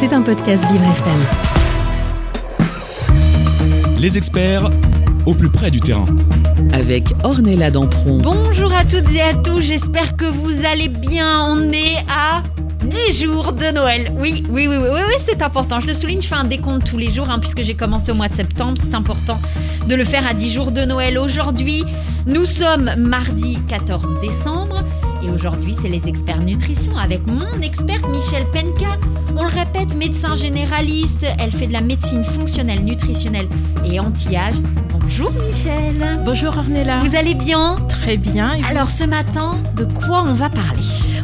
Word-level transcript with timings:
C'est 0.00 0.14
un 0.14 0.22
podcast 0.22 0.66
Vivre 0.72 0.84
FM. 0.84 1.20
Les 3.98 4.16
experts 4.16 4.70
au 5.26 5.34
plus 5.34 5.50
près 5.50 5.70
du 5.70 5.78
terrain. 5.78 6.06
avec 6.72 7.04
Ornella 7.22 7.70
Dampron. 7.70 8.16
Bonjour 8.22 8.72
à 8.72 8.82
toutes 8.84 9.14
et 9.14 9.20
à 9.20 9.34
tous, 9.34 9.60
j'espère 9.60 10.16
que 10.16 10.24
vous 10.24 10.64
allez 10.64 10.88
bien. 10.88 11.44
On 11.50 11.70
est 11.70 11.98
à 12.08 12.42
10 12.86 13.24
jours 13.24 13.52
de 13.52 13.70
Noël. 13.74 14.10
Oui, 14.18 14.42
oui, 14.48 14.68
oui, 14.68 14.78
oui, 14.78 14.88
oui, 14.90 15.00
oui, 15.06 15.14
c'est 15.18 15.42
important. 15.42 15.80
Je 15.80 15.88
le 15.88 15.92
souligne, 15.92 16.22
je 16.22 16.28
fais 16.28 16.34
un 16.34 16.44
décompte 16.44 16.86
tous 16.86 16.96
les 16.96 17.10
jours 17.10 17.28
hein, 17.28 17.38
puisque 17.38 17.60
j'ai 17.60 17.74
commencé 17.74 18.10
au 18.10 18.14
mois 18.14 18.28
de 18.28 18.34
septembre. 18.34 18.80
C'est 18.82 18.94
important 18.94 19.38
de 19.86 19.94
le 19.94 20.04
faire 20.04 20.26
à 20.26 20.32
10 20.32 20.50
jours 20.50 20.70
de 20.70 20.80
Noël. 20.80 21.18
Aujourd'hui, 21.18 21.84
nous 22.24 22.46
sommes 22.46 22.90
mardi 22.96 23.58
14 23.68 24.18
décembre. 24.22 24.82
Et 25.22 25.30
aujourd'hui, 25.30 25.76
c'est 25.80 25.88
les 25.88 26.08
experts 26.08 26.40
nutrition 26.40 26.96
avec 26.96 27.20
mon 27.26 27.60
experte 27.62 28.08
Michel 28.08 28.44
Penka. 28.52 28.96
On 29.36 29.42
le 29.42 29.48
répète, 29.48 29.94
médecin 29.94 30.34
généraliste. 30.34 31.26
Elle 31.38 31.52
fait 31.52 31.66
de 31.66 31.72
la 31.72 31.80
médecine 31.80 32.24
fonctionnelle, 32.24 32.84
nutritionnelle 32.84 33.48
et 33.84 34.00
anti-âge. 34.00 34.54
Bonjour 34.98 35.30
Michel. 35.32 36.20
Bonjour 36.24 36.56
Ornella. 36.56 37.00
Vous 37.04 37.16
allez 37.16 37.34
bien? 37.34 37.76
Très 37.88 38.16
bien. 38.16 38.54
Et 38.54 38.64
Alors 38.64 38.90
ce 38.90 39.04
matin, 39.04 39.56
de 39.76 39.84
quoi 39.84 40.24
on 40.26 40.34
va 40.34 40.48
parler? 40.48 40.82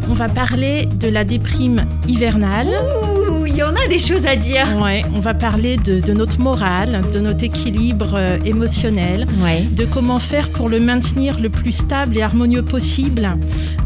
On 0.08 0.14
va 0.14 0.28
parler 0.28 0.86
de 0.86 1.08
la 1.08 1.24
déprime 1.24 1.86
hivernale. 2.06 2.68
Ouh, 2.68 3.35
y 3.58 3.62
en 3.62 3.74
a 3.74 3.86
des 3.88 3.98
choses 3.98 4.26
à 4.26 4.36
dire. 4.36 4.66
Ouais, 4.82 5.02
on 5.14 5.20
va 5.20 5.32
parler 5.34 5.76
de, 5.76 6.00
de 6.00 6.12
notre 6.12 6.40
morale, 6.40 7.00
de 7.14 7.20
notre 7.20 7.42
équilibre 7.44 8.14
euh, 8.16 8.38
émotionnel, 8.44 9.26
Ouais. 9.42 9.62
de 9.62 9.84
comment 9.84 10.18
faire 10.18 10.50
pour 10.50 10.68
le 10.68 10.78
maintenir 10.80 11.40
le 11.40 11.48
plus 11.48 11.72
stable 11.72 12.16
et 12.18 12.22
harmonieux 12.22 12.62
possible 12.62 13.28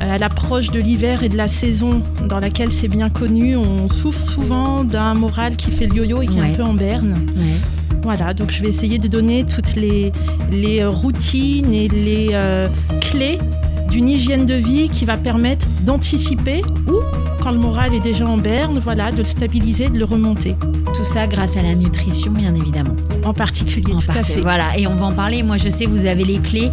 euh, 0.02 0.14
à 0.14 0.18
l'approche 0.18 0.70
de 0.70 0.80
l'hiver 0.80 1.22
et 1.22 1.28
de 1.28 1.36
la 1.36 1.48
saison 1.48 2.02
dans 2.28 2.38
laquelle 2.40 2.72
c'est 2.72 2.88
bien 2.88 3.10
connu. 3.10 3.56
On 3.56 3.88
souffre 3.88 4.20
souvent 4.22 4.82
d'un 4.84 5.14
moral 5.14 5.56
qui 5.56 5.70
fait 5.70 5.86
le 5.86 5.96
yo-yo 5.96 6.22
et 6.22 6.26
qui 6.26 6.38
est 6.38 6.42
un 6.42 6.50
peu 6.54 6.62
en 6.64 6.74
berne. 6.74 7.14
Voilà, 8.02 8.32
donc 8.32 8.50
je 8.50 8.62
vais 8.62 8.68
essayer 8.70 8.98
de 8.98 9.08
donner 9.08 9.44
toutes 9.44 9.74
les, 9.76 10.10
les 10.50 10.84
routines 10.86 11.72
et 11.74 11.86
les 11.88 12.28
euh, 12.32 12.66
clés 13.02 13.36
d'une 13.90 14.08
hygiène 14.08 14.46
de 14.46 14.54
vie 14.54 14.88
qui 14.88 15.04
va 15.04 15.16
permettre 15.16 15.66
d'anticiper 15.82 16.62
ou, 16.88 17.00
quand 17.42 17.50
le 17.50 17.58
moral 17.58 17.94
est 17.94 18.00
déjà 18.00 18.26
en 18.26 18.38
berne, 18.38 18.80
voilà, 18.82 19.10
de 19.10 19.18
le 19.18 19.24
stabiliser, 19.24 19.88
de 19.88 19.98
le 19.98 20.04
remonter. 20.04 20.54
Tout 20.94 21.04
ça 21.04 21.26
grâce 21.26 21.56
à 21.56 21.62
la 21.62 21.74
nutrition, 21.74 22.32
bien 22.32 22.54
évidemment. 22.54 22.94
En 23.24 23.34
particulier, 23.34 23.92
En 23.94 23.98
tout 23.98 24.10
à 24.10 24.22
fait. 24.22 24.40
Voilà, 24.40 24.76
et 24.78 24.86
on 24.86 24.94
va 24.94 25.06
en 25.06 25.12
parler. 25.12 25.42
Moi, 25.42 25.56
je 25.56 25.68
sais, 25.68 25.86
vous 25.86 26.06
avez 26.06 26.24
les 26.24 26.38
clés 26.38 26.70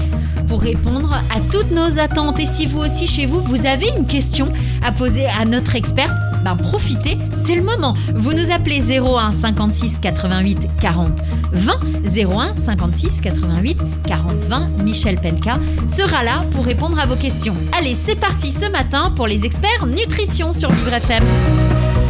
pour 0.48 0.62
répondre 0.62 1.14
à 1.14 1.40
toutes 1.52 1.72
nos 1.72 2.00
attentes. 2.00 2.40
Et 2.40 2.46
si 2.46 2.66
vous 2.66 2.80
aussi, 2.80 3.08
chez 3.08 3.26
vous, 3.26 3.42
vous 3.42 3.66
avez 3.66 3.88
une 3.98 4.06
question 4.06 4.52
à 4.86 4.92
poser 4.92 5.26
à 5.26 5.46
notre 5.46 5.76
experte, 5.76 6.14
ben 6.48 6.56
profitez, 6.56 7.18
c'est 7.46 7.56
le 7.56 7.62
moment. 7.62 7.94
Vous 8.16 8.32
nous 8.32 8.52
appelez 8.52 8.82
01 8.82 9.32
56 9.32 10.00
88 10.02 10.58
40 10.80 11.12
20 11.52 11.80
01 12.16 12.56
56 12.56 13.20
88 13.20 13.78
40 14.08 14.32
20. 14.48 14.68
Michel 14.84 15.16
Penka 15.16 15.56
sera 15.90 16.24
là 16.24 16.46
pour 16.52 16.64
répondre 16.64 16.98
à 17.00 17.06
vos 17.06 17.18
questions. 17.18 17.56
Allez, 17.78 17.96
c'est 17.96 18.16
parti 18.16 18.54
ce 18.54 18.72
matin 18.72 19.12
pour 19.14 19.28
les 19.28 19.46
experts 19.46 19.86
nutrition 19.88 20.54
sur 20.54 20.72
Vivre 20.72 20.94
FM. 20.94 21.24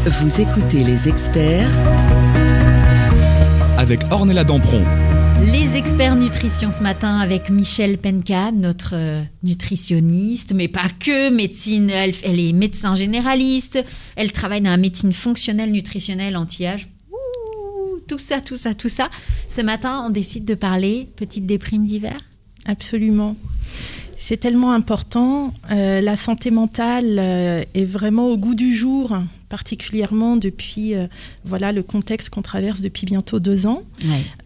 Vous 0.05 0.39
écoutez 0.41 0.83
les 0.83 1.09
experts 1.09 1.69
Avec 3.79 4.01
Ornella 4.11 4.43
Dampron. 4.43 4.83
Les 5.41 5.75
experts 5.75 6.15
nutrition 6.15 6.71
ce 6.71 6.81
matin 6.81 7.19
avec 7.19 7.49
Michel 7.49 7.97
Penka, 7.97 8.51
notre 8.51 8.95
euh, 8.95 9.21
nutritionniste, 9.43 10.53
mais 10.53 10.67
pas 10.67 10.89
que, 10.99 11.29
médecine, 11.29 11.89
elle, 11.89 12.39
est 12.39 12.53
médecin 12.53 12.95
généraliste, 12.95 13.83
elle 14.15 14.31
travaille 14.31 14.61
dans 14.61 14.71
la 14.71 14.77
médecine 14.77 15.13
fonctionnelle, 15.13 15.71
nutritionnelle, 15.71 16.35
anti-âge. 16.35 16.89
Tout 18.07 18.19
ça, 18.19 18.41
tout 18.41 18.55
ça, 18.55 18.73
tout 18.73 18.89
ça. 18.89 19.09
Ce 19.47 19.61
matin, 19.61 20.03
on 20.05 20.09
décide 20.09 20.45
de 20.45 20.55
parler 20.55 21.09
petite 21.15 21.45
déprime 21.45 21.85
d'hiver. 21.85 22.19
Absolument. 22.65 23.35
C'est 24.17 24.37
tellement 24.37 24.71
important. 24.71 25.53
Euh, 25.71 26.01
la 26.01 26.15
santé 26.15 26.51
mentale 26.51 27.17
euh, 27.19 27.63
est 27.73 27.85
vraiment 27.85 28.29
au 28.29 28.37
goût 28.37 28.55
du 28.55 28.75
jour, 28.75 29.17
particulièrement 29.49 30.35
depuis 30.35 30.93
euh, 30.95 31.07
voilà 31.45 31.71
le 31.71 31.83
contexte 31.83 32.29
qu'on 32.29 32.41
traverse 32.41 32.81
depuis 32.81 33.05
bientôt 33.05 33.39
deux 33.39 33.65
ans. 33.65 33.83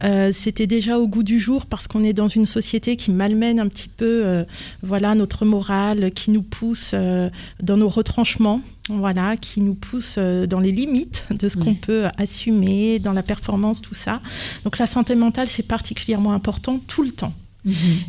Euh, 0.04 0.32
C'était 0.34 0.68
déjà 0.68 1.00
au 1.00 1.08
goût 1.08 1.24
du 1.24 1.40
jour 1.40 1.66
parce 1.66 1.88
qu'on 1.88 2.04
est 2.04 2.14
dans 2.14 2.28
une 2.28 2.46
société 2.46 2.96
qui 2.96 3.12
malmène 3.12 3.60
un 3.60 3.68
petit 3.68 3.88
peu 3.90 4.22
euh, 4.26 4.44
voilà 4.84 5.16
notre 5.16 5.46
morale, 5.46 6.12
qui 6.12 6.32
nous 6.32 6.44
pousse 6.44 6.94
dans 6.94 7.78
nos 7.78 7.90
retranchements, 7.90 8.62
voilà, 8.90 9.38
qui 9.38 9.62
nous 9.62 9.74
pousse 9.76 10.18
dans 10.18 10.60
les 10.60 10.72
limites 10.72 11.26
de 11.32 11.50
ce 11.50 11.58
Ouais. 11.58 11.64
qu'on 11.66 11.76
peut 11.76 12.06
assumer, 12.18 13.00
dans 13.00 13.14
la 13.14 13.24
performance, 13.24 13.82
tout 13.82 13.94
ça. 13.96 14.22
Donc 14.64 14.78
la 14.80 14.86
santé 14.86 15.16
mentale, 15.16 15.48
c'est 15.48 15.68
particulièrement 15.68 16.34
important 16.34 16.80
tout 16.88 17.04
le 17.04 17.12
temps. 17.12 17.34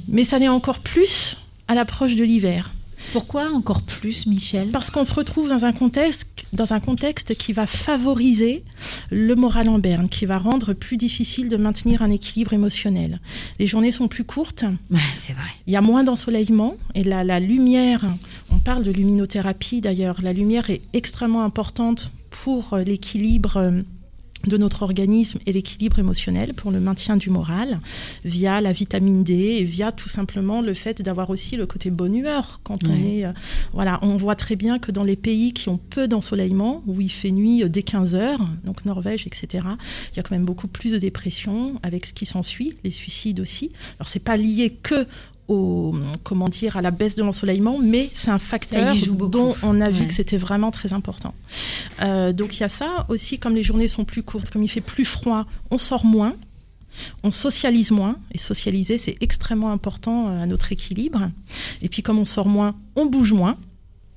Mais 0.08 0.24
ça 0.24 0.38
l'est 0.38 0.48
encore 0.48 0.78
plus 0.78 1.36
à 1.68 1.74
l'approche 1.74 2.16
de 2.16 2.24
l'hiver. 2.24 2.72
Pourquoi 3.12 3.50
encore 3.52 3.82
plus, 3.82 4.26
Michel? 4.26 4.70
Parce 4.70 4.90
qu'on 4.90 5.04
se 5.04 5.12
retrouve 5.12 5.48
dans 5.48 5.64
un 5.64 5.72
contexte, 5.72 6.26
dans 6.52 6.72
un 6.72 6.80
contexte 6.80 7.34
qui 7.34 7.52
va 7.52 7.66
favoriser 7.66 8.64
le 9.10 9.34
moral 9.34 9.68
en 9.68 9.78
berne, 9.78 10.08
qui 10.08 10.24
va 10.26 10.38
rendre 10.38 10.72
plus 10.72 10.96
difficile 10.96 11.48
de 11.48 11.56
maintenir 11.56 12.02
un 12.02 12.10
équilibre 12.10 12.52
émotionnel. 12.52 13.20
Les 13.58 13.66
journées 13.66 13.92
sont 13.92 14.08
plus 14.08 14.24
courtes, 14.24 14.64
Ouais, 14.90 14.98
c'est 15.16 15.32
vrai. 15.32 15.50
il 15.66 15.72
y 15.72 15.76
a 15.76 15.80
moins 15.80 16.04
d'ensoleillement 16.04 16.76
et 16.94 17.04
la, 17.04 17.24
la 17.24 17.40
lumière, 17.40 18.04
on 18.50 18.58
parle 18.58 18.84
de 18.84 18.90
luminothérapie 18.90 19.80
d'ailleurs, 19.80 20.20
la 20.22 20.32
lumière 20.32 20.70
est 20.70 20.82
extrêmement 20.92 21.42
importante 21.44 22.12
pour 22.30 22.72
euh, 22.74 22.82
l'équilibre 22.82 23.56
euh, 23.58 23.82
de 24.46 24.56
notre 24.56 24.82
organisme 24.82 25.38
et 25.46 25.52
l'équilibre 25.52 25.98
émotionnel 25.98 26.54
pour 26.54 26.70
le 26.70 26.80
maintien 26.80 27.16
du 27.16 27.30
moral 27.30 27.80
via 28.24 28.60
la 28.60 28.72
vitamine 28.72 29.24
D 29.24 29.34
et 29.34 29.64
via 29.64 29.92
tout 29.92 30.08
simplement 30.08 30.62
le 30.62 30.74
fait 30.74 31.02
d'avoir 31.02 31.30
aussi 31.30 31.56
le 31.56 31.66
côté 31.66 31.90
bonne 31.90 32.14
humeur 32.14 32.60
quand 32.62 32.88
on 32.88 32.94
est 32.94 33.24
euh, 33.24 33.32
voilà 33.72 33.98
on 34.02 34.16
voit 34.16 34.36
très 34.36 34.56
bien 34.56 34.78
que 34.78 34.90
dans 34.90 35.04
les 35.04 35.16
pays 35.16 35.52
qui 35.52 35.68
ont 35.68 35.78
peu 35.78 36.08
d'ensoleillement 36.08 36.82
où 36.86 37.00
il 37.00 37.10
fait 37.10 37.30
nuit 37.30 37.62
euh, 37.62 37.68
dès 37.68 37.82
15 37.82 38.14
heures 38.14 38.48
donc 38.64 38.84
Norvège 38.84 39.26
etc 39.26 39.66
il 40.12 40.16
y 40.16 40.20
a 40.20 40.22
quand 40.22 40.34
même 40.34 40.44
beaucoup 40.44 40.68
plus 40.68 40.92
de 40.92 40.98
dépression 40.98 41.80
avec 41.82 42.06
ce 42.06 42.12
qui 42.12 42.26
s'ensuit 42.26 42.76
les 42.84 42.90
suicides 42.90 43.40
aussi. 43.40 43.72
Alors 43.98 44.08
c'est 44.08 44.20
pas 44.20 44.36
lié 44.36 44.70
que 44.82 45.06
au, 45.48 45.94
comment 46.22 46.48
dire, 46.48 46.76
à 46.76 46.82
la 46.82 46.90
baisse 46.90 47.14
de 47.16 47.22
l'ensoleillement, 47.22 47.78
mais 47.82 48.08
c'est 48.12 48.30
un 48.30 48.38
facteur 48.38 48.94
dont 49.28 49.54
on 49.62 49.80
a 49.80 49.90
vu 49.90 50.02
Ouais. 50.02 50.06
que 50.06 50.14
c'était 50.14 50.36
vraiment 50.36 50.70
très 50.70 50.92
important. 50.92 51.34
Euh, 52.02 52.32
donc 52.32 52.56
il 52.56 52.60
y 52.60 52.64
a 52.64 52.68
ça 52.68 53.06
aussi, 53.08 53.38
comme 53.38 53.54
les 53.54 53.62
journées 53.64 53.88
sont 53.88 54.04
plus 54.04 54.22
courtes, 54.22 54.50
comme 54.50 54.62
il 54.62 54.68
fait 54.68 54.80
plus 54.80 55.04
froid, 55.04 55.46
on 55.70 55.78
sort 55.78 56.04
moins, 56.04 56.34
on 57.22 57.30
socialise 57.30 57.90
moins, 57.90 58.16
et 58.32 58.38
socialiser 58.38 58.98
c'est 58.98 59.16
extrêmement 59.20 59.72
important 59.72 60.28
euh, 60.28 60.42
à 60.42 60.46
notre 60.46 60.72
équilibre. 60.72 61.30
Et 61.82 61.88
puis 61.88 62.02
comme 62.02 62.18
on 62.18 62.24
sort 62.24 62.48
moins, 62.48 62.74
on 62.96 63.06
bouge 63.06 63.32
moins. 63.32 63.56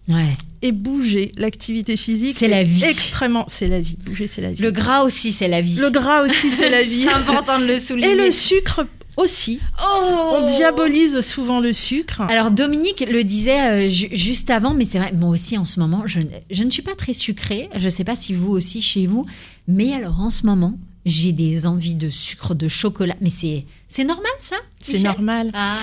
Ouais. 0.07 0.33
Et 0.61 0.71
bouger, 0.71 1.31
l'activité 1.35 1.97
physique, 1.97 2.35
C'est 2.37 2.47
la 2.47 2.63
vie. 2.63 2.83
Extrêmement, 2.83 3.45
c'est 3.47 3.67
la 3.67 3.81
vie. 3.81 3.97
Bouger, 4.05 4.27
c'est 4.27 4.41
la 4.41 4.53
vie. 4.53 4.61
Le 4.61 4.71
gras 4.71 5.01
aussi, 5.03 5.31
c'est 5.33 5.47
la 5.47 5.61
vie. 5.61 5.75
Le 5.77 5.89
gras 5.89 6.21
aussi, 6.23 6.51
c'est 6.51 6.69
la 6.69 6.83
vie. 6.91 7.01
C'est 7.07 7.13
important 7.13 7.57
de 7.59 7.65
le 7.65 7.77
souligner. 7.79 8.11
Et 8.11 8.15
le 8.15 8.29
sucre 8.29 8.85
aussi. 9.17 9.59
Oh 9.81 10.33
On 10.41 10.57
diabolise 10.57 11.21
souvent 11.21 11.59
le 11.59 11.73
sucre. 11.73 12.21
Alors 12.21 12.51
Dominique 12.51 13.05
le 13.09 13.23
disait 13.23 13.61
euh, 13.87 13.89
ju- 13.89 14.09
juste 14.11 14.49
avant, 14.49 14.73
mais 14.73 14.85
c'est 14.85 14.99
vrai, 14.99 15.11
moi 15.13 15.29
aussi 15.29 15.57
en 15.57 15.65
ce 15.65 15.79
moment, 15.79 16.03
je, 16.05 16.19
ne- 16.19 16.25
je 16.51 16.63
ne 16.63 16.69
suis 16.69 16.81
pas 16.81 16.95
très 16.95 17.13
sucrée. 17.13 17.69
Je 17.75 17.85
ne 17.85 17.89
sais 17.89 18.03
pas 18.03 18.15
si 18.15 18.33
vous 18.33 18.51
aussi 18.51 18.81
chez 18.81 19.07
vous, 19.07 19.25
mais 19.67 19.93
alors 19.93 20.19
en 20.19 20.31
ce 20.31 20.45
moment, 20.45 20.77
j'ai 21.05 21.31
des 21.31 21.65
envies 21.67 21.95
de 21.95 22.09
sucre, 22.09 22.55
de 22.55 22.67
chocolat. 22.67 23.15
Mais 23.21 23.29
c'est 23.29 23.65
c'est 23.89 24.03
normal 24.03 24.31
ça 24.41 24.57
C'est 24.81 24.99
normal. 25.03 25.51
Ah. 25.53 25.77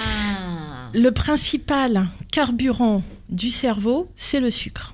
Le 0.94 1.10
principal 1.10 2.09
carburant 2.31 3.03
du 3.31 3.50
cerveau, 3.50 4.09
c'est 4.16 4.41
le 4.41 4.50
sucre. 4.50 4.92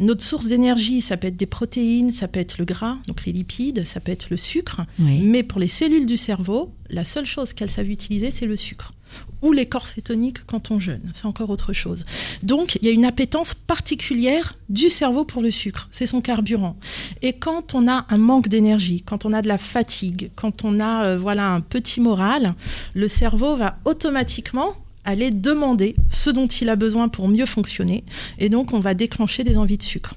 Notre 0.00 0.22
source 0.22 0.46
d'énergie, 0.46 1.00
ça 1.00 1.16
peut 1.16 1.28
être 1.28 1.36
des 1.36 1.46
protéines, 1.46 2.12
ça 2.12 2.28
peut 2.28 2.40
être 2.40 2.58
le 2.58 2.64
gras, 2.64 2.98
donc 3.06 3.24
les 3.24 3.32
lipides, 3.32 3.84
ça 3.84 4.00
peut 4.00 4.12
être 4.12 4.28
le 4.30 4.36
sucre. 4.36 4.82
Oui. 4.98 5.20
Mais 5.22 5.42
pour 5.42 5.60
les 5.60 5.68
cellules 5.68 6.06
du 6.06 6.16
cerveau, 6.16 6.72
la 6.90 7.04
seule 7.04 7.26
chose 7.26 7.52
qu'elles 7.52 7.70
savent 7.70 7.90
utiliser, 7.90 8.30
c'est 8.30 8.46
le 8.46 8.56
sucre. 8.56 8.92
Ou 9.40 9.52
les 9.52 9.66
corps 9.66 9.86
cétoniques 9.86 10.44
quand 10.46 10.70
on 10.70 10.78
jeûne, 10.78 11.10
c'est 11.14 11.26
encore 11.26 11.50
autre 11.50 11.72
chose. 11.72 12.04
Donc, 12.42 12.76
il 12.80 12.86
y 12.86 12.90
a 12.90 12.92
une 12.92 13.04
appétence 13.04 13.54
particulière 13.54 14.58
du 14.68 14.90
cerveau 14.90 15.24
pour 15.24 15.42
le 15.42 15.50
sucre, 15.50 15.88
c'est 15.90 16.06
son 16.06 16.20
carburant. 16.20 16.76
Et 17.22 17.32
quand 17.32 17.74
on 17.74 17.88
a 17.88 18.06
un 18.10 18.18
manque 18.18 18.48
d'énergie, 18.48 19.02
quand 19.02 19.24
on 19.24 19.32
a 19.32 19.40
de 19.40 19.48
la 19.48 19.58
fatigue, 19.58 20.30
quand 20.34 20.64
on 20.64 20.80
a 20.80 21.04
euh, 21.04 21.18
voilà 21.18 21.52
un 21.52 21.60
petit 21.60 22.00
moral, 22.00 22.54
le 22.94 23.08
cerveau 23.08 23.56
va 23.56 23.78
automatiquement 23.84 24.74
aller 25.08 25.30
demander 25.30 25.96
ce 26.10 26.28
dont 26.30 26.46
il 26.46 26.68
a 26.68 26.76
besoin 26.76 27.08
pour 27.08 27.28
mieux 27.28 27.46
fonctionner. 27.46 28.04
Et 28.38 28.48
donc, 28.50 28.74
on 28.74 28.80
va 28.80 28.92
déclencher 28.94 29.42
des 29.42 29.56
envies 29.56 29.78
de 29.78 29.82
sucre. 29.82 30.14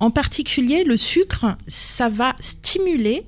En 0.00 0.10
particulier, 0.10 0.82
le 0.82 0.96
sucre, 0.96 1.56
ça 1.68 2.08
va 2.08 2.34
stimuler 2.40 3.24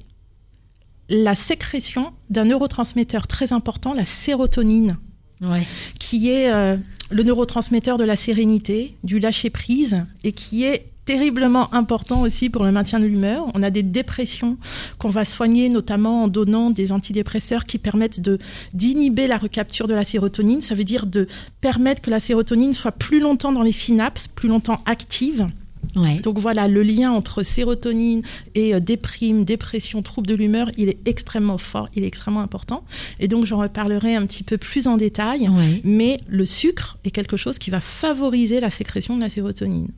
la 1.09 1.35
sécrétion 1.35 2.13
d'un 2.31 2.47
neurotransmetteur 2.47 3.27
très 3.27 3.53
important, 3.53 3.93
la 3.95 4.07
sérotonine, 4.07 4.97
Ouais. 5.43 5.67
qui 6.01 6.31
est 6.31 6.51
euh, 6.51 6.79
le 7.11 7.23
neurotransmetteur 7.23 7.99
de 7.99 8.05
la 8.05 8.17
sérénité, 8.17 8.97
du 9.05 9.19
lâcher-prise, 9.19 10.07
et 10.25 10.33
qui 10.33 10.65
est 10.65 10.91
terriblement 11.07 11.73
important 11.73 12.21
aussi 12.21 12.51
pour 12.51 12.65
le 12.65 12.73
maintien 12.73 13.01
de 13.01 13.07
l'humeur. 13.07 13.47
On 13.55 13.63
a 13.63 13.71
des 13.71 13.83
dépressions 13.83 14.59
qu'on 14.99 15.09
va 15.09 15.25
soigner 15.25 15.69
notamment 15.69 16.25
en 16.25 16.29
donnant 16.29 16.71
des 16.71 16.93
antidépresseurs 16.93 17.65
qui 17.65 17.79
permettent 17.79 18.21
de 18.21 18.39
d'inhiber 18.75 19.27
la 19.27 19.39
recapture 19.39 19.87
de 19.87 19.95
la 19.95 20.05
sérotonine. 20.05 20.61
Ça 20.61 20.75
veut 20.75 20.85
dire 20.85 21.07
de 21.07 21.29
permettre 21.61 22.03
que 22.03 22.11
la 22.11 22.21
sérotonine 22.21 22.75
soit 22.75 22.93
plus 22.93 23.21
longtemps 23.21 23.53
dans 23.53 23.63
les 23.63 23.73
synapses, 23.73 24.29
plus 24.29 24.49
longtemps 24.49 24.83
active. 24.85 25.47
Ouais. 25.95 26.19
Donc 26.19 26.39
voilà, 26.39 26.67
le 26.67 26.83
lien 26.83 27.13
entre 27.13 27.45
sérotonine 27.45 28.23
et 28.57 28.75
euh, 28.75 28.81
déprime, 28.81 29.45
dépression, 29.45 30.03
trouble 30.03 30.27
de 30.27 30.35
l'humeur, 30.35 30.71
il 30.77 30.89
est 30.89 30.99
extrêmement 31.07 31.59
fort, 31.59 31.89
il 31.95 32.03
est 32.03 32.09
extrêmement 32.09 32.41
important. 32.41 32.85
Et 33.21 33.29
donc 33.29 33.47
j'en 33.47 33.59
reparlerai 33.59 34.17
un 34.17 34.27
petit 34.27 34.43
peu 34.43 34.59
plus 34.59 34.89
en 34.89 34.97
détail. 34.97 35.49
Ouais. 35.49 35.81
Mais 35.85 36.21
le 36.27 36.45
sucre 36.45 36.99
est 37.05 37.13
quelque 37.13 37.37
chose 37.37 37.59
qui 37.59 37.71
va 37.71 37.81
favoriser 37.81 38.59
la 38.59 38.71
sécrétion 38.71 39.17
de 39.17 39.23
la 39.23 39.29
sérotonine. 39.29 39.89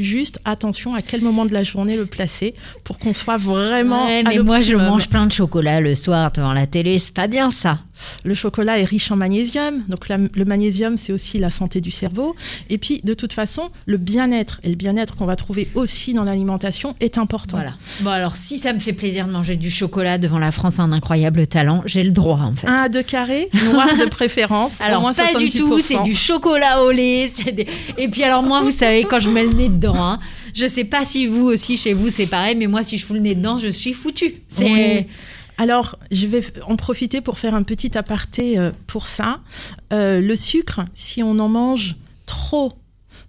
Juste 0.00 0.40
attention 0.44 0.94
à 0.94 1.02
quel 1.02 1.20
moment 1.20 1.44
de 1.44 1.52
la 1.52 1.62
journée 1.62 1.96
le 1.96 2.06
placer 2.06 2.54
pour 2.84 2.98
qu'on 2.98 3.12
soit 3.12 3.36
vraiment. 3.36 4.06
Ouais, 4.06 4.20
à 4.24 4.30
mais 4.30 4.38
moi, 4.38 4.60
je 4.60 4.74
mange 4.74 5.08
plein 5.08 5.26
de 5.26 5.32
chocolat 5.32 5.80
le 5.80 5.94
soir 5.94 6.32
devant 6.32 6.52
la 6.52 6.66
télé. 6.66 6.98
C'est 6.98 7.14
pas 7.14 7.28
bien 7.28 7.50
ça. 7.50 7.78
Le 8.24 8.34
chocolat 8.34 8.78
est 8.78 8.84
riche 8.84 9.10
en 9.10 9.16
magnésium, 9.16 9.82
donc 9.88 10.08
la- 10.08 10.18
le 10.18 10.44
magnésium 10.44 10.96
c'est 10.96 11.12
aussi 11.12 11.38
la 11.38 11.50
santé 11.50 11.80
du 11.80 11.90
cerveau. 11.90 12.34
Et 12.68 12.78
puis 12.78 13.00
de 13.04 13.14
toute 13.14 13.32
façon, 13.32 13.70
le 13.86 13.96
bien-être 13.96 14.60
et 14.62 14.68
le 14.68 14.76
bien-être 14.76 15.16
qu'on 15.16 15.26
va 15.26 15.36
trouver 15.36 15.68
aussi 15.74 16.14
dans 16.14 16.24
l'alimentation 16.24 16.94
est 17.00 17.18
important. 17.18 17.56
Voilà. 17.56 17.74
Bon, 18.00 18.10
alors, 18.10 18.36
si 18.36 18.58
ça 18.58 18.72
me 18.72 18.78
fait 18.78 18.92
plaisir 18.92 19.26
de 19.26 19.32
manger 19.32 19.56
du 19.56 19.70
chocolat 19.70 20.18
devant 20.18 20.38
la 20.38 20.52
France 20.52 20.78
un 20.78 20.92
incroyable 20.92 21.46
talent, 21.46 21.82
j'ai 21.86 22.02
le 22.02 22.10
droit, 22.10 22.38
en 22.40 22.54
fait. 22.54 22.66
Un 22.66 22.74
à 22.84 22.88
deux 22.88 23.02
carrés, 23.02 23.48
noir 23.72 23.88
de 23.98 24.04
préférence. 24.06 24.80
au 24.80 24.84
Alors 24.84 25.00
moins 25.02 25.12
pas 25.14 25.26
du 25.38 25.46
70%. 25.48 25.58
tout, 25.58 25.78
c'est 25.80 26.02
du 26.02 26.14
chocolat 26.14 26.82
au 26.82 26.90
lait. 26.90 27.30
des- 27.52 27.66
Et 27.98 28.08
puis 28.08 28.22
alors 28.22 28.42
moi, 28.42 28.60
vous 28.62 28.70
savez, 28.70 29.04
quand 29.04 29.20
je 29.20 29.28
mets 29.30 29.44
le 29.44 29.52
nez 29.52 29.68
dedans, 29.68 29.96
hein, 29.96 30.20
je 30.54 30.66
sais 30.66 30.84
pas 30.84 31.04
si 31.04 31.26
vous 31.26 31.44
aussi 31.46 31.76
chez 31.76 31.92
vous 31.94 32.08
c'est 32.08 32.26
pareil, 32.26 32.56
mais 32.56 32.66
moi 32.66 32.82
si 32.84 32.98
je 32.98 33.04
fous 33.06 33.14
le 33.14 33.20
nez 33.20 33.34
dedans, 33.34 33.58
je 33.58 33.68
suis 33.68 33.92
foutue. 33.92 34.36
C'est 34.48 34.64
Oui. 34.64 35.06
Alors, 35.60 35.98
je 36.10 36.26
vais 36.26 36.42
en 36.66 36.76
profiter 36.76 37.20
pour 37.20 37.38
faire 37.38 37.54
un 37.54 37.64
petit 37.64 37.98
aparté 37.98 38.58
euh, 38.58 38.70
pour 38.86 39.06
ça. 39.06 39.40
Euh, 39.92 40.18
le 40.18 40.34
sucre, 40.34 40.80
si 40.94 41.22
on 41.22 41.38
en 41.38 41.50
mange 41.50 41.96
trop 42.24 42.72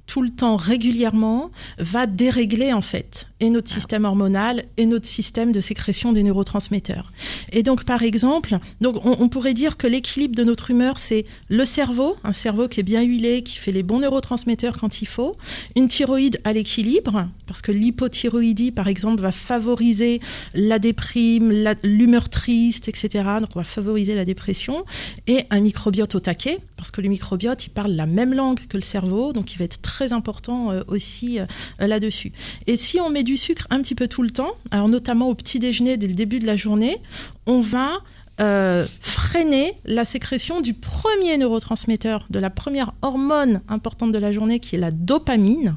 tout 0.08 0.22
le 0.22 0.30
temps 0.30 0.56
régulièrement 0.56 1.52
va 1.78 2.08
dérégler 2.08 2.72
en 2.72 2.82
fait 2.82 3.28
et 3.42 3.50
notre 3.50 3.70
système 3.70 4.06
hormonal 4.06 4.64
et 4.78 4.86
notre 4.86 5.08
système 5.08 5.52
de 5.52 5.60
sécrétion 5.60 6.14
des 6.14 6.24
neurotransmetteurs. 6.24 7.12
Et 7.52 7.64
donc 7.64 7.84
par 7.84 8.04
exemple, 8.04 8.60
donc 8.80 9.06
on, 9.06 9.18
on 9.20 9.28
pourrait 9.28 9.54
dire 9.54 9.76
que 9.76 9.88
l'équilibre 9.88 10.36
de 10.36 10.44
notre 10.44 10.72
humeur 10.72 11.00
c'est 11.00 11.26
le 11.50 11.66
cerveau, 11.66 12.16
un 12.24 12.32
cerveau 12.32 12.68
qui 12.68 12.80
est 12.80 12.84
bien 12.84 13.02
huilé, 13.02 13.42
qui 13.44 13.58
fait 13.58 13.72
les 13.72 13.84
bons 13.84 14.00
neurotransmetteurs 14.00 14.80
quand 14.80 15.02
il 15.02 15.08
faut, 15.08 15.36
une 15.76 15.88
thyroïde 15.88 16.40
à 16.44 16.54
l'équilibre 16.54 17.28
parce 17.48 17.62
que 17.62 17.72
l'hypothyroïdie 17.72 18.72
par 18.72 18.88
exemple 18.88 19.22
va 19.22 19.32
favoriser 19.32 20.22
la 20.54 20.80
déprime, 20.80 21.52
l'humeur 21.84 22.30
triste, 22.30 22.88
etc. 22.88 23.10
Donc 23.40 23.50
on 23.56 23.60
va 23.60 23.66
favoriser 23.66 24.16
la 24.16 24.26
dépression 24.26 24.86
et 25.28 25.46
un 25.50 25.60
microbiote 25.60 26.14
au 26.16 26.20
taquet 26.20 26.60
parce 26.78 26.92
que 26.92 27.02
le 27.02 27.10
microbiote 27.10 27.66
il 27.66 27.70
parle 27.70 27.92
la 27.92 28.06
même 28.06 28.34
langue 28.34 28.60
que 28.68 28.78
le 28.78 28.84
cerveau, 28.84 29.34
donc 29.34 29.54
il 29.54 29.58
va 29.58 29.66
être 29.66 29.82
très 29.82 30.14
important 30.14 30.72
euh, 30.72 30.84
aussi 30.88 31.40
euh, 31.40 31.46
là-dessus. 31.80 32.32
Et 32.68 32.78
si 32.78 33.00
on 33.00 33.10
met 33.10 33.24
du 33.24 33.31
sucre 33.38 33.68
un 33.70 33.82
petit 33.82 33.96
peu 33.96 34.08
tout 34.08 34.24
le 34.24 34.32
temps, 34.32 34.52
alors 34.72 34.90
notamment 34.90 35.30
au 35.30 35.36
petit 35.36 35.60
déjeuner 35.60 35.98
dès 35.98 36.08
le 36.08 36.14
début 36.14 36.40
de 36.40 36.46
la 36.46 36.56
journée, 36.56 36.98
on 37.46 37.60
va 37.60 38.00
euh, 38.40 38.88
freiner 39.02 39.74
la 39.86 40.06
sécrétion 40.06 40.62
du 40.62 40.74
premier 40.74 41.38
neurotransmetteur, 41.38 42.26
de 42.30 42.40
la 42.40 42.50
première 42.50 42.94
hormone 43.02 43.62
importante 43.68 44.12
de 44.12 44.18
la 44.18 44.32
journée 44.32 44.60
qui 44.60 44.76
est 44.76 44.80
la 44.80 44.92
dopamine 44.92 45.76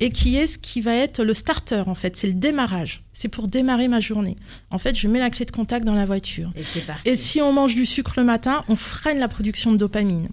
et 0.00 0.10
qui 0.10 0.36
est 0.36 0.46
ce 0.46 0.58
qui 0.58 0.80
va 0.80 0.94
être 0.94 1.24
le 1.24 1.34
starter 1.34 1.82
en 1.86 1.94
fait, 1.94 2.16
c'est 2.16 2.26
le 2.26 2.34
démarrage. 2.34 3.02
C'est 3.12 3.28
pour 3.28 3.48
démarrer 3.48 3.88
ma 3.88 4.00
journée. 4.00 4.36
En 4.70 4.78
fait, 4.78 4.94
je 4.94 5.08
mets 5.08 5.20
la 5.20 5.30
clé 5.30 5.44
de 5.44 5.50
contact 5.50 5.84
dans 5.86 5.94
la 5.94 6.04
voiture. 6.04 6.52
Et 6.54 6.62
c'est 6.62 6.84
parti. 6.84 7.08
Et 7.08 7.16
si 7.16 7.40
on 7.40 7.52
mange 7.52 7.74
du 7.74 7.86
sucre 7.86 8.14
le 8.16 8.24
matin, 8.24 8.62
on 8.68 8.76
freine 8.76 9.18
la 9.18 9.28
production 9.28 9.70
de 9.70 9.76
dopamine. 9.76 10.28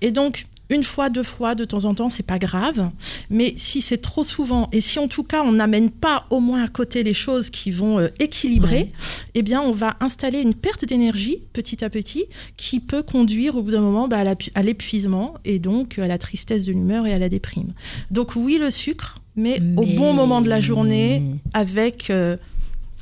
Et 0.00 0.12
donc, 0.12 0.46
une 0.70 0.84
fois, 0.84 1.08
deux 1.08 1.22
fois, 1.22 1.54
de 1.54 1.64
temps 1.64 1.84
en 1.84 1.94
temps, 1.94 2.10
c'est 2.10 2.22
pas 2.26 2.38
grave. 2.38 2.90
Mais 3.30 3.54
si 3.56 3.80
c'est 3.80 3.98
trop 3.98 4.24
souvent, 4.24 4.68
et 4.72 4.80
si 4.80 4.98
en 4.98 5.08
tout 5.08 5.22
cas 5.24 5.42
on 5.42 5.52
n'amène 5.52 5.90
pas 5.90 6.26
au 6.30 6.40
moins 6.40 6.62
à 6.64 6.68
côté 6.68 7.02
les 7.02 7.14
choses 7.14 7.48
qui 7.50 7.70
vont 7.70 7.98
euh, 7.98 8.08
équilibrer, 8.18 8.68
Ouais. 8.78 8.92
eh 9.34 9.42
bien, 9.42 9.60
on 9.62 9.72
va 9.72 9.96
installer 10.00 10.40
une 10.40 10.54
perte 10.54 10.84
d'énergie 10.84 11.38
petit 11.52 11.84
à 11.84 11.90
petit 11.90 12.26
qui 12.56 12.80
peut 12.80 13.02
conduire 13.02 13.56
au 13.56 13.62
bout 13.62 13.70
d'un 13.70 13.80
moment 13.80 14.08
bah, 14.08 14.22
à 14.54 14.62
l'épuisement 14.62 15.34
et 15.44 15.58
donc 15.58 15.98
à 15.98 16.06
la 16.06 16.18
tristesse 16.18 16.64
de 16.66 16.72
l'humeur 16.72 17.06
et 17.06 17.12
à 17.14 17.18
la 17.18 17.28
déprime. 17.28 17.72
Donc 18.10 18.36
oui, 18.36 18.58
le 18.60 18.70
sucre, 18.70 19.16
mais, 19.36 19.60
au 19.76 19.84
bon 19.96 20.12
moment 20.12 20.40
de 20.40 20.48
la 20.48 20.60
journée, 20.60 21.22
avec 21.54 22.10
euh, 22.10 22.36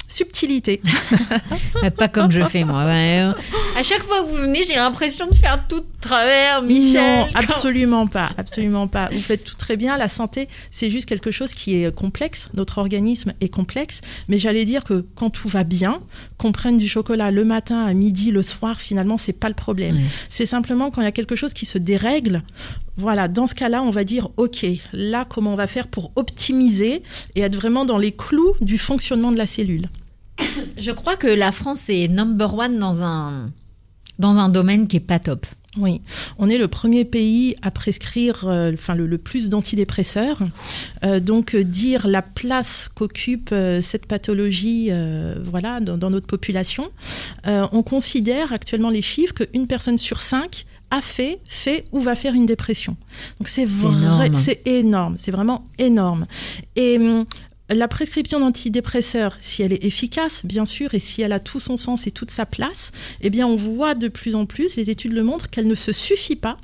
subtilité. 0.09 0.81
Pas 1.99 2.09
comme 2.09 2.31
je 2.31 2.43
fais 2.43 2.65
moi. 2.65 2.85
ouais. 2.85 3.31
À 3.77 3.83
chaque 3.83 4.03
fois 4.03 4.23
que 4.23 4.29
vous 4.29 4.37
venez, 4.37 4.65
j'ai 4.65 4.75
l'impression 4.75 5.27
de 5.27 5.35
faire 5.35 5.67
tout 5.69 5.81
de 5.81 5.87
travers, 6.01 6.63
Michel. 6.63 7.03
Non, 7.03 7.27
absolument 7.35 8.07
pas, 8.07 8.31
absolument 8.37 8.89
pas. 8.89 9.09
Vous 9.13 9.21
faites 9.21 9.45
tout 9.45 9.55
très 9.57 9.77
bien. 9.77 9.97
La 9.99 10.09
santé, 10.09 10.49
c'est 10.71 10.91
juste 10.91 11.07
quelque 11.07 11.31
chose 11.31 11.53
qui 11.55 11.83
est 11.83 11.95
complexe. 11.95 12.49
Notre 12.55 12.79
organisme 12.79 13.33
est 13.41 13.49
complexe, 13.49 14.01
mais 14.29 14.39
j'allais 14.39 14.65
dire 14.65 14.85
que 14.85 15.05
quand 15.15 15.31
tout 15.31 15.49
va 15.49 15.65
bien, 15.65 16.01
qu'on 16.39 16.53
prenne 16.53 16.79
du 16.79 16.89
chocolat 16.89 17.31
le 17.31 17.45
matin, 17.45 17.85
à 17.85 17.93
midi, 17.93 18.31
le 18.31 18.43
soir, 18.43 18.81
finalement, 18.81 19.17
c'est 19.17 19.33
pas 19.33 19.49
le 19.49 19.55
problème. 19.55 19.97
Ouais. 19.97 20.05
C'est 20.29 20.47
simplement 20.47 20.91
quand 20.91 21.03
il 21.03 21.05
y 21.05 21.09
a 21.09 21.13
quelque 21.13 21.37
chose 21.37 21.53
qui 21.53 21.67
se 21.67 21.79
dérègle. 21.79 22.43
Voilà, 22.99 23.29
dans 23.29 23.47
ce 23.47 23.55
cas-là, 23.55 23.83
on 23.83 23.91
va 23.91 24.05
dire, 24.05 24.29
OK, 24.39 24.65
là, 24.93 25.27
comment 25.29 25.53
on 25.53 25.57
va 25.57 25.67
faire 25.67 25.87
pour 25.89 26.13
optimiser 26.17 27.03
et 27.35 27.41
être 27.43 27.55
vraiment 27.55 27.85
dans 27.85 27.99
les 27.99 28.13
clous 28.13 28.55
du 28.63 28.79
fonctionnement 28.79 29.33
de 29.33 29.37
la 29.37 29.47
cellule 29.47 29.89
Je 30.79 30.91
crois 30.91 31.17
que 31.17 31.27
la 31.27 31.53
France 31.53 31.89
est 31.89 32.09
number 32.09 32.55
one 32.55 32.79
dans 32.79 33.03
un 33.03 33.51
dans 34.19 34.39
un 34.39 34.49
domaine 34.49 34.89
qui 34.89 34.97
est 34.97 35.01
pas 35.01 35.19
top. 35.19 35.47
Oui, 35.79 36.01
on 36.39 36.49
est 36.49 36.57
le 36.57 36.69
premier 36.69 37.05
pays 37.05 37.55
à 37.61 37.71
prescrire 37.71 38.45
euh, 38.47 38.73
enfin, 38.73 38.95
le, 38.95 39.07
le 39.07 39.19
plus 39.19 39.49
d'antidépresseurs. 39.51 40.41
Euh, 41.05 41.21
donc 41.21 41.55
euh, 41.55 41.65
dire 41.65 42.07
la 42.07 42.23
place 42.23 42.89
qu'occupe 42.95 43.51
euh, 43.53 43.81
cette 43.83 44.07
pathologie 44.07 44.91
voilà, 45.45 45.81
dans, 45.81 45.97
dans 45.97 46.11
notre 46.11 46.27
population. 46.27 46.91
On 47.45 47.83
considère 47.83 48.53
actuellement 48.53 48.91
les 48.91 49.03
chiffres 49.03 49.35
qu'une 49.35 49.67
personne 49.67 49.99
sur 49.99 50.21
cinq 50.21 50.67
a 50.91 51.01
fait, 51.01 51.41
fait 51.47 51.85
ou 51.93 52.01
va 52.01 52.15
faire 52.15 52.35
une 52.35 52.47
dépression. 52.47 52.97
Donc 53.39 53.49
c'est 53.49 53.65
vrai, 53.65 54.27
énorme. 54.27 54.35
c'est 54.37 54.67
énorme, 54.67 55.17
c'est 55.19 55.31
vraiment 55.31 55.67
énorme. 55.79 56.27
Et 56.77 56.97
hum, 56.97 57.25
la 57.69 57.89
prescription 57.89 58.41
d'antidépresseurs, 58.41 59.37
si 59.41 59.63
elle 59.63 59.73
est 59.73 59.85
efficace, 59.85 60.43
bien 60.45 60.65
sûr, 60.65 60.95
et 60.95 60.99
si 61.01 61.23
elle 61.23 61.33
a 61.33 61.41
tout 61.41 61.61
son 61.61 61.77
sens 61.77 62.07
et 62.07 62.11
toute 62.11 62.31
sa 62.31 62.47
place, 62.47 62.93
eh 63.21 63.31
bien, 63.31 63.47
on 63.47 63.57
voit 63.57 63.95
de 63.95 64.09
plus 64.09 64.35
en 64.35 64.47
plus, 64.47 64.77
les 64.77 64.91
études 64.91 65.13
le 65.13 65.25
montrent, 65.25 65.51
qu'elle 65.51 65.67
ne 65.67 65.75
se 65.75 65.93
suffit 65.93 66.37
pas 66.37 66.59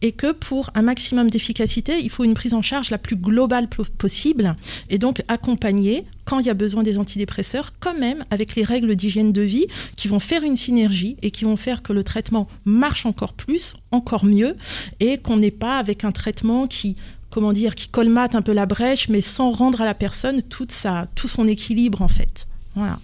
et 0.00 0.12
que 0.12 0.32
pour 0.32 0.70
un 0.74 0.80
maximum 0.80 1.28
d'efficacité, 1.28 1.98
il 2.02 2.08
faut 2.08 2.24
une 2.24 2.32
prise 2.32 2.54
en 2.54 2.62
charge 2.62 2.88
la 2.88 2.96
plus 2.96 3.16
globale 3.16 3.68
po- 3.68 3.84
possible 3.98 4.56
et 4.88 4.96
donc 4.96 5.22
accompagner 5.28 6.04
quand 6.24 6.38
il 6.38 6.46
y 6.46 6.50
a 6.50 6.54
besoin 6.54 6.82
des 6.82 6.96
antidépresseurs, 6.96 7.72
quand 7.78 7.98
même 7.98 8.24
avec 8.30 8.54
les 8.54 8.64
règles 8.64 8.96
d'hygiène 8.96 9.30
de 9.30 9.42
vie 9.42 9.66
qui 9.96 10.08
vont 10.08 10.20
faire 10.20 10.42
une 10.42 10.56
synergie 10.56 11.16
et 11.20 11.30
qui 11.30 11.44
vont 11.44 11.56
faire 11.56 11.82
que 11.82 11.92
le 11.92 12.02
traitement 12.02 12.48
marche 12.64 13.04
encore 13.04 13.34
plus, 13.34 13.74
encore 13.90 14.24
mieux 14.24 14.56
et 15.00 15.18
qu'on 15.18 15.36
n'est 15.36 15.50
pas 15.50 15.76
avec 15.76 16.02
un 16.02 16.12
traitement 16.12 16.66
qui 16.66 16.96
comment 17.30 17.52
dire, 17.52 17.74
qui 17.74 17.88
colmate 17.88 18.34
un 18.34 18.42
peu 18.42 18.52
la 18.52 18.66
brèche, 18.66 19.08
mais 19.08 19.20
sans 19.20 19.50
rendre 19.50 19.80
à 19.80 19.84
la 19.84 19.94
personne 19.94 20.42
toute 20.42 20.72
sa, 20.72 21.08
tout 21.14 21.28
son 21.28 21.46
équilibre 21.46 22.02
en 22.02 22.08
fait. 22.08 22.46
Voilà. 22.74 22.98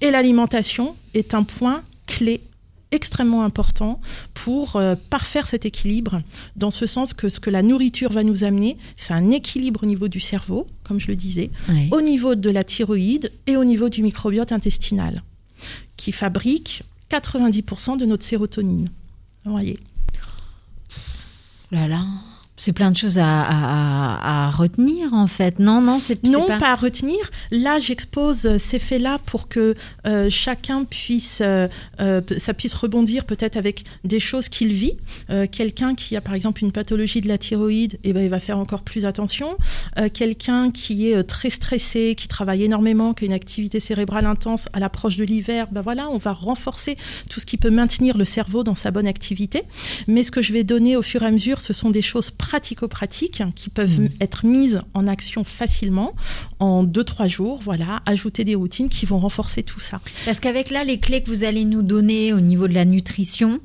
Et 0.00 0.10
l'alimentation 0.10 0.96
est 1.14 1.34
un 1.34 1.42
point 1.42 1.82
clé 2.06 2.42
extrêmement 2.90 3.44
important 3.44 4.00
pour 4.34 4.76
euh, 4.76 4.94
parfaire 5.10 5.46
cet 5.46 5.66
équilibre, 5.66 6.22
dans 6.56 6.70
ce 6.70 6.86
sens 6.86 7.12
que 7.12 7.28
ce 7.28 7.40
que 7.40 7.50
la 7.50 7.62
nourriture 7.62 8.12
va 8.12 8.22
nous 8.22 8.44
amener, 8.44 8.78
c'est 8.96 9.12
un 9.12 9.30
équilibre 9.30 9.82
au 9.82 9.86
niveau 9.86 10.08
du 10.08 10.20
cerveau, 10.20 10.66
comme 10.84 10.98
je 10.98 11.08
le 11.08 11.16
disais, 11.16 11.50
au 11.90 12.00
niveau 12.00 12.34
de 12.34 12.50
la 12.50 12.64
thyroïde 12.64 13.30
et 13.46 13.56
au 13.56 13.64
niveau 13.64 13.88
du 13.88 14.02
microbiote 14.02 14.52
intestinal, 14.52 15.22
qui 15.96 16.12
fabrique 16.12 16.82
90% 17.10 17.98
de 17.98 18.06
notre 18.06 18.24
sérotonine. 18.24 18.88
Vous 19.44 19.52
voyez? 19.52 19.78
Là 21.70 21.86
là, 21.86 22.06
c'est 22.58 22.72
plein 22.74 22.90
de 22.90 22.96
choses 22.96 23.16
à, 23.18 23.24
à- 23.24 24.50
retenir 24.50 25.14
en 25.14 25.26
fait. 25.28 25.58
Non, 25.58 25.80
non, 25.80 26.00
c'est 26.00 26.22
Non, 26.24 26.46
pas. 26.46 26.58
pas... 26.58 26.72
à 26.72 26.74
retenir. 26.74 27.16
Là, 27.50 27.78
j'expose 27.78 28.44
euh, 28.46 28.58
ces 28.58 28.78
faits-là 28.78 29.18
pour 29.24 29.48
que 29.48 29.74
euh, 30.06 30.28
chacun 30.30 30.84
puisse, 30.84 31.38
euh, 31.40 31.68
ça 32.38 32.52
puisse 32.54 32.74
rebondir 32.74 33.24
peut-être 33.24 33.56
avec 33.56 33.84
des 34.04 34.20
choses 34.20 34.48
qu'il 34.48 34.72
vit. 34.72 34.94
Euh, 35.30 35.46
Quelqu'un 35.50 35.94
qui 35.94 36.16
a 36.16 36.20
par 36.20 36.34
exemple 36.34 36.62
une 36.64 36.72
pathologie 36.72 37.20
de 37.20 37.28
la 37.28 37.38
thyroïde, 37.38 37.98
eh 38.04 38.12
ben, 38.12 38.22
il 38.22 38.28
va 38.30 38.40
faire 38.40 38.58
encore 38.58 38.82
plus 38.82 39.06
attention. 39.06 39.56
Quelqu'un 40.14 40.70
qui 40.70 41.10
est 41.10 41.22
très 41.24 41.50
stressé, 41.50 42.14
qui 42.16 42.28
travaille 42.28 42.64
énormément, 42.64 43.14
qui 43.14 43.24
a 43.24 43.26
une 43.26 43.32
activité 43.32 43.80
cérébrale 43.80 44.26
intense 44.26 44.68
à 44.72 44.80
l'approche 44.80 45.16
de 45.16 45.24
l'hiver, 45.24 45.66
ben 45.70 45.80
voilà, 45.80 46.08
on 46.10 46.18
va 46.18 46.32
renforcer 46.32 46.96
tout 47.30 47.40
ce 47.40 47.46
qui 47.46 47.56
peut 47.56 47.70
maintenir 47.70 48.16
le 48.18 48.24
cerveau 48.24 48.62
dans 48.64 48.74
sa 48.74 48.90
bonne 48.90 49.06
activité. 49.06 49.62
Mais 50.06 50.22
ce 50.22 50.30
que 50.30 50.42
je 50.42 50.52
vais 50.52 50.64
donner 50.64 50.96
au 50.96 51.02
fur 51.02 51.22
et 51.22 51.26
à 51.26 51.30
mesure, 51.30 51.60
ce 51.60 51.72
sont 51.72 51.90
des 51.90 52.02
choses 52.02 52.30
pratico-pratiques 52.48 53.42
qui 53.54 53.68
peuvent 53.68 54.00
mmh. 54.00 54.08
être 54.22 54.46
mises 54.46 54.80
en 54.94 55.06
action 55.06 55.44
facilement 55.44 56.14
en 56.60 56.82
2-3 56.82 57.28
jours. 57.28 57.60
Voilà, 57.62 58.00
ajouter 58.06 58.42
des 58.42 58.54
routines 58.54 58.88
qui 58.88 59.04
vont 59.04 59.18
renforcer 59.18 59.62
tout 59.62 59.80
ça. 59.80 60.00
Parce 60.24 60.40
qu'avec 60.40 60.70
là, 60.70 60.82
les 60.82 60.98
clés 60.98 61.22
que 61.22 61.28
vous 61.28 61.44
allez 61.44 61.66
nous 61.66 61.82
donner 61.82 62.32
au 62.32 62.40
niveau 62.40 62.66
de 62.66 62.72
la 62.72 62.86
nutrition, 62.86 63.60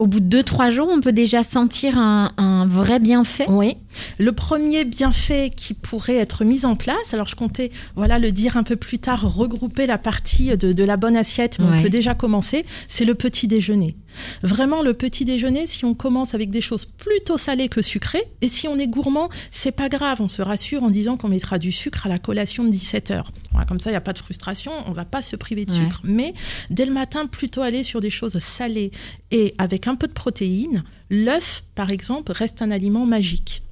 au 0.00 0.08
bout 0.08 0.18
de 0.18 0.42
2-3 0.42 0.72
jours, 0.72 0.88
on 0.90 1.00
peut 1.00 1.12
déjà 1.12 1.44
sentir 1.44 1.96
un, 1.96 2.66
vrai 2.68 2.98
bienfait? 2.98 3.46
Oui. 3.48 3.76
Le 4.18 4.32
premier 4.32 4.84
bienfait 4.84 5.52
qui 5.54 5.72
pourrait 5.72 6.16
être 6.16 6.44
mis 6.44 6.66
en 6.66 6.74
place, 6.74 7.14
alors 7.14 7.28
je 7.28 7.36
comptais 7.36 7.70
voilà, 7.94 8.18
le 8.18 8.32
dire 8.32 8.56
un 8.56 8.64
peu 8.64 8.74
plus 8.74 8.98
tard, 8.98 9.22
regrouper 9.36 9.86
la 9.86 9.98
partie 9.98 10.56
de, 10.56 10.84
la 10.84 10.96
bonne 10.96 11.16
assiette, 11.16 11.60
mais 11.60 11.78
on 11.78 11.82
peut 11.82 11.90
déjà 11.90 12.14
commencer, 12.14 12.66
c'est 12.88 13.04
le 13.04 13.14
petit 13.14 13.46
déjeuner. 13.46 13.94
Vraiment, 14.42 14.82
le 14.82 14.94
petit 14.94 15.24
déjeuner, 15.24 15.66
si 15.66 15.84
on 15.84 15.94
commence 15.94 16.34
avec 16.34 16.50
des 16.50 16.60
choses 16.60 16.86
plutôt 16.86 17.38
salées 17.38 17.68
que 17.68 17.82
sucrées, 17.82 18.24
et 18.40 18.48
si 18.48 18.68
on 18.68 18.78
est 18.78 18.86
gourmand, 18.86 19.28
c'est 19.50 19.72
pas 19.72 19.88
grave, 19.88 20.20
on 20.20 20.28
se 20.28 20.42
rassure 20.42 20.82
en 20.82 20.90
disant 20.90 21.16
qu'on 21.16 21.28
mettra 21.28 21.58
du 21.58 21.72
sucre 21.72 22.06
à 22.06 22.08
la 22.08 22.18
collation 22.18 22.64
de 22.64 22.70
17 22.70 23.10
heures. 23.10 23.32
comme 23.68 23.80
ça, 23.80 23.90
il 23.90 23.92
n'y 23.94 23.98
a 23.98 24.02
pas 24.02 24.12
de 24.12 24.18
frustration, 24.18 24.72
on 24.86 24.92
va 24.92 25.04
pas 25.04 25.22
se 25.22 25.36
priver 25.36 25.64
de 25.64 25.72
sucre. 25.72 26.00
Mais 26.04 26.34
dès 26.70 26.86
le 26.86 26.92
matin, 26.92 27.26
plutôt 27.26 27.62
aller 27.62 27.82
sur 27.82 28.00
des 28.00 28.10
choses 28.10 28.38
salées 28.38 28.90
et 29.30 29.54
avec 29.58 29.86
un 29.86 29.96
peu 29.96 30.06
de 30.06 30.12
protéines. 30.12 30.84
L'œuf, 31.10 31.62
par 31.74 31.90
exemple, 31.90 32.32
reste 32.32 32.62
un 32.62 32.70
aliment 32.70 33.06
magique. 33.06 33.62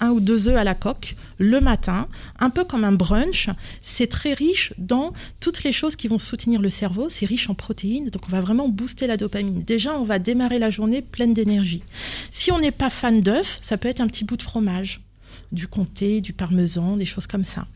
Un 0.00 0.10
ou 0.10 0.20
deux 0.20 0.48
œufs 0.48 0.56
à 0.56 0.64
la 0.64 0.74
coque 0.74 1.14
le 1.38 1.60
matin, 1.60 2.08
un 2.40 2.50
peu 2.50 2.64
comme 2.64 2.84
un 2.84 2.92
brunch. 2.92 3.48
C'est 3.80 4.08
très 4.08 4.34
riche 4.34 4.74
dans 4.76 5.12
toutes 5.40 5.62
les 5.62 5.72
choses 5.72 5.94
qui 5.94 6.08
vont 6.08 6.18
soutenir 6.18 6.60
le 6.60 6.68
cerveau. 6.68 7.08
C'est 7.08 7.26
riche 7.26 7.48
en 7.48 7.54
protéines, 7.54 8.10
donc 8.10 8.26
on 8.26 8.30
va 8.30 8.40
vraiment 8.40 8.68
booster 8.68 9.06
la 9.06 9.16
dopamine. 9.16 9.62
Déjà, 9.62 9.96
on 9.96 10.02
va 10.02 10.18
démarrer 10.18 10.58
la 10.58 10.70
journée 10.70 11.00
pleine 11.00 11.32
d'énergie. 11.32 11.82
Si 12.30 12.50
on 12.50 12.58
n'est 12.58 12.72
pas 12.72 12.90
fan 12.90 13.20
d'œufs, 13.20 13.60
ça 13.62 13.76
peut 13.76 13.88
être 13.88 14.00
un 14.00 14.08
petit 14.08 14.24
bout 14.24 14.36
de 14.36 14.42
fromage 14.42 15.00
du 15.52 15.68
comté, 15.68 16.20
du 16.20 16.32
parmesan, 16.32 16.96
des 16.96 17.04
choses 17.04 17.26
comme 17.26 17.44
ça. 17.44 17.66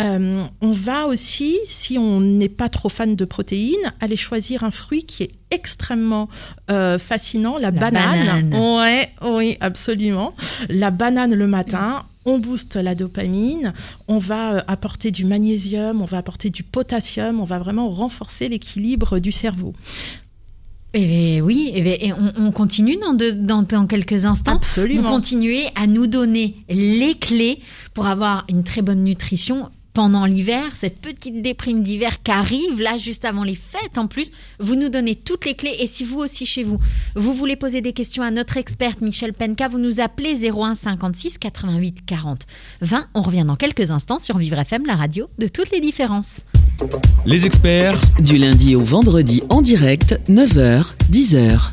Euh, 0.00 0.44
on 0.60 0.70
va 0.72 1.06
aussi, 1.06 1.58
si 1.66 1.98
on 1.98 2.20
n'est 2.20 2.48
pas 2.48 2.68
trop 2.68 2.88
fan 2.88 3.14
de 3.14 3.24
protéines, 3.24 3.92
aller 4.00 4.16
choisir 4.16 4.64
un 4.64 4.70
fruit 4.70 5.04
qui 5.04 5.24
est 5.24 5.30
extrêmement 5.50 6.28
euh, 6.70 6.98
fascinant, 6.98 7.58
la, 7.58 7.70
banane. 7.70 8.54
Ouais, 8.54 9.10
oui, 9.22 9.56
absolument. 9.60 10.34
La 10.68 10.90
banane 10.90 11.34
le 11.34 11.46
matin. 11.46 12.04
On 12.24 12.38
booste 12.38 12.76
la 12.76 12.94
dopamine, 12.94 13.72
on 14.06 14.18
va 14.18 14.52
euh, 14.52 14.60
apporter 14.66 15.10
du 15.10 15.24
magnésium, 15.24 16.02
on 16.02 16.04
va 16.04 16.18
apporter 16.18 16.50
du 16.50 16.62
potassium, 16.62 17.40
on 17.40 17.44
va 17.44 17.58
vraiment 17.58 17.88
renforcer 17.88 18.50
l'équilibre 18.50 19.18
du 19.18 19.32
cerveau. 19.32 19.72
Eh 20.94 21.42
oui, 21.42 21.70
eh 21.74 22.06
et 22.06 22.12
on, 22.12 22.50
continue 22.50 22.96
dans, 22.96 23.14
dans, 23.64 23.86
quelques 23.86 24.24
instants. 24.24 24.56
Absolument. 24.56 25.02
Vous 25.02 25.08
continuez 25.08 25.66
à 25.74 25.86
nous 25.86 26.06
donner 26.06 26.56
les 26.70 27.14
clés 27.14 27.60
pour 27.92 28.06
avoir 28.06 28.44
une 28.48 28.64
très 28.64 28.80
bonne 28.80 29.04
nutrition 29.04 29.70
pendant 29.98 30.26
l'hiver, 30.26 30.76
cette 30.76 31.00
petite 31.00 31.42
déprime 31.42 31.82
d'hiver 31.82 32.22
qui 32.22 32.30
arrive 32.30 32.80
là 32.80 32.98
juste 32.98 33.24
avant 33.24 33.42
les 33.42 33.56
fêtes 33.56 33.98
en 33.98 34.06
plus, 34.06 34.30
vous 34.60 34.76
nous 34.76 34.88
donnez 34.88 35.16
toutes 35.16 35.44
les 35.44 35.54
clés 35.54 35.74
et 35.80 35.88
si 35.88 36.04
vous 36.04 36.20
aussi 36.20 36.46
chez 36.46 36.62
vous, 36.62 36.78
vous 37.16 37.34
voulez 37.34 37.56
poser 37.56 37.80
des 37.80 37.92
questions 37.92 38.22
à 38.22 38.30
notre 38.30 38.58
experte 38.58 39.00
Michel 39.00 39.32
Penka, 39.32 39.66
vous 39.66 39.80
nous 39.80 39.98
appelez 39.98 40.48
01 40.48 40.76
56 40.76 41.38
88 41.38 42.06
40 42.06 42.46
20. 42.80 43.08
On 43.14 43.22
revient 43.22 43.44
dans 43.44 43.56
quelques 43.56 43.90
instants 43.90 44.20
sur 44.20 44.38
Vivre 44.38 44.60
FM, 44.60 44.86
la 44.86 44.94
radio 44.94 45.28
de 45.38 45.48
toutes 45.48 45.72
les 45.72 45.80
différences. 45.80 46.44
Les 47.26 47.46
experts 47.46 48.00
du 48.20 48.38
lundi 48.38 48.76
au 48.76 48.82
vendredi 48.82 49.42
en 49.48 49.62
direct 49.62 50.20
9h 50.28 50.92
10h. 51.10 51.72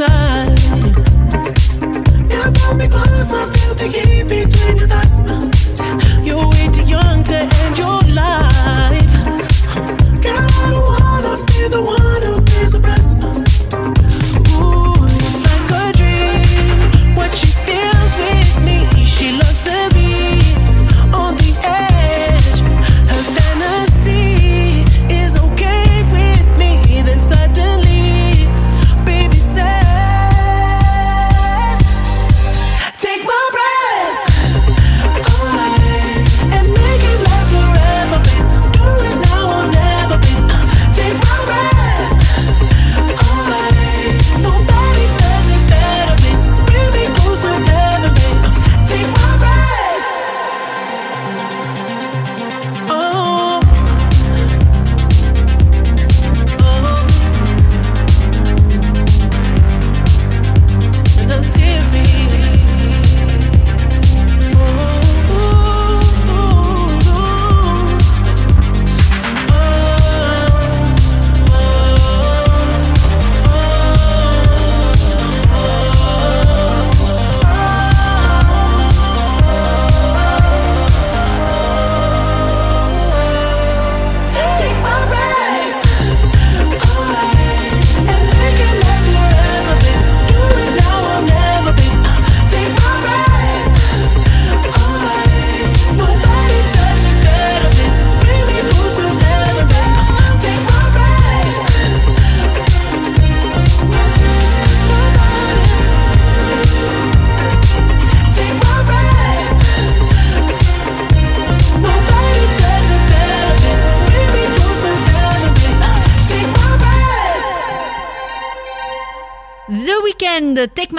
On 0.00 0.23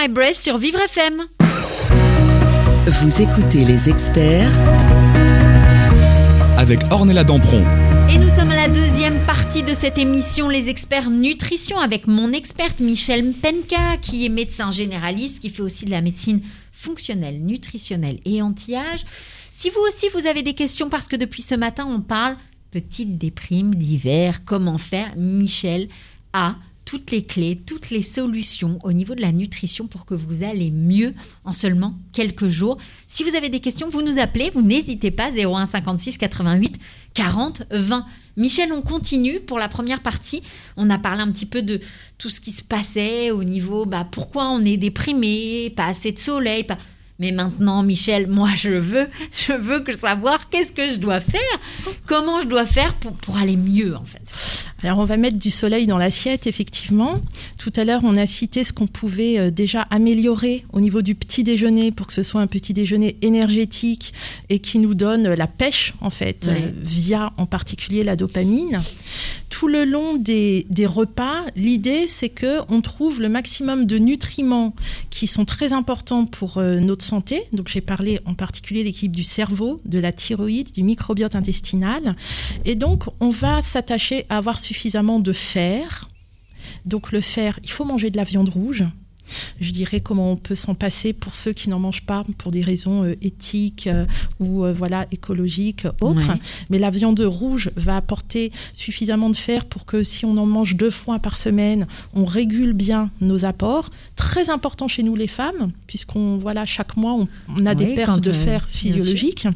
My 0.05 0.11
Breath 0.11 0.35
sur 0.35 0.59
Vivre 0.59 0.79
FM. 0.81 1.23
Vous 2.85 3.21
écoutez 3.21 3.65
les 3.65 3.89
experts 3.89 4.51
avec 6.59 6.79
Ornella 6.91 7.23
Dampron. 7.23 7.65
Et 8.07 8.19
nous 8.19 8.29
sommes 8.29 8.51
à 8.51 8.55
la 8.55 8.67
deuxième 8.67 9.25
partie 9.25 9.63
de 9.63 9.73
cette 9.73 9.97
émission, 9.97 10.47
les 10.47 10.69
experts 10.69 11.09
nutrition, 11.09 11.79
avec 11.79 12.05
mon 12.05 12.33
experte 12.33 12.81
Michel 12.81 13.33
Penka, 13.33 13.97
qui 13.99 14.27
est 14.27 14.29
médecin 14.29 14.71
généraliste, 14.71 15.39
qui 15.39 15.49
fait 15.49 15.63
aussi 15.63 15.85
de 15.85 15.91
la 15.91 16.01
médecine 16.01 16.41
fonctionnelle, 16.71 17.41
nutritionnelle 17.41 18.19
et 18.25 18.43
anti-âge. 18.43 19.05
Si 19.51 19.71
vous 19.71 19.81
aussi 19.87 20.09
vous 20.13 20.27
avez 20.27 20.43
des 20.43 20.53
questions, 20.53 20.89
parce 20.89 21.07
que 21.07 21.15
depuis 21.15 21.41
ce 21.41 21.55
matin 21.55 21.87
on 21.89 22.01
parle 22.01 22.37
petite 22.69 23.17
déprime 23.17 23.73
d'hiver, 23.73 24.45
comment 24.45 24.77
faire, 24.77 25.13
Michel 25.15 25.87
a 26.33 26.57
toutes 26.85 27.11
les 27.11 27.23
clés, 27.23 27.59
toutes 27.65 27.89
les 27.89 28.03
solutions 28.03 28.77
au 28.83 28.93
niveau 28.93 29.15
de 29.15 29.21
la 29.21 29.31
nutrition 29.31 29.87
pour 29.87 30.05
que 30.05 30.13
vous 30.13 30.43
allez 30.43 30.71
mieux 30.71 31.13
en 31.43 31.51
seulement 31.51 31.95
quelques 32.13 32.47
jours. 32.47 32.77
Si 33.07 33.23
vous 33.23 33.35
avez 33.35 33.49
des 33.49 33.59
questions, 33.59 33.89
vous 33.89 34.03
nous 34.03 34.19
appelez, 34.19 34.51
vous 34.53 34.61
n'hésitez 34.61 35.11
pas, 35.11 35.31
01 35.31 35.65
56 35.65 36.17
88 36.17 36.77
40 37.15 37.63
20. 37.71 38.05
Michel, 38.37 38.71
on 38.73 38.81
continue 38.81 39.39
pour 39.39 39.59
la 39.59 39.69
première 39.69 40.01
partie. 40.01 40.43
On 40.77 40.89
a 40.89 40.97
parlé 40.97 41.21
un 41.21 41.31
petit 41.31 41.45
peu 41.45 41.61
de 41.61 41.79
tout 42.17 42.29
ce 42.29 42.41
qui 42.41 42.51
se 42.51 42.63
passait 42.63 43.31
au 43.31 43.43
niveau, 43.43 43.85
bah, 43.85 44.07
pourquoi 44.09 44.49
on 44.49 44.63
est 44.63 44.77
déprimé, 44.77 45.71
pas 45.75 45.87
assez 45.87 46.11
de 46.11 46.19
soleil, 46.19 46.63
pas... 46.63 46.77
Mais 47.17 47.31
maintenant, 47.31 47.81
Michel, 47.81 48.27
moi, 48.27 48.49
je 48.57 48.71
veux, 48.71 49.07
je 49.31 49.53
veux 49.53 49.79
que 49.79 49.97
savoir 49.97 50.49
qu'est-ce 50.49 50.73
que 50.73 50.89
je 50.89 50.97
dois 50.97 51.21
faire, 51.21 51.39
comment 52.05 52.41
je 52.41 52.47
dois 52.47 52.65
faire 52.65 52.93
pour, 52.95 53.13
pour 53.13 53.37
aller 53.37 53.55
mieux, 53.55 53.95
en 53.95 54.03
fait. 54.03 54.21
Alors 54.83 54.99
on 54.99 55.05
va 55.05 55.15
mettre 55.17 55.37
du 55.39 55.49
soleil 55.49 55.87
dans 55.87 55.97
l'assiette, 55.97 56.45
effectivement. 56.45 57.21
Tout 57.57 57.71
à 57.77 57.85
l'heure, 57.85 58.01
on 58.03 58.17
a 58.17 58.27
cité 58.27 58.63
ce 58.65 58.73
qu'on 58.73 58.85
pouvait 58.87 59.39
euh, 59.39 59.49
déjà 59.49 59.83
améliorer 59.83 60.65
au 60.73 60.79
niveau 60.81 61.01
du 61.01 61.15
petit 61.15 61.43
déjeuner 61.43 61.91
pour 61.91 62.05
que 62.07 62.13
ce 62.13 62.21
soit 62.21 62.41
un 62.41 62.47
petit 62.47 62.73
déjeuner 62.73 63.17
énergétique 63.21 64.13
et 64.49 64.59
qui 64.59 64.77
nous 64.77 64.93
donne 64.93 65.33
la 65.33 65.47
pêche, 65.47 65.93
en 66.01 66.09
fait, 66.09 66.45
Ouais. 66.47 66.63
euh, 66.65 66.71
via 66.83 67.31
en 67.37 67.45
particulier 67.45 68.03
la 68.03 68.15
dopamine. 68.17 68.81
Tout 69.49 69.67
le 69.69 69.85
long 69.85 70.15
des, 70.17 70.67
des 70.69 70.85
repas, 70.85 71.43
l'idée, 71.55 72.07
c'est 72.07 72.29
que 72.29 72.59
on 72.69 72.81
trouve 72.81 73.21
le 73.21 73.29
maximum 73.29 73.85
de 73.85 73.97
nutriments 73.97 74.75
qui 75.09 75.27
sont 75.27 75.45
très 75.45 75.71
importants 75.71 76.25
pour 76.25 76.57
euh, 76.57 76.79
notre 76.79 77.04
santé. 77.05 77.43
Donc 77.53 77.69
j'ai 77.69 77.81
parlé 77.81 78.19
en 78.25 78.33
particulier 78.33 78.83
l'équipe 78.83 79.11
du 79.11 79.23
cerveau, 79.23 79.81
de 79.85 79.99
la 79.99 80.11
thyroïde, 80.11 80.71
du 80.71 80.83
microbiote 80.83 81.35
intestinal. 81.35 82.15
Et 82.65 82.75
donc 82.75 83.03
on 83.19 83.29
va 83.29 83.61
s'attacher 83.61 84.25
à 84.29 84.37
avoir 84.37 84.59
suffisamment 84.59 85.19
de 85.19 85.33
fer. 85.33 86.09
Donc 86.85 87.11
le 87.11 87.21
fer, 87.21 87.59
il 87.63 87.69
faut 87.69 87.85
manger 87.85 88.09
de 88.09 88.17
la 88.17 88.23
viande 88.23 88.49
rouge. 88.49 88.83
Je 89.59 89.71
dirais 89.71 89.99
comment 89.99 90.31
on 90.31 90.35
peut 90.35 90.55
s'en 90.55 90.75
passer 90.75 91.13
pour 91.13 91.35
ceux 91.35 91.53
qui 91.53 91.69
n'en 91.69 91.79
mangent 91.79 92.05
pas 92.05 92.23
pour 92.37 92.51
des 92.51 92.61
raisons 92.61 93.03
euh, 93.03 93.15
éthiques 93.21 93.87
euh, 93.87 94.05
ou 94.39 94.65
euh, 94.65 94.73
voilà 94.73 95.07
écologiques 95.11 95.85
autres. 96.01 96.27
Ouais. 96.27 96.39
Mais 96.69 96.79
la 96.79 96.89
viande 96.89 97.19
rouge 97.21 97.71
va 97.75 97.97
apporter 97.97 98.51
suffisamment 98.73 99.29
de 99.29 99.35
fer 99.35 99.65
pour 99.65 99.85
que 99.85 100.03
si 100.03 100.25
on 100.25 100.37
en 100.37 100.45
mange 100.45 100.75
deux 100.75 100.91
fois 100.91 101.19
par 101.19 101.37
semaine, 101.37 101.87
on 102.13 102.25
régule 102.25 102.73
bien 102.73 103.11
nos 103.21 103.45
apports. 103.45 103.89
Très 104.15 104.49
important 104.49 104.87
chez 104.87 105.03
nous 105.03 105.15
les 105.15 105.27
femmes, 105.27 105.71
puisqu'on 105.87 106.37
voilà 106.37 106.65
chaque 106.65 106.97
mois 106.97 107.13
on, 107.13 107.27
on 107.49 107.65
a 107.65 107.71
Oui, 107.71 107.85
des 107.85 107.95
pertes 107.95 108.21
de 108.21 108.31
fer 108.31 108.67
physiologiques. 108.69 109.47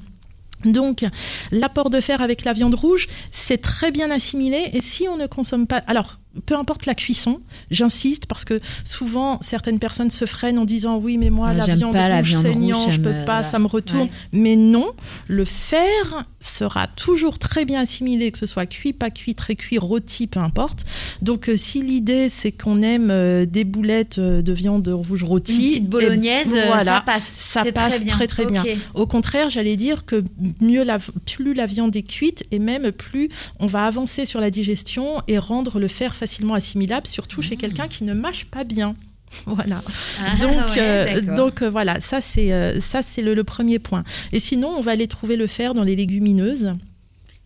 Donc, 0.66 1.06
l'apport 1.52 1.90
de 1.90 2.02
fer 2.02 2.22
avec 2.22 2.44
la 2.44 2.54
viande 2.54 2.76
rouge, 2.76 3.08
c'est 3.32 3.60
très 3.60 3.92
bien 3.92 4.12
assimilé. 4.12 4.70
Et 4.74 4.82
si 4.82 5.08
on 5.08 5.16
ne 5.16 5.26
consomme 5.26 5.68
pas, 5.68 5.78
alors, 5.88 6.20
peu 6.46 6.56
importe 6.56 6.86
la 6.86 6.96
cuisson, 6.96 7.42
j'insiste 7.72 8.26
parce 8.26 8.46
que 8.46 8.60
souvent 8.86 9.40
certaines 9.42 9.80
personnes 9.80 10.10
se 10.10 10.26
freinent 10.26 10.60
en 10.60 10.66
disant 10.66 10.98
oui, 10.98 11.18
mais 11.18 11.30
moi 11.30 11.50
Ah, 11.52 11.54
la 11.54 11.66
viande 11.76 11.94
pas 11.94 12.10
la 12.10 12.18
rouge 12.18 12.28
viande 12.28 12.44
saignant, 12.44 12.80
rouge, 12.82 12.94
je 12.96 13.00
peux 13.00 13.12
j'aime, 13.12 13.26
pas, 13.26 13.42
euh, 13.42 13.44
ça 13.50 13.60
me 13.60 13.68
retourne. 13.68 14.02
ouais. 14.02 14.10
Mais 14.34 14.56
non, 14.56 14.92
le 15.28 15.46
fer 15.46 16.26
sera 16.42 16.88
toujours 16.88 17.38
très 17.40 17.66
bien 17.66 17.82
assimilé, 17.82 18.32
que 18.32 18.38
ce 18.38 18.46
soit 18.46 18.66
cuit, 18.66 18.94
pas 18.94 19.10
cuit, 19.10 19.36
très 19.36 19.56
cuit, 19.56 19.78
rôti, 19.78 20.28
peu 20.28 20.40
importe. 20.40 20.86
Donc, 21.22 21.50
euh, 21.50 21.58
si 21.58 21.82
l'idée 21.82 22.30
c'est 22.30 22.52
qu'on 22.52 22.82
aime 22.82 23.10
euh, 23.12 23.46
des 23.46 23.64
boulettes 23.64 24.20
euh, 24.20 24.42
de 24.42 24.54
viande 24.54 24.88
rouge 24.88 25.24
rôtie, 25.24 25.54
Une 25.54 25.68
petite 25.70 25.90
bolognaise, 25.90 26.48
euh, 26.56 26.68
voilà, 26.68 26.84
ça 26.96 27.02
passe. 27.02 27.24
ça 27.38 27.72
passe 27.72 28.06
très 28.06 28.28
très 28.28 28.46
bien. 28.46 28.64
Au 28.94 29.06
contraire, 29.08 29.50
j'allais 29.50 29.76
dire 29.76 30.06
que 30.06 30.24
mieux 30.62 30.84
la, 30.84 31.00
plus 31.26 31.54
la 31.54 31.66
viande 31.66 31.96
est 31.96 32.04
cuite 32.04 32.46
et 32.52 32.60
même 32.60 32.92
plus 32.92 33.30
on 33.60 33.68
va 33.68 33.86
avancer 33.86 34.26
sur 34.26 34.40
la 34.40 34.50
digestion 34.52 35.22
et 35.28 35.38
rendre 35.38 35.80
le 35.80 35.88
fer 35.88 36.16
facilement 36.30 36.54
assimilable, 36.54 37.08
surtout 37.08 37.42
chez 37.42 37.56
quelqu'un 37.56 37.88
qui 37.88 38.04
ne 38.04 38.14
mâche 38.14 38.46
pas 38.46 38.64
bien. 38.64 38.96
Voilà. 39.46 39.84
Ah, 40.20 40.38
donc, 40.38 40.52
ouais, 40.52 40.80
euh, 40.80 41.36
donc 41.36 41.62
euh, 41.62 41.70
voilà, 41.70 42.02
ça 42.02 42.20
c'est 42.20 42.52
euh, 42.52 42.82
ça 42.82 43.02
c'est 43.04 43.22
le, 43.22 43.36
le 43.36 43.44
premier 43.44 43.78
point. 43.78 44.04
Et 44.32 44.40
sinon, 44.40 44.70
on 44.70 44.82
va 44.82 44.92
aller 44.94 45.08
trouver 45.08 45.36
le 45.36 45.46
fer 45.46 45.76
dans 45.76 45.84
les 45.84 45.96
légumineuses. 45.96 46.74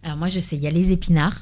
Alors 0.05 0.17
moi, 0.17 0.29
je 0.29 0.39
sais, 0.39 0.55
il 0.55 0.63
y 0.63 0.67
a 0.67 0.71
les 0.71 0.93
épinards. 0.93 1.41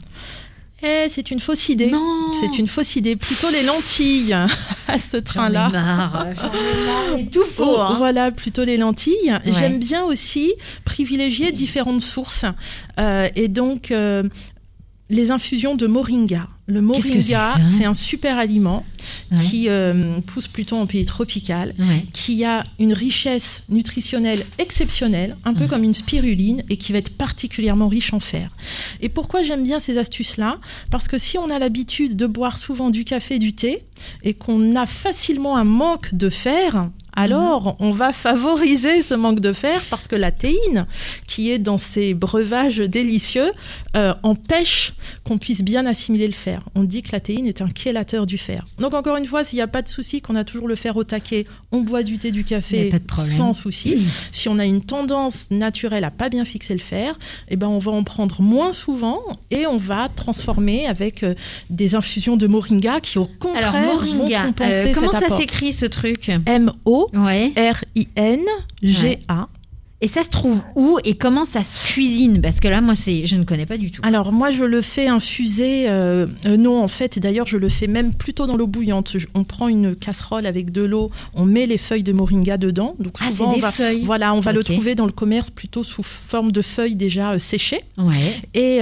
Eh, 0.81 1.09
c'est 1.09 1.29
une 1.29 1.39
fausse 1.39 1.69
idée. 1.69 1.91
Non 1.91 2.33
C'est 2.39 2.57
une 2.57 2.67
fausse 2.67 2.95
idée. 2.95 3.15
Plutôt 3.15 3.51
les 3.51 3.61
lentilles 3.61 4.33
à 4.87 4.97
ce 4.97 5.11
J'en 5.11 5.19
ai 5.19 5.23
train-là. 5.23 5.69
marre, 5.69 6.25
j'en 6.35 6.51
ai 6.53 6.85
marre, 7.19 7.31
tout 7.31 7.45
faux. 7.45 7.75
Oh, 7.75 7.79
hein. 7.79 7.95
Voilà, 7.99 8.31
plutôt 8.31 8.63
les 8.63 8.77
lentilles. 8.77 9.37
J'aime 9.45 9.77
bien 9.77 10.03
aussi 10.03 10.53
privilégier 10.85 11.51
différentes 11.51 12.01
sources. 12.01 12.45
Et 13.35 13.47
donc, 13.47 13.93
les 15.11 15.29
infusions 15.29 15.75
de 15.75 15.85
moringa. 15.85 16.47
Le 16.71 16.81
moringa, 16.81 17.55
c'est 17.77 17.85
un 17.85 17.93
super 17.93 18.37
aliment 18.37 18.85
Ouais. 19.31 19.43
qui 19.49 19.67
euh, 19.67 20.19
pousse 20.21 20.47
plutôt 20.47 20.75
en 20.77 20.85
pays 20.85 21.05
tropical, 21.05 21.73
Ouais. 21.79 22.05
qui 22.13 22.45
a 22.45 22.63
une 22.79 22.93
richesse 22.93 23.63
nutritionnelle 23.67 24.45
exceptionnelle, 24.59 25.37
un 25.43 25.53
peu 25.55 25.67
comme 25.67 25.83
une 25.83 25.93
spiruline, 25.95 26.63
et 26.69 26.77
qui 26.77 26.91
va 26.91 26.99
être 26.99 27.09
particulièrement 27.17 27.87
riche 27.87 28.13
en 28.13 28.19
fer. 28.19 28.51
Et 29.01 29.09
pourquoi 29.09 29.41
j'aime 29.41 29.63
bien 29.63 29.79
ces 29.79 29.97
astuces-là? 29.97 30.59
Parce 30.91 31.07
que 31.07 31.17
si 31.17 31.37
on 31.39 31.49
a 31.49 31.57
l'habitude 31.59 32.15
de 32.15 32.27
boire 32.27 32.57
souvent 32.59 32.89
du 32.91 33.03
café, 33.03 33.39
du 33.39 33.53
thé, 33.53 33.83
et 34.23 34.33
qu'on 34.35 34.75
a 34.75 34.85
facilement 34.85 35.57
un 35.57 35.63
manque 35.63 36.13
de 36.13 36.29
fer, 36.29 36.89
alors 37.13 37.75
on 37.79 37.91
va 37.91 38.13
favoriser 38.13 39.01
ce 39.01 39.13
manque 39.13 39.39
de 39.39 39.53
fer 39.53 39.81
parce 39.89 40.07
que 40.07 40.15
la 40.15 40.31
théine, 40.31 40.85
qui 41.27 41.51
est 41.51 41.59
dans 41.59 41.77
ces 41.77 42.13
breuvages 42.13 42.77
délicieux, 42.77 43.51
euh, 43.95 44.13
empêche 44.23 44.93
qu'on 45.25 45.37
puisse 45.37 45.61
bien 45.61 45.85
assimiler 45.85 46.27
le 46.27 46.33
fer. 46.33 46.61
On 46.75 46.83
dit 46.83 47.03
que 47.03 47.11
la 47.11 47.19
théine 47.19 47.47
est 47.47 47.61
un 47.61 47.69
chélateur 47.75 48.25
du 48.25 48.37
fer. 48.37 48.65
Donc 48.79 48.93
encore 48.93 49.17
une 49.17 49.25
fois, 49.25 49.43
s'il 49.43 49.57
n'y 49.57 49.63
a 49.63 49.67
pas 49.67 49.81
de 49.81 49.89
souci, 49.89 50.21
qu'on 50.21 50.35
a 50.35 50.43
toujours 50.43 50.67
le 50.67 50.75
fer 50.75 50.95
au 50.95 51.03
taquet, 51.03 51.45
on 51.71 51.81
boit 51.81 52.03
du 52.03 52.17
thé, 52.17 52.31
du 52.31 52.43
café 52.43 52.91
sans 53.17 53.53
souci. 53.53 53.97
Si 54.31 54.49
on 54.49 54.59
a 54.59 54.65
une 54.65 54.81
tendance 54.81 55.47
naturelle 55.51 56.03
à 56.03 56.11
pas 56.11 56.29
bien 56.29 56.45
fixer 56.45 56.73
le 56.73 56.79
fer, 56.79 57.17
eh 57.49 57.55
ben 57.55 57.67
on 57.67 57.79
va 57.79 57.91
en 57.91 58.03
prendre 58.03 58.41
moins 58.41 58.71
souvent 58.71 59.21
et 59.51 59.65
on 59.67 59.77
va 59.77 60.09
transformer 60.09 60.87
avec 60.87 61.23
euh, 61.23 61.35
des 61.69 61.95
infusions 61.95 62.37
de 62.37 62.47
moringa 62.47 62.99
qui 63.01 63.19
au 63.19 63.27
contraire 63.39 63.75
Alors, 63.75 63.95
moringa, 63.95 64.39
vont 64.39 64.47
compenser 64.47 64.89
euh, 64.89 64.93
comment 64.93 65.11
cet 65.11 65.29
ça 65.29 65.37
s'écrit 65.37 65.73
ce 65.73 65.85
truc? 65.85 66.31
M 66.45 66.71
O 66.85 67.00
Ouais. 67.13 67.53
R 67.55 67.83
I 67.95 68.07
N 68.15 68.45
G 68.81 69.19
A. 69.27 69.47
Et 70.01 70.07
ça 70.07 70.23
se 70.23 70.29
trouve 70.29 70.59
où 70.75 70.97
et 71.03 71.15
comment 71.15 71.45
ça 71.45 71.63
se 71.63 71.79
cuisine? 71.79 72.41
Parce 72.41 72.59
que 72.59 72.67
là, 72.67 72.81
moi, 72.81 72.95
c'est, 72.95 73.25
je 73.25 73.35
ne 73.35 73.43
connais 73.43 73.65
pas 73.67 73.77
du 73.77 73.91
tout. 73.91 74.01
Alors 74.03 74.31
moi 74.31 74.49
je 74.51 74.63
le 74.63 74.81
fais 74.81 75.07
infuser, 75.07 75.87
euh, 75.89 76.25
euh, 76.45 76.57
non 76.57 76.81
en 76.81 76.87
fait 76.87 77.19
d'ailleurs 77.19 77.45
je 77.45 77.57
le 77.57 77.69
fais 77.69 77.87
même 77.87 78.13
plutôt 78.13 78.47
dans 78.47 78.57
l'eau 78.57 78.67
bouillante. 78.67 79.13
Je- 79.17 79.27
on 79.35 79.43
prend 79.43 79.67
une 79.67 79.95
casserole 79.95 80.45
avec 80.45 80.71
de 80.71 80.81
l'eau, 80.81 81.11
on 81.35 81.45
met 81.45 81.67
les 81.67 81.77
feuilles 81.77 82.03
de 82.03 82.13
moringa 82.13 82.57
dedans. 82.57 82.95
Donc 82.99 83.13
Ah, 83.19 83.25
c'est 83.29 83.37
souvent 83.37 83.51
on 83.51 83.55
des 83.55 83.61
va, 83.61 83.71
feuilles. 83.71 84.01
voilà, 84.03 84.33
on 84.33 84.39
va 84.39 84.53
le 84.53 84.63
trouver 84.63 84.95
dans 84.95 85.05
le 85.05 85.11
commerce 85.11 85.49
plutôt 85.51 85.83
sous 85.83 86.01
forme 86.03 86.51
de 86.51 86.61
feuilles 86.63 86.95
déjà 86.95 87.33
euh, 87.33 87.39
séchées. 87.39 87.81
Ouais. 87.97 88.41
Et 88.55 88.79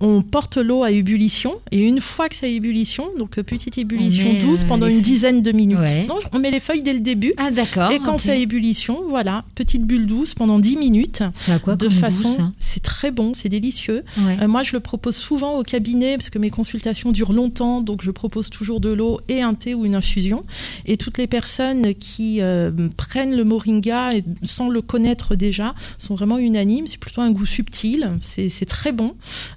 on 0.00 0.22
porte 0.22 0.56
l'eau 0.56 0.82
à 0.84 0.90
ébullition. 0.90 1.54
Et 1.72 1.80
une 1.80 2.00
fois 2.00 2.28
que 2.28 2.36
c'est 2.36 2.52
ébullition, 2.52 3.08
donc 3.18 3.30
petite 3.40 3.76
ébullition 3.78 4.34
douce 4.40 4.64
pendant 4.64 4.86
une 4.86 5.00
dizaine 5.00 5.42
de 5.42 5.50
minutes. 5.52 5.78
Ouais. 5.78 6.06
Non, 6.06 6.18
on 6.32 6.38
met 6.38 6.50
les 6.50 6.60
feuilles 6.60 6.82
dès 6.82 6.92
le 6.92 7.00
début. 7.00 7.32
Ah, 7.36 7.50
d'accord. 7.50 7.90
et 7.90 7.98
quand 7.98 8.14
ok. 8.14 8.20
c'est 8.20 8.40
ébullition, 8.40 9.00
voilà, 9.08 9.44
petite 9.54 9.84
bulle 9.84 10.06
douce 10.06 10.34
pendant 10.34 10.59
10 10.60 10.76
minutes. 10.76 11.22
C'est 11.34 11.52
à 11.52 11.58
quoi 11.58 11.76
de 11.76 11.88
façon, 11.88 12.28
ça 12.28 12.52
c'est 12.60 12.82
très 12.82 13.10
bon, 13.10 13.32
c'est 13.34 13.48
délicieux. 13.48 14.04
Ouais. 14.18 14.38
Euh, 14.42 14.48
moi, 14.48 14.62
je 14.62 14.72
le 14.72 14.80
propose 14.80 15.16
souvent 15.16 15.58
au 15.58 15.62
cabinet 15.62 16.16
parce 16.16 16.30
que 16.30 16.38
mes 16.38 16.50
consultations 16.50 17.10
durent 17.12 17.32
longtemps, 17.32 17.80
donc 17.80 18.02
je 18.02 18.10
propose 18.10 18.50
toujours 18.50 18.80
de 18.80 18.90
l'eau 18.90 19.20
et 19.28 19.42
un 19.42 19.54
thé 19.54 19.74
ou 19.74 19.84
une 19.84 19.94
infusion. 19.94 20.42
Et 20.86 20.96
toutes 20.96 21.18
les 21.18 21.26
personnes 21.26 21.94
qui 21.94 22.40
euh, 22.40 22.70
prennent 22.96 23.34
le 23.36 23.44
moringa 23.44 24.14
et- 24.14 24.24
sans 24.44 24.68
le 24.68 24.82
connaître 24.82 25.34
déjà 25.34 25.74
sont 25.98 26.14
vraiment 26.14 26.38
unanimes. 26.38 26.86
C'est 26.86 26.98
plutôt 26.98 27.20
un 27.22 27.30
goût 27.32 27.46
subtil, 27.46 28.10
c'est 28.20 28.50
très 28.66 28.92
bon. 28.92 29.14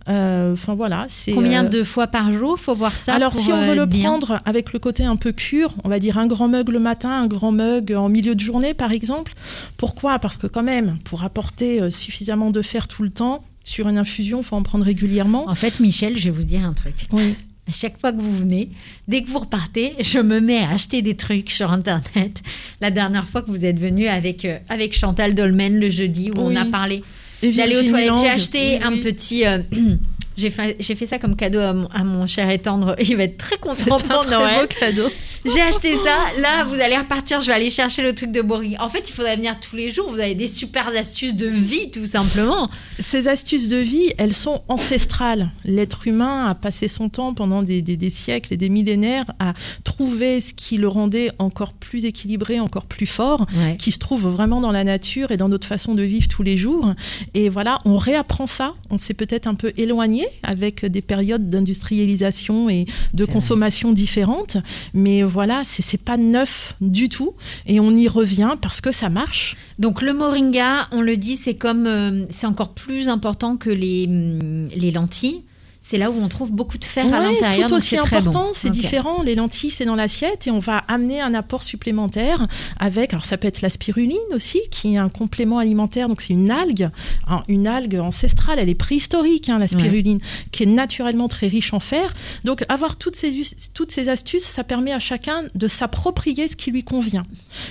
Euh, 0.10 0.54
Enfin 0.54 0.76
voilà, 0.76 1.06
c'est 1.10 1.32
Combien 1.34 1.64
de 1.64 1.84
fois 1.84 2.08
par 2.08 2.32
jour 2.32 2.60
faut 2.60 2.76
boire 2.76 2.94
ça 3.06 3.14
alors, 3.14 3.32
pour, 3.32 3.42
si 3.42 3.52
on 3.52 3.62
veut 3.62 3.76
le 3.76 3.86
bien 3.86 4.10
prendre 4.10 4.40
avec 4.46 4.74
le 4.74 4.80
côté 4.80 5.04
un 5.04 5.16
peu 5.16 5.32
cure, 5.32 5.74
on 5.84 5.90
va 5.90 6.00
dire 6.00 6.18
un 6.18 6.28
grand 6.28 6.48
mug 6.48 6.70
le 6.70 6.80
matin, 6.80 7.10
un 7.12 7.28
grand 7.28 7.52
mug 7.52 7.94
en 7.94 8.10
milieu 8.10 8.36
de 8.36 8.40
journée, 8.40 8.74
par 8.74 8.92
exemple. 8.92 9.34
Pourquoi? 9.78 10.20
Parce 10.20 10.38
que 10.38 10.48
quand 10.48 10.64
même, 10.64 10.93
pour 11.04 11.24
apporter 11.24 11.82
euh, 11.82 11.90
suffisamment 11.90 12.50
de 12.52 12.62
fer 12.62 12.88
tout 12.88 13.04
le 13.04 13.10
temps, 13.10 13.44
sur 13.64 13.88
une 13.88 13.98
infusion, 13.98 14.44
faut 14.44 14.56
en 14.56 14.64
prendre 14.64 14.84
régulièrement. 14.86 15.48
En 15.50 15.56
fait, 15.56 15.80
Michel, 15.80 16.18
je 16.18 16.26
vais 16.26 16.30
vous 16.32 16.44
dire 16.44 16.66
un 16.66 16.74
truc. 16.74 16.96
Oui. 17.12 17.36
à 17.70 17.72
chaque 17.72 17.98
fois 18.00 18.12
que 18.12 18.20
vous 18.22 18.36
venez, 18.36 18.70
dès 19.08 19.24
que 19.24 19.30
vous 19.30 19.40
repartez, 19.40 19.94
je 20.02 20.20
me 20.20 20.42
mets 20.42 20.60
à 20.60 20.72
acheter 20.72 21.02
des 21.02 21.16
trucs 21.16 21.50
sur 21.50 21.72
Internet. 21.72 22.42
La 22.82 22.92
dernière 22.92 23.26
fois 23.28 23.42
que 23.42 23.50
vous 23.50 23.64
êtes 23.64 23.80
venu 23.80 24.08
avec, 24.08 24.44
euh, 24.44 24.58
avec 24.68 24.94
Chantal 24.98 25.34
Dolmen 25.34 25.80
le 25.80 25.90
jeudi, 25.90 26.30
où 26.32 26.42
Oui. 26.42 26.54
on 26.54 26.56
a 26.58 26.66
parlé 26.66 27.04
d'aller 27.42 27.78
aux 27.78 27.84
toilettes, 27.90 28.12
j'ai 28.22 28.30
acheté 28.30 28.78
oui, 28.80 28.84
un 28.84 28.98
petit... 29.02 29.46
euh, 29.46 29.60
j'ai 30.38 30.50
fait, 30.50 30.76
j'ai 30.80 30.96
fait 30.96 31.06
ça 31.06 31.20
comme 31.20 31.36
cadeau 31.36 31.60
à 31.60 31.74
mon, 31.74 31.88
à 31.88 32.04
mon 32.04 32.28
cher 32.28 32.50
et 32.50 32.60
tendre. 32.60 32.96
Il 33.00 33.16
va 33.18 33.24
être 33.24 33.38
très 33.38 33.58
content 33.58 33.96
un 33.96 34.00
pour 34.00 34.20
très 34.26 34.36
Noël. 34.36 34.62
beau 34.62 34.68
cadeau. 34.80 35.10
J'ai 35.46 35.62
acheté 35.62 35.94
ça. 35.96 36.40
Là, 36.42 36.64
vous 36.64 36.80
allez 36.80 36.98
repartir. 36.98 37.42
Je 37.42 37.48
vais 37.48 37.54
aller 37.54 37.70
chercher 37.70 38.02
le 38.02 38.16
truc 38.16 38.32
de 38.32 38.42
Bourg. 38.42 38.62
En 38.80 38.88
fait, 38.88 39.10
il 39.10 39.14
faudrait 39.14 39.36
venir 39.36 39.60
tous 39.60 39.76
les 39.76 39.92
jours. 39.92 40.10
Vous 40.10 40.20
avez 40.20 40.36
des 40.36 40.48
super 40.48 40.88
astuces 40.88 41.36
de 41.36 41.48
vie, 41.48 41.92
tout 41.92 42.06
simplement. 42.06 42.70
Ces 43.00 43.28
astuces 43.28 43.68
de 43.68 43.76
vie, 43.78 44.12
elles 44.18 44.34
sont 44.34 44.62
ancestrales. 44.70 45.52
L'être 45.66 46.08
humain 46.08 46.48
a 46.48 46.56
passé 46.56 46.88
son 46.88 47.10
temps 47.10 47.34
pendant 47.34 47.62
des, 47.62 47.82
des- 47.82 47.98
des 47.98 48.10
siècles 48.10 48.54
et 48.54 48.58
des 48.58 48.70
millénaires 48.70 49.26
à 49.40 49.54
trouver 49.84 50.40
ce 50.40 50.54
qui 50.54 50.78
le 50.78 50.88
rendait 50.88 51.32
encore 51.40 51.74
plus 51.74 52.06
équilibré, 52.06 52.62
encore 52.62 52.86
plus 52.86 53.06
fort, 53.06 53.46
Ouais. 53.58 53.76
qui 53.78 53.92
se 53.92 54.00
trouve 54.00 54.28
vraiment 54.28 54.62
dans 54.62 54.72
la 54.72 54.84
nature 54.86 55.32
et 55.32 55.38
dans 55.38 55.50
notre 55.50 55.68
façon 55.68 55.94
de 55.94 56.04
vivre 56.04 56.28
tous 56.30 56.44
les 56.44 56.56
jours. 56.56 56.94
Et 57.34 57.50
voilà, 57.50 57.80
on 57.84 57.98
réapprend 57.98 58.48
ça. 58.48 58.74
On 58.90 58.98
s'est 58.98 59.14
peut-être 59.14 59.46
un 59.48 59.56
peu 59.56 59.74
éloigné 59.76 60.23
avec 60.44 60.86
des 60.86 61.02
périodes 61.02 61.50
d'industrialisation 61.50 62.70
et 62.70 62.86
de 63.14 63.26
consommation 63.26 63.92
différentes. 63.92 64.58
Mais 64.94 65.24
voilà, 65.24 65.64
c'est 65.66 66.02
pas 66.02 66.18
neuf 66.18 66.76
du 66.82 67.10
tout. 67.10 67.34
Et 67.66 67.80
on 67.80 67.92
y 67.92 68.08
revient 68.08 68.56
parce 68.62 68.82
que 68.82 68.92
ça 68.92 69.10
marche. 69.10 69.56
Donc 69.80 70.02
le 70.02 70.14
moringa, 70.14 70.88
on 70.92 71.02
le 71.02 71.18
dit, 71.18 71.38
c'est 71.38 71.56
comme 71.56 71.88
euh, 71.88 72.26
c'est 72.30 72.48
encore 72.48 72.74
plus 72.74 73.10
important 73.10 73.58
que 73.58 73.70
les 73.70 74.06
hum, 74.08 74.68
les 74.76 74.92
lentilles. 74.92 75.44
C'est 75.86 75.98
là 75.98 76.10
où 76.10 76.16
on 76.20 76.30
trouve 76.30 76.52
beaucoup 76.54 76.78
de 76.78 76.86
fer 76.86 77.06
à 77.14 77.20
Ouais, 77.20 77.34
l'intérieur. 77.34 77.68
Tout 77.68 77.76
donc 77.76 77.78
aussi 77.80 77.98
très 77.98 78.18
important, 78.18 78.46
bon. 78.48 78.52
c'est 78.54 78.70
différent. 78.70 79.22
Les 79.22 79.36
lentilles, 79.36 79.70
c'est 79.70 79.84
dans 79.84 79.96
l'assiette 79.96 80.48
et 80.48 80.52
on 80.52 80.60
va 80.60 80.78
amener 80.88 81.20
un 81.20 81.34
apport 81.34 81.62
supplémentaire 81.62 82.48
avec, 82.80 83.12
alors 83.14 83.26
ça 83.26 83.38
peut 83.38 83.50
être 83.50 83.62
la 83.62 83.70
spiruline 83.70 84.18
aussi, 84.34 84.62
qui 84.72 84.94
est 84.96 84.98
un 84.98 85.10
complément 85.10 85.58
alimentaire. 85.60 86.08
Donc 86.08 86.22
c'est 86.22 86.32
une 86.34 86.50
algue, 86.52 86.90
hein, 87.28 87.44
une 87.50 87.68
algue 87.68 87.96
ancestrale. 87.98 88.60
Elle 88.60 88.70
est 88.70 88.76
préhistorique, 88.76 89.50
hein, 89.50 89.60
la 89.60 89.68
spiruline, 89.68 90.20
qui 90.54 90.64
est 90.64 90.68
naturellement 90.68 91.28
très 91.28 91.48
riche 91.48 91.74
en 91.74 91.82
fer. 91.82 92.14
Donc 92.46 92.64
avoir 92.70 92.96
toutes 92.96 93.18
ces, 93.18 93.42
toutes 93.74 93.92
ces 93.92 94.08
astuces, 94.08 94.44
ça 94.46 94.64
permet 94.64 94.94
à 94.94 95.00
chacun 95.00 95.44
de 95.54 95.68
s'approprier 95.68 96.48
ce 96.48 96.56
qui 96.56 96.72
lui 96.72 96.86
convient. 96.86 97.24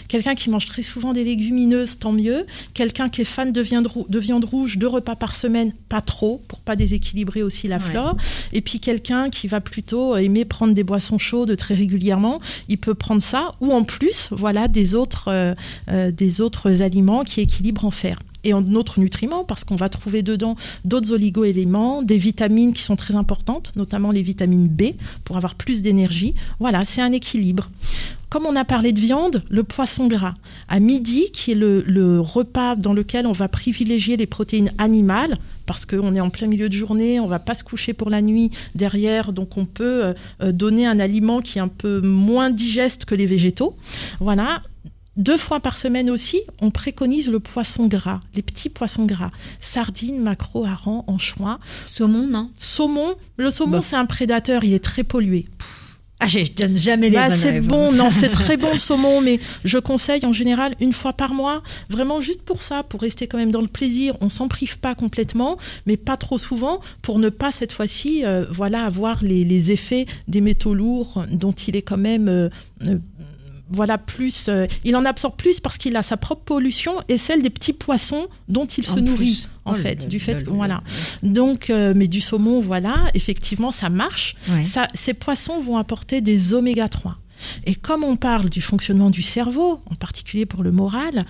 Quelqu'un 0.09 0.35
qui 0.35 0.51
mange 0.51 0.67
très 0.67 0.83
souvent 0.83 1.15
des 1.15 1.25
légumineuses, 1.25 1.99
tant 1.99 2.13
mieux. 2.13 2.45
Quelqu'un 2.75 3.09
qui 3.09 3.23
est 3.23 3.25
fan 3.25 3.53
de 3.53 3.61
viande, 3.63 3.89
de 4.09 4.19
viande 4.19 4.45
rouge, 4.45 4.77
deux 4.77 4.87
repas 4.89 5.17
par 5.17 5.35
semaine, 5.35 5.73
pas 5.89 6.03
trop, 6.03 6.43
pour 6.47 6.61
pas 6.61 6.77
déséquilibrer 6.77 7.43
aussi 7.43 7.69
la 7.69 7.77
Ouais. 7.79 7.83
flore. 7.91 8.02
Et 8.53 8.61
puis 8.61 8.81
quelqu'un 8.81 9.31
qui 9.31 9.49
va 9.49 9.61
plutôt 9.61 10.17
aimer 10.17 10.45
prendre 10.45 10.75
des 10.75 10.85
boissons 10.85 11.19
chaudes 11.19 11.57
très 11.57 11.75
régulièrement, 11.75 12.41
il 12.69 12.79
peut 12.79 12.95
prendre 12.95 13.23
ça 13.23 13.55
ou 13.61 13.73
en 13.73 13.85
plus, 13.85 14.29
voilà, 14.31 14.69
des 14.69 14.95
autres, 14.95 15.29
euh, 15.29 15.55
euh, 15.89 16.11
des 16.11 16.41
autres 16.41 16.83
aliments 16.83 17.25
qui 17.25 17.41
équilibrent 17.41 17.85
en 17.85 17.91
fer. 17.91 18.19
Et 18.45 18.55
en 18.55 18.75
autres 18.75 18.99
nutriments, 18.99 19.45
parce 19.45 19.63
qu'on 19.63 19.77
va 19.77 19.89
trouver 19.89 20.23
dedans 20.23 20.57
d'autres 20.85 21.13
oligo-éléments, 21.13 22.03
des 22.03 22.19
vitamines 22.19 22.73
qui 22.73 22.83
sont 22.83 22.97
très 22.97 23.15
importantes, 23.15 23.73
notamment 23.77 24.11
les 24.11 24.23
vitamines 24.23 24.67
B, 24.67 24.95
pour 25.23 25.37
avoir 25.37 25.55
plus 25.55 25.81
d'énergie. 25.81 26.35
Voilà, 26.59 26.85
c'est 26.85 27.03
un 27.03 27.13
équilibre. 27.13 27.71
Comme 28.31 28.47
on 28.47 28.57
a 28.57 28.65
parlé 28.65 28.93
de 28.93 28.99
viande, 28.99 29.45
le 29.49 29.63
poisson 29.63 30.09
gras. 30.09 30.35
À 30.69 30.81
midi, 30.81 31.31
qui 31.33 31.53
est 31.53 31.55
le, 31.55 31.83
le 31.87 32.19
repas 32.19 32.75
dans 32.75 32.95
lequel 32.95 33.27
on 33.27 33.33
va 33.33 33.47
privilégier 33.47 34.17
les 34.17 34.27
protéines 34.27 34.73
animales, 34.79 35.39
parce 35.67 35.87
qu'on 35.87 36.15
est 36.15 36.21
en 36.21 36.31
plein 36.31 36.47
milieu 36.47 36.69
de 36.69 36.75
journée, 36.75 37.21
on 37.21 37.27
va 37.27 37.39
pas 37.39 37.55
se 37.55 37.65
coucher 37.65 37.93
pour 37.93 38.11
la 38.11 38.23
nuit 38.23 38.51
derrière, 38.75 39.33
donc 39.33 39.57
on 39.57 39.65
peut 39.65 40.05
euh, 40.05 40.15
euh, 40.43 40.53
donner 40.53 40.87
un 40.87 41.01
aliment 41.01 41.41
qui 41.41 41.59
est 41.59 41.63
un 41.63 41.69
peu 41.69 42.01
moins 42.01 42.51
digeste 42.51 43.05
que 43.05 43.15
les 43.15 43.27
végétaux. 43.27 43.77
Voilà. 44.21 44.63
Deux 45.19 45.37
fois 45.37 45.61
par 45.61 45.77
semaine 45.77 46.09
aussi, 46.09 46.41
on 46.63 46.71
préconise 46.71 47.29
le 47.29 47.39
poisson 47.39 47.87
gras, 47.87 48.23
les 48.35 48.41
petits 48.41 48.71
poissons 48.71 49.05
gras. 49.05 49.31
Sardines, 49.61 50.19
maquereaux, 50.19 50.65
harengs, 50.65 51.05
anchois. 51.07 51.59
Saumon, 51.85 52.27
non? 52.27 52.51
Saumon, 52.57 53.15
le 53.37 53.51
saumon 53.51 53.79
Bah. 53.79 53.83
c'est 53.83 53.97
un 53.97 54.07
prédateur, 54.07 54.65
il 54.65 54.73
est 54.73 54.83
très 54.83 55.05
pollué. 55.05 55.47
Ah, 56.23 56.27
je 56.27 56.53
donne 56.53 56.77
jamais 56.79 57.11
des 57.11 57.17
Bah, 57.17 57.29
bonnes 57.29 57.37
c'est 57.37 57.61
bon, 57.61 57.93
non, 57.93 58.11
c'est 58.11 58.29
très 58.43 58.57
bon 58.57 58.73
le 58.73 58.79
saumon, 58.79 59.21
mais 59.21 59.41
je 59.65 59.79
conseille 59.79 60.25
en 60.25 60.33
général 60.33 60.75
une 60.81 60.93
fois 60.93 61.13
par 61.13 61.35
mois, 61.35 61.63
vraiment 61.91 62.21
juste 62.21 62.43
pour 62.43 62.63
ça, 62.63 62.83
pour 62.85 63.01
rester 63.01 63.27
quand 63.27 63.39
même 63.39 63.51
dans 63.51 63.61
le 63.61 63.67
plaisir. 63.69 64.17
On 64.21 64.29
s'en 64.29 64.47
prive 64.49 64.79
pas 64.79 64.95
complètement, 64.95 65.57
mais 65.87 65.97
pas 65.97 66.17
trop 66.17 66.39
souvent, 66.39 66.81
pour 67.03 67.19
ne 67.19 67.29
pas 67.29 67.51
cette 67.53 67.73
fois-ci, 67.73 68.25
euh, 68.25 68.45
voilà, 68.51 68.85
avoir 68.85 69.23
les, 69.23 69.45
les 69.45 69.73
effets 69.73 70.07
des 70.29 70.41
métaux 70.41 70.75
lourds 70.75 71.25
dont 71.31 71.53
il 71.53 71.77
est 71.77 71.83
quand 71.83 71.99
même. 71.99 72.29
euh, 72.29 72.49
euh, 72.87 72.99
voilà 73.73 73.99
plus, 73.99 74.47
euh, 74.49 74.67
il 74.85 74.97
en 74.97 75.05
absorbe 75.05 75.37
plus 75.37 75.61
parce 75.61 75.79
qu'il 75.79 75.97
a 75.97 76.03
sa 76.03 76.17
propre 76.17 76.43
pollution 76.45 76.93
et 77.09 77.19
celle 77.19 77.43
des 77.43 77.51
petits 77.51 77.73
poissons 77.73 78.29
dont 78.49 78.67
il 78.67 78.89
En 78.89 78.95
se 78.95 79.01
nourrit 79.01 79.47
en 79.65 79.73
Oh 79.73 79.77
fait, 79.77 80.09
du 80.09 80.19
fait 80.21 80.45
que 80.45 80.51
voilà. 80.51 80.83
Donc, 81.23 81.71
euh, 81.71 81.93
mais 81.95 82.09
du 82.09 82.21
saumon, 82.21 82.61
voilà, 82.61 83.11
effectivement, 83.15 83.71
ça 83.71 83.89
marche. 83.91 84.35
Ouais. 84.49 84.65
Ça, 84.65 84.89
ces 84.95 85.15
poissons 85.15 85.61
vont 85.61 85.79
apporter 85.79 86.21
des 86.21 86.55
oméga 86.55 86.89
3. 86.89 87.17
Et 87.65 87.75
comme 87.75 88.05
on 88.05 88.17
parle 88.17 88.51
du 88.51 88.61
fonctionnement 88.61 89.11
du 89.11 89.23
cerveau, 89.23 89.81
en 89.91 89.95
particulier 89.95 90.47
pour 90.47 90.63
le 90.63 90.71
moral, 90.73 91.27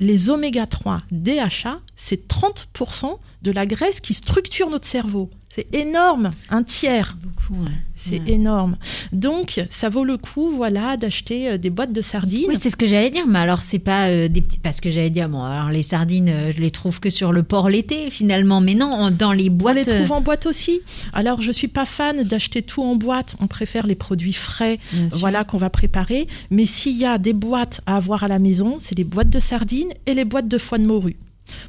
les 0.00 0.30
oméga 0.30 0.66
3 0.66 1.02
DHA, 1.12 1.80
c'est 1.96 2.28
30% 2.28 3.18
de 3.42 3.50
la 3.52 3.66
graisse 3.66 4.00
qui 4.00 4.14
structure 4.14 4.68
notre 4.70 4.86
cerveau. 4.86 5.30
C'est 5.54 5.66
énorme, 5.74 6.30
un 6.48 6.62
tiers. 6.62 7.16
Beaucoup, 7.22 7.62
ouais. 7.62 7.70
C'est 7.94 8.20
Ouais. 8.20 8.32
énorme. 8.32 8.78
Donc, 9.12 9.62
ça 9.70 9.90
vaut 9.90 10.02
le 10.04 10.16
coup, 10.16 10.50
voilà, 10.56 10.96
d'acheter 10.96 11.50
euh, 11.50 11.58
des 11.58 11.68
boîtes 11.68 11.92
de 11.92 12.00
sardines. 12.00 12.46
Oui, 12.48 12.56
c'est 12.58 12.70
ce 12.70 12.76
que 12.76 12.86
j'allais 12.86 13.10
dire, 13.10 13.26
mais 13.28 13.38
alors 13.38 13.60
c'est 13.62 13.78
pas 13.78 14.08
euh, 14.08 14.28
des 14.28 14.40
petits. 14.40 14.58
Parce 14.58 14.80
que 14.80 14.90
j'allais 14.90 15.10
dire, 15.10 15.28
bon, 15.28 15.42
alors 15.44 15.68
les 15.68 15.82
sardines, 15.82 16.30
euh, 16.30 16.52
je 16.56 16.60
les 16.60 16.70
trouve 16.70 17.00
que 17.00 17.10
sur 17.10 17.32
le 17.32 17.42
port 17.42 17.68
l'été 17.68 18.08
finalement, 18.10 18.60
mais 18.62 18.74
non, 18.74 19.10
dans 19.10 19.32
les 19.32 19.50
On 19.50 19.52
boîtes. 19.52 19.76
les 19.76 19.88
euh, 19.88 19.98
trouve 19.98 20.12
en 20.12 20.20
boîte 20.22 20.46
aussi. 20.46 20.80
Alors, 21.12 21.42
je 21.42 21.52
suis 21.52 21.68
pas 21.68 21.84
fan 21.84 22.22
d'acheter 22.24 22.62
tout 22.62 22.82
en 22.82 22.96
boîte. 22.96 23.36
On 23.38 23.46
préfère 23.46 23.86
les 23.86 23.94
produits 23.94 24.32
frais, 24.32 24.78
bien 24.92 25.06
voilà, 25.18 25.44
qu'on 25.44 25.58
va 25.58 25.68
préparer. 25.70 26.26
Mais 26.50 26.64
s'il 26.66 26.96
y 26.96 27.04
a 27.04 27.18
des 27.18 27.34
boîtes 27.34 27.82
à 27.86 27.96
avoir 27.98 28.24
à 28.24 28.28
la 28.28 28.38
maison, 28.38 28.78
c'est 28.80 28.96
les 28.96 29.04
boîtes 29.04 29.30
de 29.30 29.38
sardines 29.38 29.92
et 30.06 30.14
les 30.14 30.24
boîtes 30.24 30.48
de 30.48 30.56
foie 30.58 30.78
de 30.78 30.86
morue. 30.86 31.16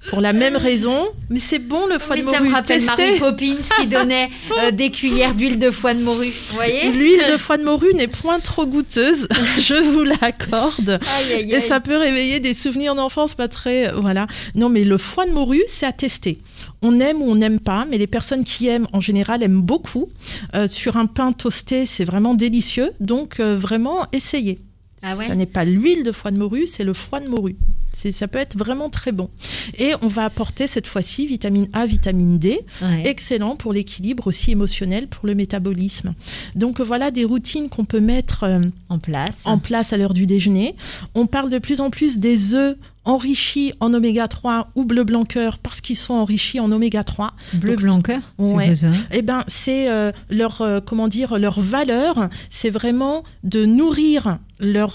Pour 0.10 0.19
la 0.19 0.34
même 0.34 0.58
raison, 0.58 1.08
mais 1.30 1.39
c'est 1.39 1.60
bon 1.60 1.86
le 1.88 1.98
foie 1.98 2.15
Mais 2.17 2.24
de 2.24 2.28
ça 2.28 2.39
morue. 2.39 2.50
me 2.50 2.54
rappelle 2.54 2.86
Testez. 2.86 3.06
Mary 3.06 3.19
Poppins 3.19 3.56
qui 3.80 3.88
donnait 3.88 4.30
euh, 4.60 4.72
des 4.72 4.91
cuillères 4.91 5.34
d'huile 5.34 5.58
de 5.58 5.72
foie 5.72 5.93
de 5.93 6.02
morue. 6.04 6.34
Vous 6.50 6.56
voyez 6.56 6.91
L'huile 6.91 7.24
de 7.32 7.38
foie 7.38 7.58
de 7.58 7.63
morue 7.63 7.93
n'est 7.93 8.08
point 8.10 8.39
trop 8.39 8.65
goûteuse, 8.65 9.28
je 9.60 9.76
vous 9.82 10.04
l'accorde. 10.04 11.00
Aïe, 11.17 11.34
aïe, 11.36 11.52
Et 11.54 11.60
ça 11.62 11.80
peut 11.80 11.96
réveiller 11.98 12.39
des 12.41 12.54
souvenirs 12.54 12.96
d'enfance 12.96 13.34
pas 13.36 13.48
très. 13.48 13.88
euh, 13.93 14.00
Voilà. 14.02 14.28
Non, 14.56 14.67
mais 14.69 14.84
le 14.84 14.98
foie 14.98 15.26
de 15.26 15.32
morue, 15.32 15.63
c'est 15.67 15.86
à 15.86 15.93
tester. 15.93 16.39
On 16.82 17.00
aime 17.00 17.22
ou 17.22 17.32
on 17.32 17.36
n'aime 17.36 17.62
pas, 17.62 17.86
mais 17.89 17.98
les 17.98 18.08
personnes 18.08 18.43
qui 18.43 18.67
aiment, 18.67 18.88
en 18.91 19.00
général, 19.00 19.41
aiment 19.41 19.62
beaucoup. 19.62 20.10
Euh, 20.54 20.67
sur 20.67 20.98
un 20.98 21.06
pain 21.06 21.32
toasté, 21.32 21.86
c'est 21.86 22.04
vraiment 22.04 22.34
délicieux. 22.34 22.91
Donc, 23.00 23.39
euh, 23.39 23.56
vraiment, 23.58 24.06
essayez. 24.12 24.60
Ah 25.04 25.16
ouais 25.16 25.28
Ça 25.28 25.36
n'est 25.36 25.46
pas 25.46 25.66
l'huile 25.66 26.04
de 26.04 26.12
foie 26.12 26.32
de 26.32 26.38
morue, 26.38 26.66
c'est 26.68 26.84
le 26.84 26.94
foie 26.94 27.20
de 27.20 27.28
morue. 27.28 27.56
C'est- 27.96 28.12
Ça 28.12 28.28
peut 28.28 28.39
être 28.39 28.58
vraiment 28.58 28.89
très 28.89 29.12
bon. 29.12 29.30
Et 29.78 29.92
on 30.02 30.08
va 30.08 30.26
apporter 30.26 30.66
cette 30.68 30.88
fois-ci 30.88 31.28
vitamine 31.28 31.68
A, 31.74 31.86
vitamine 31.86 32.39
D, 32.39 32.62
Ouais. 32.82 33.04
excellent 33.08 33.56
pour 33.56 33.72
l'équilibre 33.74 34.28
aussi 34.28 34.52
émotionnel, 34.52 35.08
pour 35.08 35.28
le 35.28 35.36
métabolisme. 35.36 36.13
Donc 36.56 36.80
voilà 36.82 37.12
des 37.12 37.24
routines 37.26 37.70
qu'on 37.70 37.86
peut 37.86 38.00
mettre 38.00 38.44
euh, 38.44 38.62
En 38.89 38.98
place. 39.00 39.30
en 39.46 39.60
place 39.60 39.94
à 39.94 39.98
l'heure 39.98 40.13
du 40.13 40.26
déjeuner. 40.26 40.76
On 41.16 41.28
parle 41.28 41.52
de 41.52 41.60
plus 41.60 41.82
en 41.82 41.89
plus 41.92 42.18
des 42.18 42.54
œufs 42.56 42.78
enrichis 43.06 43.74
en 43.80 43.94
oméga 43.94 44.28
3 44.28 44.70
ou 44.76 44.86
bleu 44.86 45.04
blanc 45.04 45.26
cœur 45.26 45.60
parce 45.60 45.82
qu'ils 45.82 45.96
sont 45.98 46.13
enrichis 46.13 46.60
en 46.60 46.72
oméga 46.72 47.04
3. 47.04 47.34
Bleu, 47.54 47.76
blanc, 47.76 48.02
cœur. 48.02 48.22
Ouais. 48.38 48.74
Eh 49.12 49.22
ben, 49.22 49.44
c'est 49.48 49.89
euh, 49.89 50.12
leur 50.30 50.62
euh, 50.62 50.80
comment 50.86 51.08
dire 51.08 51.38
leur 51.38 51.60
valeur, 51.60 52.30
c'est 52.50 52.70
vraiment 52.70 53.24
de 53.44 53.66
nourrir 53.66 54.38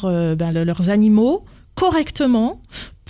euh, 0.05 0.35
ben, 0.35 0.53
le- 0.53 0.65
leurs 0.65 0.89
animaux 0.91 1.45
correctement 1.75 2.61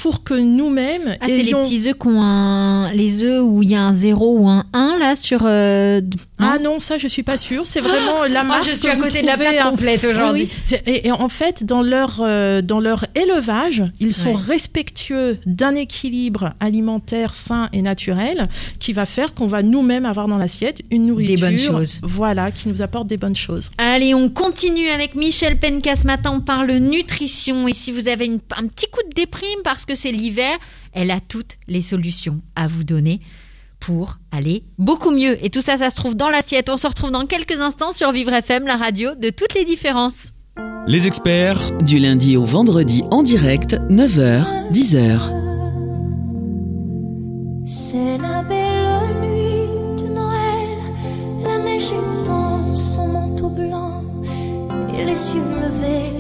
pour 0.01 0.23
que 0.25 0.35
nous-mêmes 0.35 1.17
Ah, 1.21 1.27
c'est 1.27 1.43
les 1.43 1.53
petits 1.53 1.89
œufs 1.89 1.99
qui 1.99 2.07
ont 2.07 2.23
un. 2.23 2.93
Les 2.93 3.25
œufs 3.25 3.43
où 3.45 3.63
il 3.63 3.71
y 3.71 3.75
a 3.75 3.83
un 3.83 3.95
0 3.95 4.39
ou 4.39 4.49
un 4.49 4.65
1 4.73 4.99
là 4.99 5.17
sur. 5.17 5.45
euh, 5.45 6.01
non 6.41 6.47
Ah 6.53 6.59
non, 6.63 6.79
ça 6.79 6.99
je 6.99 7.09
suis 7.09 7.23
pas 7.25 7.37
sûre. 7.39 7.63
C'est 7.67 7.81
vraiment 7.81 8.23
la 8.31 8.41
Ah, 8.41 8.45
marque. 8.45 8.69
je 8.69 8.73
suis 8.73 8.89
à 8.89 8.97
côté 8.97 9.23
de 9.23 9.27
la 9.27 9.37
plaque 9.37 9.57
à- 9.59 9.65
complète 9.71 10.01
Oui, 10.05 10.11
aujourd'hui. 10.11 10.51
oui. 10.71 10.79
Et, 10.87 11.09
et 11.09 11.13
en 11.13 11.29
fait, 11.29 11.65
dans 11.65 11.83
leur, 11.83 12.19
euh, 12.21 12.63
dans 12.63 12.81
leur 12.81 13.05
élevage, 13.15 13.83
ils 14.01 14.15
sont 14.15 14.35
Ouais. 14.35 14.43
respectueux 14.47 15.39
d'un 15.47 15.75
équilibre 15.75 16.53
alimentaire 16.61 17.35
sain 17.35 17.69
et 17.73 17.83
naturel 17.83 18.49
qui 18.79 18.93
va 18.93 19.05
faire 19.07 19.35
qu'on 19.35 19.47
va 19.49 19.63
nous-mêmes 19.63 20.07
avoir 20.07 20.29
dans 20.29 20.39
l'assiette 20.39 20.83
une 20.91 21.07
nourriture 21.07 21.41
bonnes 21.49 21.59
choses. 21.59 21.99
Voilà, 22.03 22.51
qui 22.53 22.69
nous 22.69 22.83
apporte 22.83 23.07
des 23.09 23.17
bonnes 23.17 23.35
choses. 23.37 23.71
Allez, 23.79 24.15
on 24.15 24.29
continue 24.29 24.89
avec 24.91 25.15
Michel 25.15 25.59
Penka 25.59 25.97
ce 25.97 26.07
matin. 26.07 26.31
On 26.35 26.41
parle 26.41 26.71
nutrition. 26.73 27.67
Et 27.67 27.73
si 27.73 27.91
vous 27.91 28.09
avez 28.09 28.27
une- 28.27 28.41
un 28.57 28.67
petit 28.69 28.87
coup 28.91 29.01
de 29.09 29.15
déprime 29.15 29.61
parce 29.65 29.85
que 29.89 29.95
c'est 29.97 30.13
l'hiver, 30.13 30.57
elle 30.93 31.11
a 31.11 31.19
toutes 31.21 31.57
les 31.67 31.83
solutions 31.83 32.41
à 32.55 32.67
vous 32.69 32.85
donner. 32.85 33.21
pour 33.81 34.19
aller 34.33 34.65
beaucoup 34.77 35.13
mieux. 35.13 35.39
Et 35.45 35.51
tout 35.51 35.61
ça, 35.61 35.77
ça 35.77 35.91
se 35.91 35.95
trouve 35.95 36.17
dans 36.17 36.31
l'assiette. 36.31 36.69
On 36.69 36.77
se 36.77 36.89
retrouve 36.89 37.13
dans 37.13 37.27
quelques 37.27 37.61
instants 37.61 37.93
sur 37.93 38.11
Vivre 38.11 38.33
FM, 38.33 38.67
la 38.67 38.77
radio 38.77 39.15
de 39.15 39.31
toutes 39.31 39.55
les 39.55 39.65
différences. 39.65 40.33
Les 40.89 41.07
experts 41.07 41.71
Du 41.83 42.01
lundi 42.01 42.37
au 42.37 42.43
vendredi 42.45 43.05
en 43.13 43.23
direct, 43.23 43.75
9h, 43.89 44.73
10h. 44.73 45.21
C'est 47.65 48.19
la 48.21 48.43
belle 48.43 49.21
nuit 49.23 50.03
de 50.03 50.09
Noël, 50.13 50.71
la 51.45 51.59
neige 51.61 51.93
étend 51.93 52.75
son 52.75 53.07
manteau 53.07 53.51
blanc 53.51 54.03
et 54.99 55.05
les 55.05 55.35
yeux 55.35 55.49
levés 55.63 56.11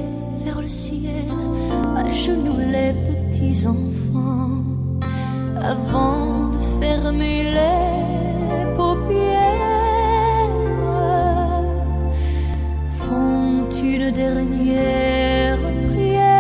vers 0.44 0.60
le 0.60 0.68
ciel, 0.68 1.24
à 1.96 2.08
genoux 2.12 2.60
les 2.70 2.92
petits 2.92 3.17
enfants, 3.66 4.50
avant 5.60 6.50
de 6.50 6.58
fermer 6.80 7.44
les 7.44 8.66
paupières, 8.76 10.48
font 12.98 13.68
une 13.82 14.10
dernière 14.10 15.58
prière? 15.88 16.38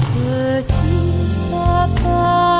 Petit 0.00 1.50
papa 1.50 2.53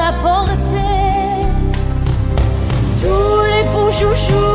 m'as 0.00 0.08
apporté 0.08 0.86
tous 3.02 3.42
les 3.52 3.64
beaux 3.72 3.90
joujoux 3.90 4.49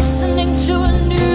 listening 0.00 0.58
to 0.60 0.72
a 0.82 0.92
new 1.08 1.29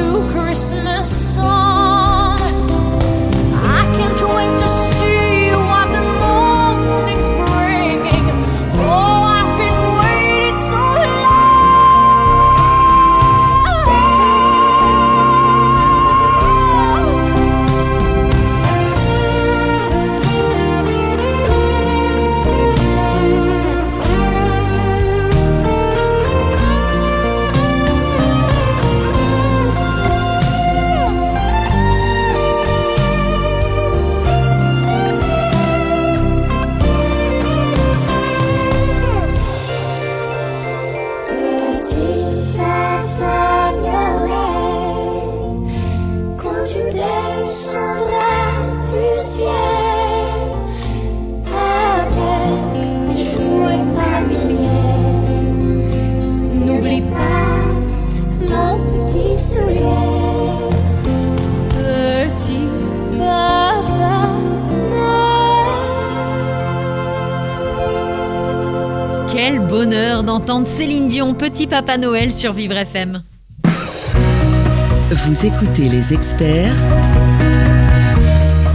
Dion, 71.15 71.33
Petit 71.33 71.65
Papa 71.65 71.97
Noël 71.97 72.33
sur 72.33 72.51
Vivre 72.51 72.75
FM. 72.75 73.23
Vous 73.63 75.45
écoutez 75.45 75.87
les 75.87 76.13
experts 76.13 76.75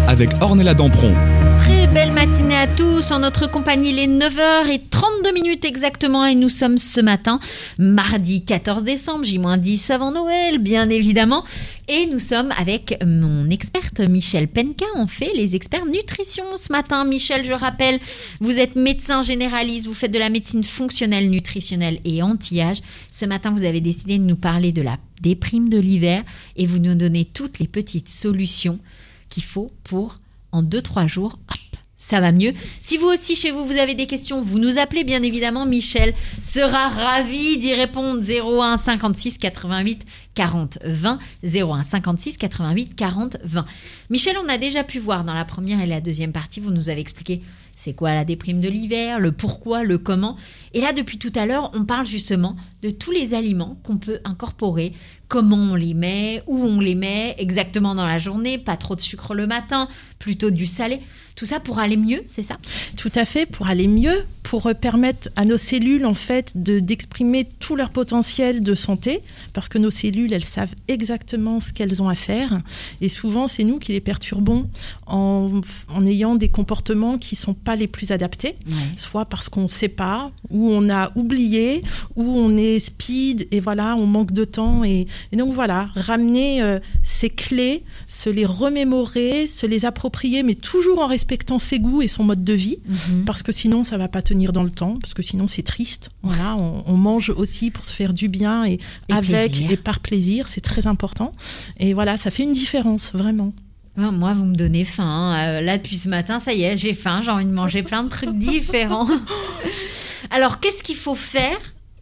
avec 0.09 0.31
Ornella 0.41 0.73
Dampron. 0.73 1.15
Très 1.59 1.87
belle 1.87 2.13
matinée 2.13 2.57
à 2.57 2.67
tous. 2.67 3.13
En 3.13 3.19
notre 3.19 3.47
compagnie, 3.47 3.93
les 3.93 4.07
9h32 4.07 5.35
minutes 5.35 5.67
exactement. 5.67 6.25
Et 6.25 6.35
nous 6.35 6.49
sommes 6.49 6.79
ce 6.79 7.03
matin, 7.03 7.41
mardi 7.79 8.43
14 8.43 8.85
décembre, 8.85 9.27
J-10 9.27 9.93
avant 9.93 10.11
Noël, 10.11 10.57
bien 10.57 10.89
évidemment. 10.89 11.45
Et 11.93 12.07
nous 12.07 12.21
sommes 12.21 12.53
avec 12.57 12.97
mon 13.05 13.51
experte 13.51 13.99
Michel 13.99 14.47
Penka. 14.47 14.85
On 14.95 15.09
fait 15.09 15.33
les 15.35 15.57
experts 15.57 15.87
nutrition 15.87 16.45
ce 16.57 16.71
matin. 16.71 17.05
Michel, 17.05 17.45
je 17.45 17.51
rappelle, 17.51 17.99
vous 18.39 18.61
êtes 18.61 18.77
médecin 18.77 19.23
généraliste, 19.23 19.89
vous 19.89 19.95
faites 19.95 20.13
de 20.13 20.19
la 20.21 20.29
médecine 20.29 20.63
fonctionnelle, 20.63 21.29
nutritionnelle 21.29 21.99
et 22.05 22.23
anti-âge. 22.23 22.81
Ce 23.11 23.25
matin, 23.25 23.51
vous 23.51 23.65
avez 23.65 23.81
décidé 23.81 24.19
de 24.19 24.23
nous 24.23 24.37
parler 24.37 24.71
de 24.71 24.83
la 24.83 24.99
déprime 25.21 25.69
de 25.69 25.81
l'hiver 25.81 26.23
et 26.55 26.65
vous 26.65 26.79
nous 26.79 26.95
donnez 26.95 27.25
toutes 27.25 27.59
les 27.59 27.67
petites 27.67 28.09
solutions 28.09 28.79
qu'il 29.29 29.43
faut 29.43 29.73
pour 29.83 30.21
en 30.53 30.63
2-3 30.63 31.09
jours, 31.09 31.41
ça 32.11 32.19
va 32.19 32.33
mieux. 32.33 32.55
Si 32.81 32.97
vous 32.97 33.07
aussi 33.07 33.37
chez 33.37 33.53
vous, 33.53 33.65
vous 33.65 33.77
avez 33.77 33.95
des 33.95 34.09
questions, 34.09 34.43
vous 34.43 34.59
nous 34.59 34.79
appelez 34.79 35.05
bien 35.05 35.23
évidemment. 35.23 35.65
Michel 35.65 36.13
sera 36.43 36.89
ravi 36.89 37.57
d'y 37.59 37.73
répondre. 37.73 38.21
01 38.21 38.79
56 38.79 39.39
88 39.39 40.03
40 40.41 40.79
20. 40.83 41.19
01 41.45 41.83
56 41.83 42.39
88 42.39 42.97
40 42.97 43.37
20. 43.45 43.67
Michel, 44.09 44.37
on 44.43 44.49
a 44.49 44.57
déjà 44.57 44.85
pu 44.85 44.99
voir 44.99 45.23
dans 45.23 45.35
la 45.35 45.45
première 45.45 45.83
et 45.83 45.87
la 45.87 46.01
deuxième 46.01 46.33
partie, 46.33 46.61
vous 46.61 46.71
nous 46.71 46.89
avez 46.89 47.03
expliqué 47.03 47.43
c'est 47.81 47.95
quoi 47.95 48.13
la 48.13 48.27
déprime 48.27 48.61
de 48.61 48.69
l'hiver, 48.69 49.21
le 49.21 49.33
pourquoi, 49.33 49.85
le 49.85 49.97
comment. 49.97 50.37
Et 50.75 50.83
là, 50.83 50.93
depuis 50.93 51.17
tout 51.17 51.33
à 51.35 51.47
l'heure, 51.47 51.71
on 51.73 51.85
parle 51.85 52.05
justement 52.05 52.55
de 52.83 52.91
tous 52.91 53.11
les 53.11 53.33
aliments 53.33 53.79
qu'on 53.85 53.97
peut 53.97 54.19
incorporer, 54.25 54.93
comment 55.29 55.57
on 55.57 55.75
les 55.77 55.95
met, 55.95 56.43
où 56.47 56.63
on 56.63 56.81
les 56.81 56.95
met, 56.95 57.35
exactement 57.39 57.95
dans 57.95 58.07
la 58.07 58.19
journée, 58.19 58.59
pas 58.59 58.77
trop 58.77 58.97
de 58.97 59.01
sucre 59.01 59.33
le 59.33 59.47
matin, 59.47 59.89
plutôt 60.19 60.51
du 60.51 60.67
salé. 60.67 61.01
Tout 61.37 61.47
ça 61.47 61.59
pour 61.59 61.79
aller 61.79 61.97
mieux, 61.97 62.23
c'est 62.27 62.43
ça? 62.43 62.59
Tout 62.99 63.13
à 63.15 63.25
fait, 63.25 63.47
pour 63.47 63.69
aller 63.69 63.89
mieux, 63.89 64.25
pour 64.43 64.67
euh, 64.67 64.75
permettre 64.75 65.31
à 65.37 65.47
nos 65.47 65.57
cellules 65.57 66.05
en 66.05 66.13
fait 66.13 66.53
de 66.55 66.81
d'exprimer 66.81 67.49
tout 67.61 67.77
leur 67.77 67.91
potentiel 67.91 68.63
de 68.63 68.75
santé, 68.75 69.23
parce 69.55 69.71
que 69.71 69.79
nos 69.79 69.91
cellules, 69.91 70.30
elles 70.33 70.45
savent 70.45 70.75
exactement 70.89 71.61
ce 71.61 71.73
qu'elles 71.73 72.03
ont 72.03 72.09
à 72.09 72.15
faire, 72.15 72.61
et 73.01 73.09
souvent 73.09 73.49
c'est 73.49 73.65
nous 73.65 73.79
qui 73.79 73.93
les 73.93 74.01
perturbons 74.01 74.69
en, 75.07 75.61
en 75.89 76.07
ayant 76.07 76.35
des 76.35 76.49
comportements 76.49 77.19
qui 77.19 77.37
sont 77.37 77.55
pas 77.55 77.77
les 77.77 77.87
plus 77.87 78.13
adaptés, 78.13 78.57
soit 78.97 79.25
parce 79.27 79.49
qu'on 79.49 79.63
ne 79.63 79.67
sait 79.69 79.89
pas, 79.89 80.31
ou 80.51 80.71
on 80.71 80.89
a 80.91 81.13
oublié, 81.17 81.83
ou 82.17 82.25
on 82.25 82.57
est 82.57 82.79
speed 82.81 83.49
et 83.51 83.61
voilà, 83.61 83.97
on 83.97 84.07
manque 84.07 84.33
de 84.33 84.45
temps, 84.45 84.85
et, 84.85 85.07
et 85.33 85.37
donc 85.37 85.53
voilà, 85.55 85.91
ramener 85.95 86.63
euh, 86.63 86.79
ces 87.03 87.31
clés, 87.31 87.83
se 88.09 88.31
les 88.31 88.47
remémorer, 88.47 89.47
se 89.47 89.67
les 89.67 89.85
approprier, 89.85 90.43
mais 90.43 90.55
toujours 90.55 91.01
en 91.01 91.07
respectant 91.07 91.59
ses 91.59 91.79
goûts 91.79 92.03
et 92.03 92.09
son 92.09 92.25
mode 92.25 92.45
de 92.45 92.53
vie, 92.55 92.77
Mhm. 92.89 93.25
parce 93.25 93.43
que 93.43 93.53
sinon 93.53 93.85
ça 93.85 93.97
va 93.99 94.09
pas 94.09 94.23
tenir 94.23 94.53
dans 94.53 94.63
le 94.63 94.71
temps, 94.71 94.99
parce 95.01 95.15
que 95.15 95.23
sinon 95.23 95.49
c'est 95.49 95.63
triste. 95.63 96.11
Voilà, 96.23 96.55
on, 96.57 96.83
on 96.87 96.97
mange 96.97 97.31
aussi 97.31 97.71
pour 97.71 97.85
se 97.87 97.95
faire 97.95 98.13
du 98.13 98.29
bien 98.29 98.65
et, 98.65 98.79
Et 99.09 99.13
avec 99.13 99.53
plaisir. 99.53 99.71
et 99.71 99.77
par 99.77 100.01
plaisir, 100.01 100.49
c'est 100.49 100.61
très 100.61 100.87
important. 100.87 101.33
Et 101.79 101.95
voilà, 101.95 102.19
ça 102.19 102.31
fait 102.31 102.43
une 102.43 102.53
différence 102.53 103.13
vraiment. 103.13 103.53
Ah, 103.97 104.11
Moi, 104.11 104.35
vous 104.35 104.45
me 104.45 104.55
donnez 104.55 104.85
faim. 104.85 105.05
hein. 105.07 105.49
Euh, 105.49 105.61
là, 105.63 105.79
depuis 105.79 105.97
ce 105.97 106.09
matin, 106.09 106.39
ça 106.39 106.53
y 106.53 106.63
est, 106.63 106.77
j'ai 106.77 106.95
faim. 106.95 107.23
J'ai 107.25 107.31
envie 107.31 107.45
de 107.47 107.51
manger 107.51 107.83
plein 107.83 108.05
de 108.05 108.09
trucs 108.11 108.37
différents. 108.39 109.09
Alors, 110.31 110.61
qu'est-ce 110.61 110.83
qu'il 110.83 110.97
faut 110.97 111.15
faire? 111.15 111.59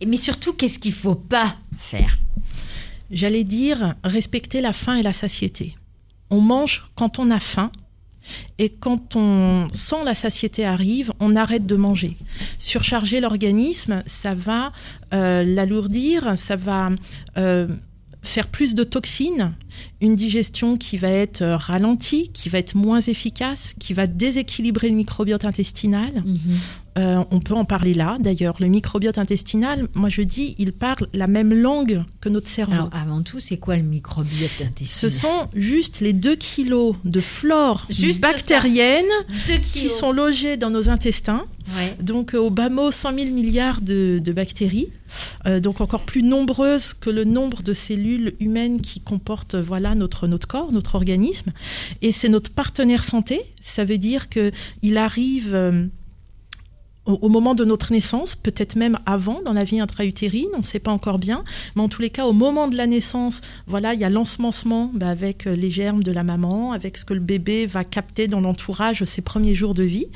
Mais 0.06 0.16
surtout, 0.16 0.52
qu'est-ce 0.52 0.78
qu'il 0.78 0.92
faut 0.92 1.14
pas 1.14 1.56
faire? 1.78 2.18
J'allais 3.10 3.44
dire 3.44 3.94
respecter 4.04 4.60
la 4.60 4.72
faim 4.72 4.96
et 4.96 5.02
la 5.02 5.12
satiété. 5.12 5.76
On 6.30 6.40
mange 6.40 6.84
quand 6.94 7.18
on 7.18 7.30
a 7.30 7.40
faim. 7.40 7.70
Et 8.58 8.68
quand 8.68 9.16
on 9.16 9.68
sent 9.72 10.04
la 10.04 10.14
satiété 10.14 10.64
arrive, 10.64 11.12
on 11.20 11.36
arrête 11.36 11.66
de 11.66 11.76
manger. 11.76 12.16
Surcharger 12.58 13.20
l'organisme, 13.20 14.02
ça 14.06 14.34
va 14.34 14.72
euh, 15.14 15.44
l'alourdir, 15.44 16.34
ça 16.36 16.56
va 16.56 16.90
euh, 17.36 17.68
faire 18.22 18.48
plus 18.48 18.74
de 18.74 18.84
toxines, 18.84 19.54
une 20.00 20.16
digestion 20.16 20.76
qui 20.76 20.98
va 20.98 21.08
être 21.08 21.42
euh, 21.42 21.56
ralentie, 21.56 22.30
qui 22.32 22.48
va 22.48 22.58
être 22.58 22.74
moins 22.74 23.00
efficace, 23.00 23.74
qui 23.78 23.94
va 23.94 24.06
déséquilibrer 24.06 24.88
le 24.88 24.96
microbiote 24.96 25.44
intestinal. 25.44 26.24
Euh, 26.96 27.24
on 27.30 27.40
peut 27.40 27.54
en 27.54 27.64
parler 27.64 27.94
là, 27.94 28.16
d'ailleurs. 28.20 28.56
Le 28.60 28.66
microbiote 28.66 29.18
intestinal, 29.18 29.88
moi 29.94 30.08
je 30.08 30.22
dis, 30.22 30.54
il 30.58 30.72
parle 30.72 31.06
la 31.12 31.26
même 31.26 31.52
langue 31.54 32.02
que 32.20 32.28
notre 32.28 32.48
cerveau. 32.48 32.72
Alors, 32.72 32.90
avant 32.92 33.22
tout, 33.22 33.40
c'est 33.40 33.56
quoi 33.58 33.76
le 33.76 33.82
microbiote 33.82 34.50
Ce 34.58 34.64
intestinal 34.64 35.10
sont 35.10 35.48
juste 35.54 36.00
les 36.00 36.12
2 36.12 36.34
kilos 36.36 36.96
de 37.04 37.20
flore 37.20 37.86
Juste 37.90 38.20
bactérienne 38.20 39.06
qui 39.72 39.88
sont 39.88 40.12
logés 40.12 40.56
dans 40.56 40.70
nos 40.70 40.88
intestins. 40.88 41.44
Ouais. 41.76 41.94
Donc 42.00 42.34
euh, 42.34 42.38
au 42.38 42.48
bas 42.50 42.70
mot, 42.70 42.90
100 42.90 43.12
000 43.14 43.30
milliards 43.32 43.80
de, 43.82 44.20
de 44.24 44.32
bactéries, 44.32 44.88
Euh, 45.46 45.60
donc 45.60 45.80
encore 45.80 46.02
plus 46.04 46.22
nombreuses 46.22 46.94
que 46.94 47.10
le 47.10 47.24
nombre 47.24 47.62
de 47.62 47.72
cellules 47.74 48.34
humaines 48.40 48.80
qui 48.80 49.00
comportent 49.00 49.54
voilà 49.56 49.94
notre 49.94 50.26
notre 50.26 50.46
corps, 50.46 50.72
notre 50.72 50.94
organisme. 50.94 51.50
Et 52.02 52.10
c'est 52.12 52.28
notre 52.30 52.50
partenaire 52.50 53.04
santé. 53.04 53.42
Ça 53.60 53.84
veut 53.84 53.98
dire 53.98 54.28
que 54.30 54.50
il 54.82 54.96
arrive. 54.96 55.54
euh, 55.54 55.86
au 57.08 57.28
au 57.28 57.30
moment 57.30 57.54
de 57.54 57.64
notre 57.64 57.92
naissance, 57.92 58.36
peut-être 58.36 58.74
même 58.74 58.98
avant, 59.04 59.42
dans 59.44 59.52
la 59.52 59.64
vie 59.64 59.80
intra-utérine, 59.80 60.48
on 60.54 60.60
ne 60.60 60.64
sait 60.64 60.78
pas 60.78 60.92
encore 60.92 61.18
bien, 61.18 61.44
mais 61.76 61.82
en 61.82 61.88
tous 61.88 62.00
les 62.00 62.08
cas, 62.08 62.24
au 62.24 62.32
moment 62.32 62.68
de 62.68 62.76
la 62.76 62.86
naissance, 62.86 63.42
voilà, 63.66 63.92
il 63.92 64.00
y 64.00 64.04
a 64.04 64.08
l'ensemencement 64.08 64.90
bah, 64.94 65.10
avec 65.10 65.46
euh, 65.46 65.54
les 65.54 65.68
germes 65.68 66.02
de 66.02 66.10
la 66.10 66.22
maman, 66.22 66.72
avec 66.72 66.96
ce 66.96 67.04
que 67.04 67.12
le 67.12 67.20
bébé 67.20 67.66
va 67.66 67.84
capter 67.84 68.28
dans 68.28 68.40
l'entourage 68.40 69.04
ses 69.04 69.20
premiers 69.20 69.54
jours 69.54 69.74
de 69.74 69.82
vie. 69.82 70.06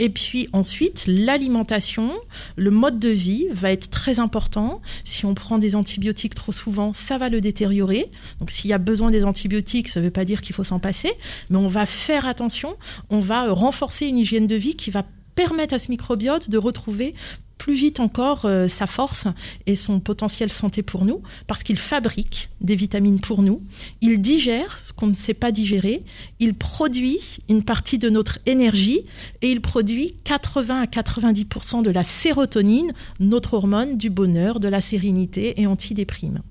Et 0.00 0.08
puis 0.08 0.48
ensuite, 0.52 1.04
l'alimentation, 1.06 2.10
le 2.56 2.72
mode 2.72 2.98
de 2.98 3.10
vie 3.10 3.46
va 3.52 3.70
être 3.70 3.88
très 3.90 4.18
important. 4.18 4.80
Si 5.04 5.24
on 5.24 5.34
prend 5.34 5.58
des 5.58 5.76
antibiotiques 5.76 6.34
trop 6.34 6.52
souvent, 6.52 6.92
ça 6.92 7.16
va 7.16 7.28
le 7.28 7.40
détériorer. 7.40 8.10
Donc 8.40 8.50
s'il 8.50 8.70
y 8.70 8.72
a 8.72 8.78
besoin 8.78 9.12
des 9.12 9.24
antibiotiques, 9.24 9.88
ça 9.88 10.00
ne 10.00 10.06
veut 10.06 10.10
pas 10.10 10.24
dire 10.24 10.42
qu'il 10.42 10.54
faut 10.54 10.64
s'en 10.64 10.80
passer, 10.80 11.12
mais 11.50 11.58
on 11.58 11.68
va 11.68 11.86
faire 11.86 12.26
attention, 12.26 12.76
on 13.10 13.20
va 13.20 13.46
euh, 13.46 13.52
renforcer 13.52 14.06
une 14.06 14.18
hygiène 14.18 14.48
de 14.48 14.56
vie 14.56 14.74
qui 14.74 14.90
va 14.90 15.04
permettre 15.36 15.74
à 15.74 15.78
ce 15.78 15.90
microbiote 15.90 16.50
de 16.50 16.58
retrouver 16.58 17.14
plus 17.58 17.74
vite 17.74 18.00
encore 18.00 18.44
euh, 18.44 18.68
sa 18.68 18.86
force 18.86 19.26
et 19.66 19.76
son 19.76 20.00
potentiel 20.00 20.52
santé 20.52 20.82
pour 20.82 21.04
nous, 21.04 21.22
parce 21.46 21.62
qu'il 21.62 21.78
fabrique 21.78 22.50
des 22.60 22.76
vitamines 22.76 23.20
pour 23.20 23.42
nous, 23.42 23.62
il 24.00 24.20
digère 24.20 24.78
ce 24.84 24.92
qu'on 24.92 25.06
ne 25.06 25.14
sait 25.14 25.34
pas 25.34 25.52
digérer, 25.52 26.02
il 26.38 26.54
produit 26.54 27.20
une 27.48 27.62
partie 27.62 27.98
de 27.98 28.10
notre 28.10 28.38
énergie 28.46 29.06
et 29.42 29.50
il 29.50 29.60
produit 29.60 30.16
80 30.24 30.82
à 30.82 30.86
90% 30.86 31.82
de 31.82 31.90
la 31.90 32.02
sérotonine, 32.02 32.92
notre 33.20 33.54
hormone 33.54 33.96
du 33.96 34.10
bonheur, 34.10 34.60
de 34.60 34.68
la 34.68 34.80
sérénité 34.80 35.60
et 35.60 35.66
antidéprime. 35.66 36.42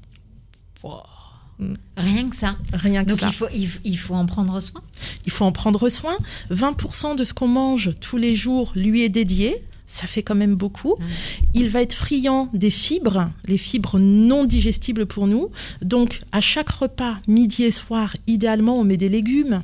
Rien 1.97 2.29
que 2.29 2.35
ça. 2.35 2.57
Rien 2.73 3.03
que 3.03 3.09
Donc, 3.09 3.19
ça. 3.21 3.27
il 3.27 3.33
faut, 3.33 3.47
il, 3.53 3.69
il 3.83 3.97
faut 3.97 4.13
en 4.15 4.25
prendre 4.25 4.59
soin. 4.61 4.81
Il 5.25 5.31
faut 5.31 5.45
en 5.45 5.51
prendre 5.51 5.87
soin. 5.89 6.17
20% 6.51 7.15
de 7.15 7.23
ce 7.23 7.33
qu'on 7.33 7.47
mange 7.47 7.91
tous 8.01 8.17
les 8.17 8.35
jours 8.35 8.71
lui 8.75 9.03
est 9.03 9.09
dédié. 9.09 9.63
Ça 9.87 10.07
fait 10.07 10.23
quand 10.23 10.35
même 10.35 10.55
beaucoup. 10.55 10.95
Il 11.53 11.69
va 11.69 11.81
être 11.81 11.93
friand 11.93 12.49
des 12.53 12.71
fibres, 12.71 13.29
les 13.45 13.57
fibres 13.59 13.99
non 13.99 14.43
digestibles 14.45 15.05
pour 15.05 15.27
nous. 15.27 15.51
Donc, 15.81 16.23
à 16.31 16.41
chaque 16.41 16.69
repas, 16.69 17.17
midi 17.27 17.63
et 17.63 17.71
soir, 17.71 18.15
idéalement, 18.27 18.79
on 18.79 18.83
met 18.83 18.97
des 18.97 19.09
légumes. 19.09 19.61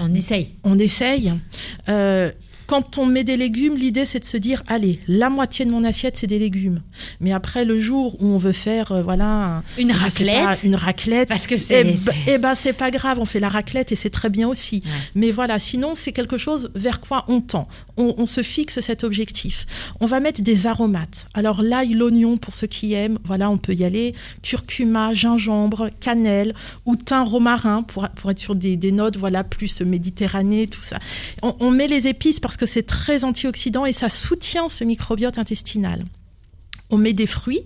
On 0.00 0.14
essaye. 0.14 0.54
On 0.64 0.78
essaye. 0.78 1.34
Euh, 1.90 2.32
quand 2.66 2.98
on 2.98 3.06
met 3.06 3.24
des 3.24 3.36
légumes, 3.36 3.76
l'idée 3.76 4.04
c'est 4.06 4.20
de 4.20 4.24
se 4.24 4.36
dire 4.36 4.62
allez, 4.66 5.00
la 5.08 5.30
moitié 5.30 5.64
de 5.64 5.70
mon 5.70 5.84
assiette 5.84 6.16
c'est 6.16 6.26
des 6.26 6.38
légumes. 6.38 6.82
Mais 7.20 7.32
après 7.32 7.64
le 7.64 7.78
jour 7.80 8.16
où 8.20 8.26
on 8.26 8.38
veut 8.38 8.52
faire 8.52 8.92
euh, 8.92 9.02
voilà 9.02 9.24
un- 9.58 9.62
Une 9.78 9.92
raclette. 9.92 10.44
pas, 10.44 10.56
une 10.64 10.74
raclette, 10.74 11.28
Parce 11.28 11.46
que 11.46 11.54
eh 11.54 11.58
c'est. 11.58 11.84
ben, 11.84 11.96
c'est- 11.96 12.14
eh 12.34 12.38
ben, 12.38 12.54
c'est 12.54 12.72
pas 12.72 12.90
grave, 12.90 13.18
on 13.20 13.24
fait 13.24 13.40
la 13.40 13.48
raclette 13.48 13.92
et 13.92 13.96
c'est 13.96 14.10
très 14.10 14.30
bien 14.30 14.48
aussi. 14.48 14.82
Ouais. 14.84 14.90
Mais 15.14 15.30
voilà, 15.30 15.58
sinon 15.58 15.94
c'est 15.94 16.12
quelque 16.12 16.38
chose 16.38 16.70
vers 16.74 17.00
quoi 17.00 17.24
on 17.28 17.40
tend. 17.40 17.68
On, 17.96 18.14
on 18.18 18.26
se 18.26 18.42
fixe 18.42 18.80
cet 18.80 19.04
objectif. 19.04 19.66
On 20.00 20.06
va 20.06 20.20
mettre 20.20 20.42
des 20.42 20.66
aromates. 20.66 21.26
Alors 21.34 21.62
l'ail, 21.62 21.94
l'oignon 21.94 22.36
pour 22.36 22.54
ceux 22.54 22.66
qui 22.66 22.92
aiment, 22.94 23.18
voilà, 23.24 23.48
on 23.50 23.58
peut 23.58 23.74
y 23.74 23.84
aller. 23.84 24.14
Curcuma, 24.42 25.12
gingembre, 25.14 25.88
cannelle 26.00 26.54
ou 26.84 26.96
thym 26.96 27.22
romarin 27.24 27.82
pour, 27.82 28.08
pour 28.10 28.30
être 28.30 28.38
sur 28.38 28.54
des, 28.54 28.76
des 28.76 28.92
notes 28.92 29.16
voilà 29.16 29.44
plus 29.44 29.80
méditerranées, 29.80 30.66
tout 30.66 30.80
ça. 30.82 30.98
On, 31.42 31.54
on 31.60 31.70
met 31.70 31.86
les 31.88 32.06
épices 32.06 32.40
parce 32.40 32.55
que 32.56 32.66
c'est 32.66 32.82
très 32.82 33.24
antioxydant 33.24 33.86
et 33.86 33.92
ça 33.92 34.08
soutient 34.08 34.68
ce 34.68 34.84
microbiote 34.84 35.38
intestinal. 35.38 36.04
On 36.90 36.98
met 36.98 37.12
des 37.12 37.26
fruits. 37.26 37.62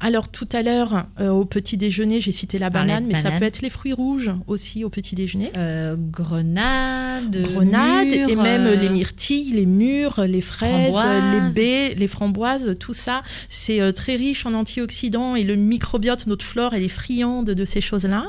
Alors 0.00 0.28
tout 0.28 0.48
à 0.52 0.62
l'heure, 0.62 1.06
euh, 1.20 1.28
au 1.28 1.44
petit 1.44 1.76
déjeuner, 1.76 2.20
j'ai 2.20 2.32
cité 2.32 2.58
la 2.58 2.70
banane, 2.70 3.06
mais 3.06 3.20
ça 3.20 3.32
peut 3.32 3.44
être 3.44 3.60
les 3.60 3.70
fruits 3.70 3.92
rouges 3.92 4.30
aussi 4.46 4.84
au 4.84 4.88
petit 4.88 5.14
déjeuner. 5.14 5.50
Euh, 5.56 5.96
grenade. 5.96 7.36
Grenades 7.42 8.06
mûre, 8.06 8.28
et 8.30 8.36
même 8.36 8.66
euh, 8.66 8.76
les 8.76 8.88
myrtilles, 8.88 9.52
les 9.52 9.66
mûres, 9.66 10.22
les 10.26 10.40
fraises, 10.40 10.92
Framboises. 10.92 11.32
les 11.32 11.54
baies, 11.54 11.94
les 11.94 12.06
framboises, 12.06 12.76
tout 12.78 12.94
ça, 12.94 13.22
c'est 13.48 13.80
euh, 13.80 13.92
très 13.92 14.16
riche 14.16 14.46
en 14.46 14.54
antioxydants 14.54 15.36
et 15.36 15.44
le 15.44 15.56
microbiote, 15.56 16.26
notre 16.26 16.44
flore, 16.44 16.74
elle 16.74 16.82
est 16.82 16.88
friande 16.88 17.50
de 17.50 17.64
ces 17.64 17.80
choses-là. 17.80 18.24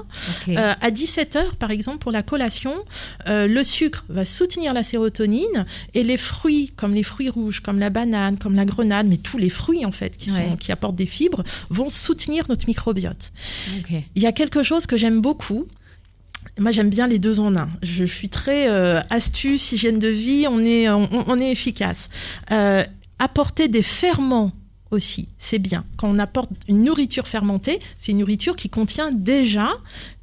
à 0.55 0.91
17h, 0.91 1.55
par 1.57 1.71
exemple, 1.71 1.99
pour 1.99 2.11
la 2.11 2.23
collation, 2.23 2.73
le 3.27 3.63
sucre 3.63 4.05
va 4.09 4.25
soutenir 4.25 4.73
la 4.73 4.83
sérotonine 4.83 5.65
et 5.93 6.03
les 6.03 6.17
fruits, 6.17 6.71
comme 6.75 6.93
les 6.93 7.03
fruits 7.03 7.29
rouges, 7.29 7.61
comme 7.61 7.79
la 7.79 7.89
banane, 7.89 8.37
comme 8.37 8.55
la 8.55 8.65
grenade, 8.65 9.07
mais 9.07 9.17
tous 9.17 9.37
les 9.37 9.49
fruits 9.49 9.85
en 9.85 9.91
fait 9.91 10.17
qui, 10.17 10.29
sont, 10.29 10.32
Ouais. 10.33 10.57
qui 10.57 10.71
apportent 10.71 10.95
des 10.95 11.05
fibres, 11.05 11.43
vont 11.69 11.89
soutenir 11.89 12.45
notre 12.49 12.67
microbiote. 12.67 13.31
Il 14.15 14.21
y 14.21 14.25
a 14.25 14.31
quelque 14.31 14.63
chose 14.63 14.85
que 14.85 14.97
j'aime 14.97 15.21
beaucoup. 15.21 15.67
Moi, 16.59 16.71
j'aime 16.71 16.89
bien 16.89 17.07
les 17.07 17.19
deux 17.19 17.39
en 17.39 17.55
un. 17.55 17.69
Je 17.81 18.03
suis 18.03 18.29
très 18.29 18.69
euh, 18.69 19.01
astuce, 19.09 19.71
hygiène 19.71 19.97
de 19.97 20.09
vie. 20.09 20.45
On 20.49 20.59
est, 20.59 20.89
on, 20.89 21.09
on 21.27 21.39
est 21.39 21.51
efficace. 21.51 22.09
Euh, 22.51 22.83
apporter 23.17 23.67
des 23.67 23.81
ferments 23.81 24.51
aussi, 24.91 25.27
c'est 25.39 25.59
bien. 25.59 25.85
Quand 25.97 26.07
on 26.07 26.19
apporte 26.19 26.51
une 26.67 26.83
nourriture 26.83 27.27
fermentée, 27.27 27.79
c'est 27.97 28.11
une 28.11 28.19
nourriture 28.19 28.55
qui 28.55 28.69
contient 28.69 29.11
déjà 29.11 29.69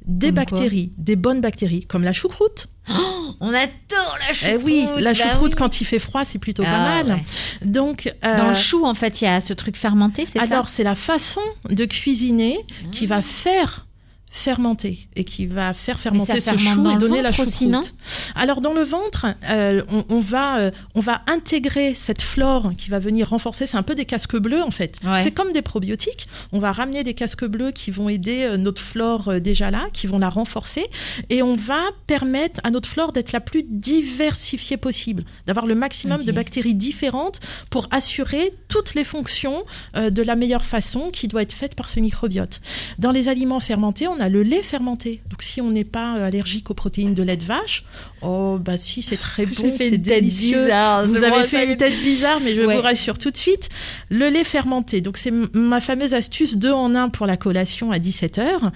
des 0.05 0.27
Comme 0.27 0.35
bactéries, 0.35 0.91
des 0.97 1.15
bonnes 1.15 1.41
bactéries, 1.41 1.85
comme 1.85 2.03
la 2.03 2.13
choucroute. 2.13 2.67
On 3.39 3.47
adore 3.53 4.17
la 4.19 4.31
Eh 4.31 4.33
choucroute. 4.33 4.61
oui, 4.65 4.85
la 4.97 5.13
bah 5.13 5.13
choucroute 5.13 5.51
oui. 5.53 5.57
quand 5.57 5.81
il 5.81 5.85
fait 5.85 5.99
froid, 5.99 6.25
c'est 6.25 6.39
plutôt 6.39 6.63
Ah, 6.65 6.71
pas 6.71 7.03
mal. 7.03 7.07
ouais. 7.17 7.23
Donc, 7.67 8.13
euh, 8.25 8.37
Dans 8.37 8.49
le 8.49 8.53
chou, 8.55 8.85
en 8.85 8.93
fait, 8.93 9.21
il 9.21 9.25
y 9.25 9.27
a 9.27 9.41
ce 9.41 9.53
truc 9.53 9.77
fermenté, 9.77 10.25
c'est 10.25 10.39
ça? 10.39 10.45
Alors 10.45 10.69
c'est 10.69 10.83
la 10.83 10.95
façon 10.95 11.41
de 11.69 11.85
cuisiner 11.85 12.59
qui 12.91 13.05
va 13.07 13.21
faire 13.21 13.85
fermenter 14.33 15.09
et 15.17 15.25
qui 15.25 15.45
va 15.45 15.73
faire 15.73 15.99
fermenter 15.99 16.39
ce 16.39 16.55
chou 16.57 16.89
et 16.89 16.95
donner 16.95 17.21
la 17.21 17.33
choucroute. 17.33 17.93
Alors 18.33 18.61
dans 18.61 18.73
le 18.73 18.81
ventre, 18.81 19.27
euh, 19.49 19.83
on, 19.91 20.05
on 20.09 20.19
va 20.19 20.57
euh, 20.59 20.71
on 20.95 21.01
va 21.01 21.21
intégrer 21.27 21.95
cette 21.95 22.21
flore 22.21 22.71
qui 22.77 22.89
va 22.89 22.99
venir 22.99 23.29
renforcer. 23.29 23.67
C'est 23.67 23.75
un 23.75 23.83
peu 23.83 23.93
des 23.93 24.05
casques 24.05 24.37
bleus 24.37 24.63
en 24.63 24.71
fait. 24.71 24.97
Ouais. 25.03 25.21
C'est 25.21 25.31
comme 25.31 25.51
des 25.51 25.61
probiotiques. 25.61 26.29
On 26.53 26.59
va 26.59 26.71
ramener 26.71 27.03
des 27.03 27.13
casques 27.13 27.43
bleus 27.43 27.71
qui 27.71 27.91
vont 27.91 28.07
aider 28.07 28.43
euh, 28.43 28.55
notre 28.55 28.81
flore 28.81 29.41
déjà 29.41 29.69
là, 29.69 29.87
qui 29.91 30.07
vont 30.07 30.17
la 30.17 30.29
renforcer, 30.29 30.87
et 31.29 31.43
on 31.43 31.55
va 31.55 31.81
permettre 32.07 32.61
à 32.63 32.71
notre 32.71 32.87
flore 32.87 33.11
d'être 33.11 33.33
la 33.33 33.41
plus 33.41 33.63
diversifiée 33.67 34.77
possible, 34.77 35.25
d'avoir 35.45 35.65
le 35.65 35.75
maximum 35.75 36.23
de 36.23 36.31
bactéries 36.31 36.73
différentes 36.73 37.41
pour 37.69 37.87
assurer 37.91 38.53
toutes 38.69 38.93
les 38.93 39.03
fonctions 39.03 39.63
de 39.95 40.21
la 40.21 40.35
meilleure 40.35 40.63
façon 40.63 41.09
qui 41.11 41.27
doit 41.27 41.41
être 41.41 41.51
faite 41.51 41.75
par 41.75 41.89
ce 41.89 41.99
microbiote. 41.99 42.61
Dans 42.97 43.11
les 43.11 43.27
aliments 43.27 43.59
fermentés, 43.59 44.07
on 44.07 44.20
a 44.21 44.29
le 44.29 44.43
lait 44.43 44.61
fermenté. 44.63 45.21
Donc 45.29 45.41
si 45.43 45.61
on 45.61 45.69
n'est 45.71 45.83
pas 45.83 46.17
euh, 46.17 46.27
allergique 46.27 46.69
aux 46.69 46.73
protéines 46.73 47.13
de 47.13 47.23
lait 47.23 47.37
de 47.37 47.43
vache, 47.43 47.83
oh 48.21 48.57
bah 48.59 48.77
si 48.77 49.01
c'est 49.01 49.17
très 49.17 49.45
bon, 49.47 49.73
c'est 49.77 49.97
délicieux. 49.97 50.63
bizarre, 50.63 51.05
Vous 51.05 51.23
avez 51.23 51.43
fait 51.43 51.65
une 51.65 51.77
tête 51.77 51.99
bizarre, 52.01 52.39
mais 52.43 52.55
je 52.55 52.61
Ouais. 52.61 52.75
vous 52.75 52.81
rassure 52.81 53.17
tout 53.17 53.31
de 53.31 53.37
suite. 53.37 53.69
Le 54.09 54.29
lait 54.29 54.43
fermenté, 54.43 55.01
donc 55.01 55.17
c'est 55.17 55.33
ma 55.53 55.81
fameuse 55.81 56.13
astuce 56.13 56.57
2 56.57 56.71
en 56.71 56.95
1 56.95 57.09
pour 57.09 57.25
la 57.25 57.37
collation 57.37 57.91
à 57.91 57.97
17h. 57.99 58.71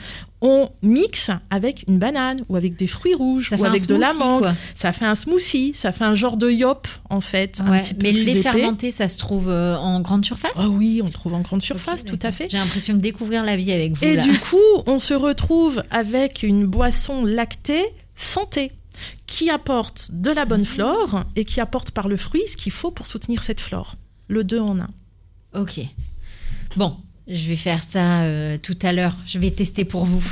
On 0.48 0.70
mixe 0.84 1.32
avec 1.50 1.86
une 1.88 1.98
banane 1.98 2.46
ou 2.50 2.56
avec 2.56 2.76
des 2.76 2.86
fruits 2.86 3.16
rouges 3.16 3.50
Ça 3.50 3.56
ou 3.56 3.66
un 3.66 3.70
avec 3.70 3.88
de 3.88 3.96
la 3.96 4.14
mangue. 4.14 4.54
Ça 4.76 4.92
fait 4.94 5.06
un 5.06 5.16
smoothie, 5.16 5.74
ça 5.76 5.92
fait 5.92 6.04
un 6.04 6.14
genre 6.14 6.38
de 6.38 6.52
yop 6.52 6.88
en 7.10 7.20
fait, 7.20 7.60
un 7.62 7.72
Ouais, 7.72 7.82
petit 7.82 7.96
peu 7.96 8.04
mais 8.04 8.12
les 8.12 8.42
fermentés, 8.44 8.92
ça 8.92 9.10
se 9.10 9.18
trouve 9.18 9.50
euh, 9.50 9.76
en 9.76 10.02
grande 10.02 10.24
surface? 10.24 10.52
Ah 10.56 10.70
oui, 10.70 11.02
on 11.02 11.08
le 11.08 11.12
trouve 11.12 11.34
en 11.34 11.42
grande 11.42 11.64
surface, 11.64 12.04
tout 12.06 12.20
à 12.22 12.32
fait. 12.32 12.48
J'ai 12.50 12.58
l'impression 12.58 12.94
de 12.94 13.00
découvrir 13.00 13.44
la 13.44 13.58
vie 13.58 13.72
avec 13.72 13.94
vous. 13.94 14.04
Et 14.06 14.18
là. 14.18 14.22
du 14.22 14.38
coup, 14.40 14.58
on 14.86 15.00
se 15.00 15.16
retrouve 15.16 15.82
avec 15.90 16.44
une 16.44 16.66
boisson 16.68 17.26
lactée 17.26 17.86
santé 18.16 18.72
qui 19.26 19.50
apporte 19.50 20.10
de 20.12 20.30
la 20.32 20.46
bonne 20.46 20.66
flore 20.66 21.24
et 21.36 21.44
qui 21.44 21.60
apporte 21.60 21.90
par 21.92 22.08
le 22.08 22.18
fruit 22.18 22.44
ce 22.48 22.56
qu'il 22.56 22.72
faut 22.72 22.92
pour 22.92 23.08
soutenir 23.08 23.42
cette 23.42 23.62
flore. 23.62 23.96
Le 24.28 24.44
2 24.44 24.60
en 24.60 24.80
1. 24.80 24.88
Ok. 25.56 25.80
Bon, 26.76 26.98
je 27.28 27.50
vais 27.50 27.56
faire 27.56 27.84
ça 27.84 28.22
euh, 28.22 28.58
tout 28.62 28.78
à 28.84 28.94
l'heure. 28.94 29.16
Je 29.26 29.40
vais 29.40 29.52
tester 29.52 29.84
pour 29.86 30.06
vous. 30.06 30.24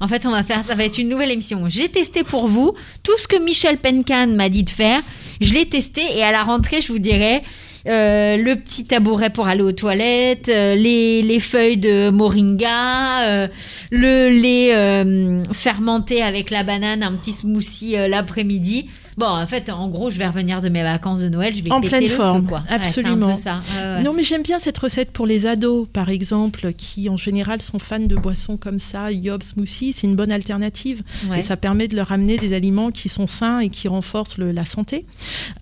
En 0.00 0.08
fait, 0.08 0.26
on 0.26 0.30
va 0.30 0.42
faire, 0.42 0.64
ça 0.66 0.74
va 0.74 0.84
être 0.84 0.98
une 0.98 1.08
nouvelle 1.08 1.30
émission. 1.30 1.64
J'ai 1.68 1.88
testé 1.88 2.24
pour 2.24 2.48
vous 2.48 2.74
tout 3.02 3.16
ce 3.18 3.28
que 3.28 3.36
Michel 3.36 3.78
Pencan 3.78 4.26
m'a 4.28 4.48
dit 4.48 4.64
de 4.64 4.70
faire. 4.70 5.00
Je 5.40 5.54
l'ai 5.54 5.66
testé 5.66 6.02
et 6.16 6.22
à 6.22 6.32
la 6.32 6.42
rentrée, 6.42 6.80
je 6.80 6.92
vous 6.92 6.98
dirai. 6.98 7.42
euh, 7.88 8.36
le 8.36 8.56
petit 8.56 8.84
tabouret 8.84 9.30
pour 9.30 9.46
aller 9.46 9.62
aux 9.62 9.72
toilettes, 9.72 10.48
euh, 10.48 10.74
les, 10.74 11.22
les 11.22 11.40
feuilles 11.40 11.78
de 11.78 12.10
moringa, 12.10 13.22
euh, 13.28 13.48
le 13.90 14.28
lait 14.28 14.74
euh, 14.74 15.42
fermenté 15.52 16.22
avec 16.22 16.50
la 16.50 16.62
banane, 16.62 17.02
un 17.02 17.14
petit 17.14 17.32
smoothie 17.32 17.96
euh, 17.96 18.08
l'après-midi. 18.08 18.88
Bon, 19.20 19.26
en 19.26 19.46
fait, 19.46 19.68
en 19.68 19.88
gros, 19.88 20.10
je 20.10 20.16
vais 20.18 20.26
revenir 20.26 20.62
de 20.62 20.70
mes 20.70 20.82
vacances 20.82 21.20
de 21.20 21.28
Noël, 21.28 21.54
je 21.54 21.62
vais 21.62 21.70
En 21.70 21.80
péter 21.80 21.90
pleine 21.90 22.02
le 22.04 22.08
feu, 22.08 22.16
forme, 22.16 22.46
quoi. 22.46 22.58
Ouais, 22.60 22.64
c'est 22.68 22.72
un 22.72 22.76
absolument. 22.78 23.28
peu 23.28 23.34
ça. 23.34 23.60
Ouais, 23.76 23.82
ouais. 23.98 24.02
Non, 24.02 24.14
mais 24.14 24.22
j'aime 24.24 24.42
bien 24.42 24.58
cette 24.58 24.78
recette 24.78 25.10
pour 25.10 25.26
les 25.26 25.46
ados, 25.46 25.86
par 25.92 26.08
exemple, 26.08 26.72
qui 26.72 27.08
en 27.10 27.18
général 27.18 27.60
sont 27.60 27.78
fans 27.78 27.98
de 28.00 28.16
boissons 28.16 28.56
comme 28.56 28.78
ça, 28.78 29.12
Yob 29.12 29.42
Smoothie, 29.42 29.92
c'est 29.92 30.06
une 30.06 30.16
bonne 30.16 30.32
alternative. 30.32 31.02
Ouais. 31.28 31.40
Et 31.40 31.42
ça 31.42 31.58
permet 31.58 31.86
de 31.86 31.96
leur 31.96 32.12
amener 32.12 32.38
des 32.38 32.54
aliments 32.54 32.90
qui 32.90 33.10
sont 33.10 33.26
sains 33.26 33.60
et 33.60 33.68
qui 33.68 33.88
renforcent 33.88 34.38
le- 34.38 34.52
la 34.52 34.64
santé. 34.64 35.04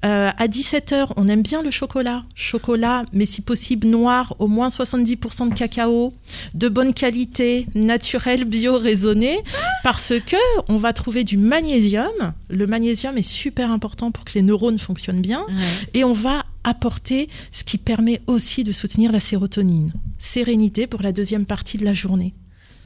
Euh, 0.04 0.30
à 0.38 0.46
17h, 0.46 1.08
on 1.16 1.26
aime 1.26 1.42
bien 1.42 1.62
le 1.62 1.72
chocolat. 1.72 2.22
Chocolat, 2.36 3.02
mais 3.12 3.26
si 3.26 3.40
possible 3.40 3.88
noir, 3.88 4.36
au 4.38 4.46
moins 4.46 4.68
70% 4.70 5.46
de 5.48 5.54
cacao, 5.54 6.12
de 6.54 6.68
bonne 6.68 6.94
qualité, 6.94 7.66
naturel, 7.74 8.44
bio, 8.44 8.78
raisonné, 8.78 9.40
parce 9.82 10.12
que 10.24 10.36
on 10.68 10.76
va 10.76 10.92
trouver 10.92 11.24
du 11.24 11.36
magnésium. 11.36 12.32
Le 12.50 12.66
magnésium 12.68 13.16
est 13.18 13.22
super 13.22 13.47
important 13.70 14.10
pour 14.10 14.24
que 14.24 14.34
les 14.34 14.42
neurones 14.42 14.78
fonctionnent 14.78 15.20
bien. 15.20 15.44
Ouais. 15.48 15.54
Et 15.94 16.04
on 16.04 16.12
va 16.12 16.44
apporter 16.64 17.28
ce 17.52 17.64
qui 17.64 17.78
permet 17.78 18.20
aussi 18.26 18.64
de 18.64 18.72
soutenir 18.72 19.12
la 19.12 19.20
sérotonine. 19.20 19.92
Sérénité 20.18 20.86
pour 20.86 21.02
la 21.02 21.12
deuxième 21.12 21.46
partie 21.46 21.78
de 21.78 21.84
la 21.84 21.94
journée. 21.94 22.34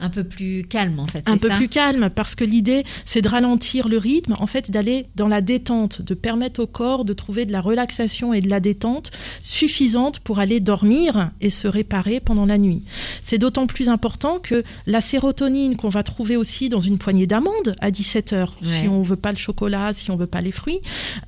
Un 0.03 0.09
peu 0.09 0.23
plus 0.23 0.63
calme 0.67 0.99
en 0.99 1.07
fait. 1.07 1.23
Un 1.27 1.37
peu 1.37 1.47
ça 1.49 1.55
plus 1.57 1.69
calme 1.69 2.09
parce 2.13 2.35
que 2.35 2.43
l'idée 2.43 2.83
c'est 3.05 3.21
de 3.21 3.29
ralentir 3.29 3.87
le 3.87 3.97
rythme, 3.97 4.35
en 4.39 4.45
fait 4.47 4.69
d'aller 4.69 5.07
dans 5.15 5.27
la 5.27 5.41
détente, 5.41 6.01
de 6.01 6.13
permettre 6.13 6.61
au 6.61 6.67
corps 6.67 7.05
de 7.05 7.13
trouver 7.13 7.45
de 7.45 7.51
la 7.51 7.61
relaxation 7.61 8.33
et 8.33 8.41
de 8.41 8.49
la 8.49 8.59
détente 8.59 9.11
suffisante 9.41 10.19
pour 10.19 10.39
aller 10.39 10.59
dormir 10.59 11.31
et 11.41 11.49
se 11.49 11.67
réparer 11.67 12.19
pendant 12.19 12.45
la 12.45 12.57
nuit. 12.57 12.83
C'est 13.21 13.37
d'autant 13.37 13.67
plus 13.67 13.89
important 13.89 14.39
que 14.39 14.63
la 14.85 15.01
sérotonine 15.01 15.75
qu'on 15.75 15.89
va 15.89 16.03
trouver 16.03 16.37
aussi 16.37 16.69
dans 16.69 16.79
une 16.79 16.97
poignée 16.97 17.27
d'amandes 17.27 17.75
à 17.79 17.91
17 17.91 18.33
heures, 18.33 18.55
Ouais. 18.63 18.81
si 18.81 18.87
on 18.87 19.01
veut 19.01 19.15
pas 19.15 19.31
le 19.31 19.37
chocolat, 19.37 19.93
si 19.93 20.11
on 20.11 20.15
veut 20.15 20.27
pas 20.27 20.41
les 20.41 20.51
fruits, 20.51 20.81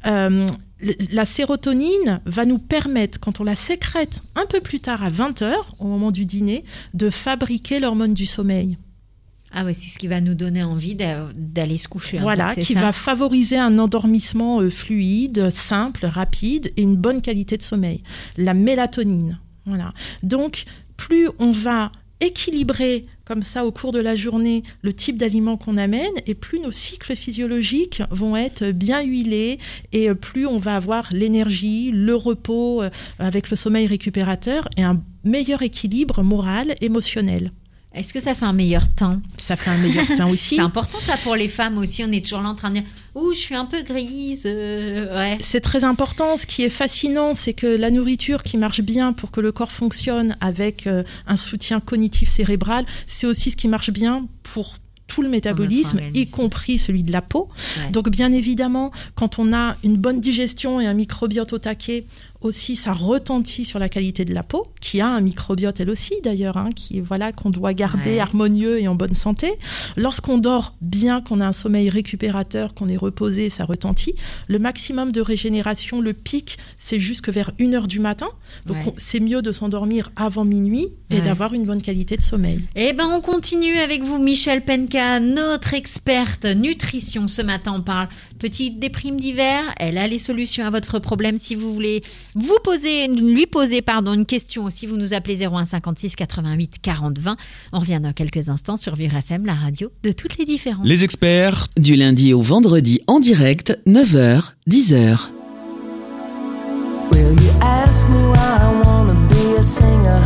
euh, 0.05 0.47
la 1.11 1.26
sérotonine 1.26 2.21
va 2.26 2.45
nous 2.45 2.57
permettre, 2.59 3.19
quand 3.19 3.39
on 3.39 3.43
la 3.43 3.55
sécrète 3.55 4.21
un 4.36 4.45
peu 4.45 4.59
plus 4.61 4.80
tard 4.82 5.03
à 5.03 5.09
20 5.09 5.41
heures, 5.41 5.76
au 5.80 5.86
moment 5.86 6.11
du 6.11 6.26
dîner, 6.26 6.63
de 6.93 7.09
fabriquer 7.09 7.80
l'hormone 7.80 8.13
du 8.13 8.26
sommeil. 8.26 8.78
Ah 9.57 9.63
ouais, 9.63 9.73
c'est 9.73 9.88
ce 9.89 9.97
qui 9.97 10.07
va 10.07 10.19
nous 10.19 10.34
donner 10.34 10.63
envie 10.63 10.95
d'a- 10.95 11.28
d'aller 11.34 11.78
se 11.78 11.88
coucher. 11.88 12.19
en 12.19 12.23
Voilà, 12.23 12.53
fait, 12.53 12.61
qui 12.61 12.73
ça 12.73 12.82
va 12.82 12.91
favoriser 12.91 13.57
un 13.57 13.80
endormissement 13.80 14.59
euh, 14.59 14.69
fluide, 14.69 15.49
simple, 15.49 16.05
rapide 16.07 16.73
et 16.76 16.82
une 16.82 16.97
bonne 16.97 17.21
qualité 17.21 17.55
de 17.55 17.61
sommeil. 17.61 18.03
La 18.36 18.53
mélatonine. 18.53 19.39
Voilà. 19.65 19.93
Donc, 20.23 20.65
plus 20.97 21.30
on 21.39 21.51
va 21.51 21.91
équilibrer 22.22 23.05
comme 23.26 23.41
ça 23.41 23.66
au 23.66 23.72
cours 23.72 23.91
de 23.91 23.99
la 23.99 24.16
journée 24.16 24.63
le 24.82 24.93
type 24.93 25.18
d'aliments 25.18 25.57
qu'on 25.57 25.78
amène 25.78 26.13
et 26.26 26.36
plus 26.36 26.59
nos 26.59 26.72
cycles 26.72 27.16
physiologiques 27.16 28.01
vont 28.11 28.36
être 28.38 28.72
bien 28.72 29.01
huilés 29.01 29.59
et 29.91 30.13
plus 30.13 30.45
on 30.45 30.57
va 30.57 30.76
avoir 30.76 31.09
l'énergie, 31.11 31.91
le 31.91 32.16
repos 32.16 32.84
euh, 32.84 32.89
avec 33.20 33.49
le 33.49 33.55
sommeil 33.55 33.88
récupérateur 33.88 34.68
et 34.78 34.84
un 34.84 35.01
meilleur 35.24 35.61
équilibre 35.61 36.24
moral, 36.24 36.76
émotionnel. 36.82 37.51
Est-ce 37.95 38.13
que 38.13 38.19
ça 38.19 38.35
fait 38.35 38.45
un 38.45 38.53
meilleur 38.53 38.87
teint 38.93 39.21
Ça 39.37 39.55
fait 39.55 39.69
un 39.71 39.77
meilleur 39.77 40.05
teint 40.07 40.27
aussi. 40.29 40.55
C'est 40.55 40.61
important 40.61 40.99
ça 41.01 41.17
pour 41.17 41.35
les 41.35 41.47
femmes 41.47 41.77
aussi. 41.77 42.03
On 42.03 42.11
est 42.11 42.23
toujours 42.23 42.41
là 42.41 42.49
en 42.49 42.55
train 42.55 42.69
de 42.69 42.75
dire 42.75 42.83
Ouh, 43.15 43.33
je 43.33 43.39
suis 43.39 43.55
un 43.55 43.65
peu 43.65 43.81
grise. 43.83 44.43
euh, 44.45 45.15
ouais. 45.15 45.37
C'est 45.39 45.61
très 45.61 45.83
important. 45.83 46.35
Ce 46.37 46.45
qui 46.45 46.63
est 46.63 46.69
fascinant, 46.69 47.33
c'est 47.33 47.53
que 47.53 47.67
la 47.67 47.89
nourriture 47.91 48.43
qui 48.43 48.57
marche 48.57 48.81
bien 48.81 49.13
pour 49.13 49.31
que 49.31 49.39
le 49.39 49.51
corps 49.51 49.71
fonctionne 49.71 50.35
avec 50.41 50.85
euh, 50.87 51.03
un 51.25 51.37
soutien 51.37 51.79
cognitif 51.79 52.29
cérébral, 52.29 52.85
c'est 53.07 53.27
aussi 53.27 53.51
ce 53.51 53.55
qui 53.55 53.67
marche 53.67 53.91
bien 53.91 54.27
pour 54.43 54.75
tout 55.07 55.21
le 55.21 55.29
métabolisme, 55.29 55.99
y 56.13 56.25
compris 56.27 56.79
celui 56.79 57.03
de 57.03 57.11
la 57.11 57.21
peau. 57.21 57.49
Ouais. 57.77 57.91
Donc 57.91 58.09
bien 58.09 58.33
évidemment, 58.33 58.91
quand 59.13 59.37
on 59.39 59.53
a 59.53 59.77
une 59.83 59.97
bonne 59.97 60.19
digestion 60.19 60.81
et 60.81 60.87
un 60.87 60.95
microbiote 60.95 61.53
au 61.53 61.59
taquet, 61.59 62.05
aussi 62.45 62.75
ça 62.75 62.93
retentit 62.93 63.65
sur 63.65 63.79
la 63.79 63.89
qualité 63.89 64.23
de 64.25 64.33
la 64.33 64.43
peau, 64.43 64.67
qui 64.81 65.01
a 65.01 65.07
un 65.07 65.21
microbiote 65.21 65.79
elle 65.79 65.89
aussi 65.89 66.13
d'ailleurs, 66.23 66.57
hein, 66.57 66.69
qui 66.75 67.01
voilà 67.01 67.31
qu'on 67.31 67.49
doit 67.49 67.73
garder 67.73 68.11
Ouais. 68.11 68.19
harmonieux 68.19 68.79
et 68.79 68.87
en 68.87 68.95
bonne 68.95 69.13
santé. 69.15 69.53
Lorsqu'on 69.97 70.37
dort 70.37 70.75
bien, 70.81 71.21
qu'on 71.21 71.41
a 71.41 71.47
un 71.47 71.53
sommeil 71.53 71.89
récupérateur, 71.89 72.73
qu'on 72.73 72.87
est 72.87 72.97
reposé, 72.97 73.49
ça 73.49 73.65
retentit. 73.65 74.15
Le 74.47 74.59
maximum 74.59 75.11
de 75.11 75.21
régénération, 75.21 76.01
le 76.01 76.13
pic, 76.13 76.57
c'est 76.77 76.99
jusque 76.99 77.29
vers 77.29 77.51
1 77.59 77.73
heure 77.73 77.87
du 77.87 77.99
matin. 77.99 78.27
Donc 78.65 78.77
Ouais. 78.77 78.93
c'est 78.97 79.19
mieux 79.19 79.41
de 79.41 79.51
s'endormir 79.51 80.11
avant 80.15 80.45
minuit 80.45 80.89
et 81.09 81.15
Ouais. 81.15 81.21
d'avoir 81.21 81.53
une 81.53 81.65
bonne 81.65 81.81
qualité 81.81 82.15
de 82.17 82.21
sommeil. 82.21 82.61
Eh 82.75 82.93
ben, 82.93 83.07
on 83.11 83.21
continue 83.21 83.77
avec 83.77 84.03
vous, 84.03 84.17
Michel 84.19 84.63
Penka, 84.63 85.19
notre 85.19 85.73
experte 85.73 86.45
nutrition. 86.45 87.27
Ce 87.27 87.41
matin, 87.41 87.73
on 87.77 87.81
parle 87.81 88.09
petite 88.39 88.79
déprime 88.79 89.19
d'hiver. 89.19 89.63
Elle 89.77 89.97
a 89.97 90.07
les 90.07 90.19
solutions 90.19 90.65
à 90.65 90.69
votre 90.69 90.99
problème. 90.99 91.37
Si 91.37 91.55
vous 91.55 91.73
voulez 91.73 92.03
vous 92.36 92.57
poser, 92.63 93.07
lui 93.07 93.45
poser, 93.45 93.81
pardon, 93.81 94.13
une 94.13 94.25
question 94.25 94.65
aussi, 94.65 94.86
vous 94.86 94.97
nous 94.97 95.13
appelez 95.13 95.45
01 95.45 95.65
56 95.65 96.15
88 96.15 96.75
40 96.81 97.17
20. 97.17 97.38
On 97.71 97.79
revient 97.79 98.01
dans 98.03 98.11
quelques 98.11 98.49
instants 98.49 98.77
sur 98.77 98.95
Vivre 98.95 99.15
FM, 99.15 99.45
la 99.45 99.53
radio 99.53 99.89
de 100.03 100.11
toutes 100.11 100.38
les 100.38 100.45
différences. 100.45 100.86
Les 100.86 101.03
experts 101.03 101.67
Du 101.77 101.95
lundi 101.95 102.33
au 102.33 102.41
vendredi 102.41 102.99
en 103.07 103.19
direct, 103.19 103.79
9h, 103.88 104.51
10h. 104.69 105.29
Will 107.11 107.33
you 107.41 107.51
ask 107.61 108.09
me 108.09 108.15
why 108.15 108.57
I 108.59 108.81
wanna 108.86 109.13
be 109.29 109.57
a 109.57 109.63
singer? 109.63 110.21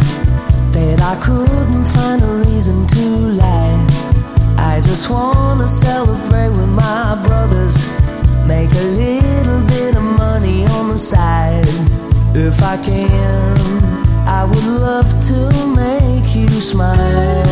That 0.73 0.99
I 0.99 1.15
couldn't 1.21 1.85
find 1.85 2.21
a 2.21 2.49
reason 2.49 2.87
to 2.87 2.99
lie. 3.37 3.85
I 4.57 4.81
just 4.81 5.09
wanna 5.09 5.67
celebrate 5.67 6.18
If 12.59 12.65
I 12.65 12.75
can, 12.75 14.27
I 14.27 14.43
would 14.43 14.65
love 14.65 15.09
to 15.27 15.67
make 15.77 16.35
you 16.35 16.59
smile. 16.59 17.48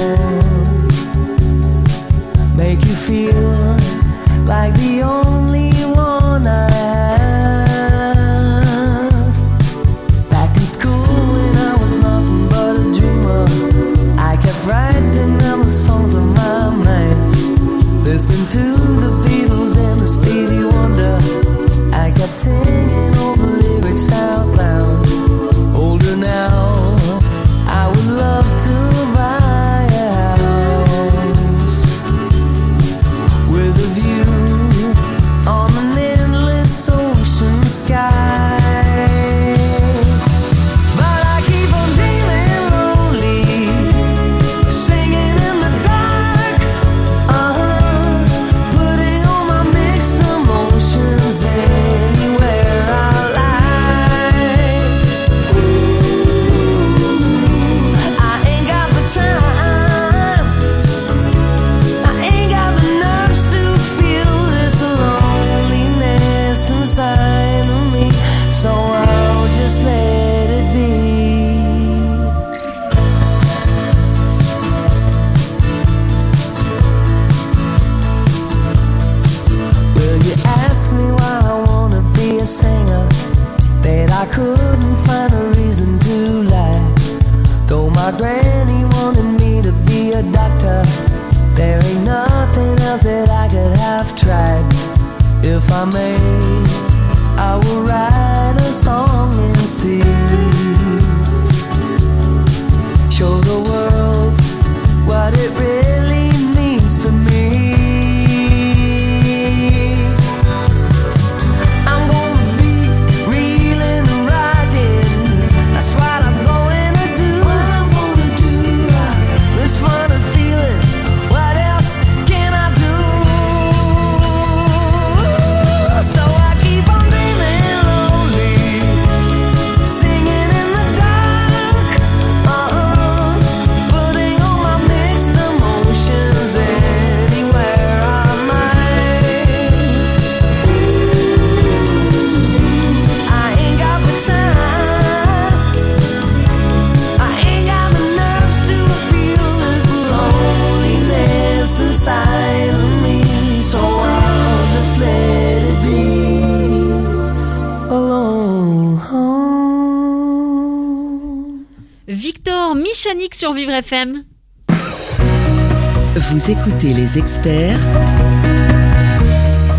Vous 166.15 166.49
écoutez 166.49 166.93
les 166.95 167.19
experts 167.19 167.79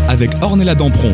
avec 0.07 0.31
Ornella 0.41 0.73
Dampron. 0.73 1.13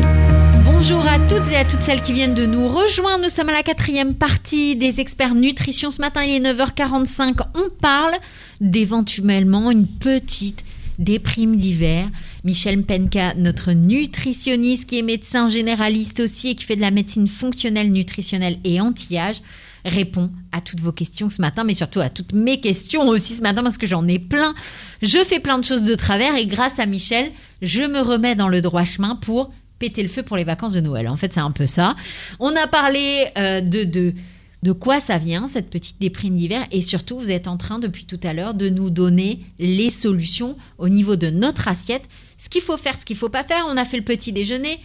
Bonjour 0.64 1.04
à 1.04 1.18
toutes 1.18 1.50
et 1.50 1.56
à 1.56 1.64
toutes 1.64 1.82
celles 1.82 2.00
qui 2.00 2.12
viennent 2.12 2.34
de 2.34 2.46
nous 2.46 2.68
rejoindre. 2.68 3.24
Nous 3.24 3.28
sommes 3.28 3.48
à 3.48 3.52
la 3.52 3.64
quatrième 3.64 4.14
partie 4.14 4.76
des 4.76 5.00
experts 5.00 5.34
nutrition. 5.34 5.90
Ce 5.90 6.00
matin, 6.00 6.22
il 6.22 6.34
est 6.34 6.52
9h45. 6.52 7.40
On 7.56 7.70
parle 7.80 8.14
d'éventuellement 8.60 9.72
une 9.72 9.88
petite 9.88 10.62
déprime 11.00 11.56
d'hiver. 11.56 12.08
Michel 12.44 12.84
Penka, 12.84 13.34
notre 13.34 13.72
nutritionniste 13.72 14.88
qui 14.88 15.00
est 15.00 15.02
médecin 15.02 15.48
généraliste 15.48 16.20
aussi 16.20 16.50
et 16.50 16.54
qui 16.54 16.64
fait 16.64 16.76
de 16.76 16.82
la 16.82 16.92
médecine 16.92 17.26
fonctionnelle, 17.26 17.90
nutritionnelle 17.90 18.58
et 18.62 18.80
anti-âge, 18.80 19.42
répond 19.86 20.30
à 20.52 20.60
toutes 20.60 20.80
vos 20.80 20.92
questions 20.92 21.28
ce 21.28 21.40
matin, 21.40 21.64
mais 21.64 21.74
surtout 21.74 22.00
à 22.00 22.10
toutes 22.10 22.32
mes 22.32 22.60
questions 22.60 23.08
aussi 23.08 23.34
ce 23.36 23.42
matin 23.42 23.62
parce 23.62 23.78
que 23.78 23.86
j'en 23.86 24.06
ai 24.06 24.18
plein. 24.18 24.54
Je 25.00 25.18
fais 25.24 25.40
plein 25.40 25.58
de 25.58 25.64
choses 25.64 25.82
de 25.82 25.94
travers 25.94 26.34
et 26.36 26.46
grâce 26.46 26.78
à 26.78 26.86
Michel, 26.86 27.30
je 27.62 27.82
me 27.82 28.00
remets 28.00 28.34
dans 28.34 28.48
le 28.48 28.60
droit 28.60 28.84
chemin 28.84 29.16
pour 29.16 29.52
péter 29.78 30.02
le 30.02 30.08
feu 30.08 30.22
pour 30.22 30.36
les 30.36 30.44
vacances 30.44 30.72
de 30.72 30.80
Noël. 30.80 31.08
En 31.08 31.16
fait, 31.16 31.32
c'est 31.32 31.40
un 31.40 31.50
peu 31.50 31.66
ça. 31.66 31.96
On 32.40 32.54
a 32.56 32.66
parlé 32.66 33.26
euh, 33.38 33.60
de, 33.60 33.84
de, 33.84 34.14
de 34.62 34.72
quoi 34.72 35.00
ça 35.00 35.18
vient, 35.18 35.48
cette 35.48 35.70
petite 35.70 36.00
déprime 36.00 36.36
d'hiver. 36.36 36.66
Et 36.72 36.82
surtout, 36.82 37.18
vous 37.18 37.30
êtes 37.30 37.46
en 37.46 37.56
train, 37.56 37.78
depuis 37.78 38.04
tout 38.06 38.20
à 38.22 38.32
l'heure, 38.32 38.54
de 38.54 38.68
nous 38.68 38.90
donner 38.90 39.44
les 39.58 39.90
solutions 39.90 40.56
au 40.78 40.88
niveau 40.88 41.16
de 41.16 41.30
notre 41.30 41.68
assiette. 41.68 42.04
Ce 42.38 42.48
qu'il 42.48 42.62
faut 42.62 42.76
faire, 42.76 42.98
ce 42.98 43.04
qu'il 43.04 43.16
faut 43.16 43.28
pas 43.28 43.44
faire. 43.44 43.66
On 43.68 43.76
a 43.76 43.84
fait 43.84 43.98
le 43.98 44.04
petit 44.04 44.32
déjeuner, 44.32 44.80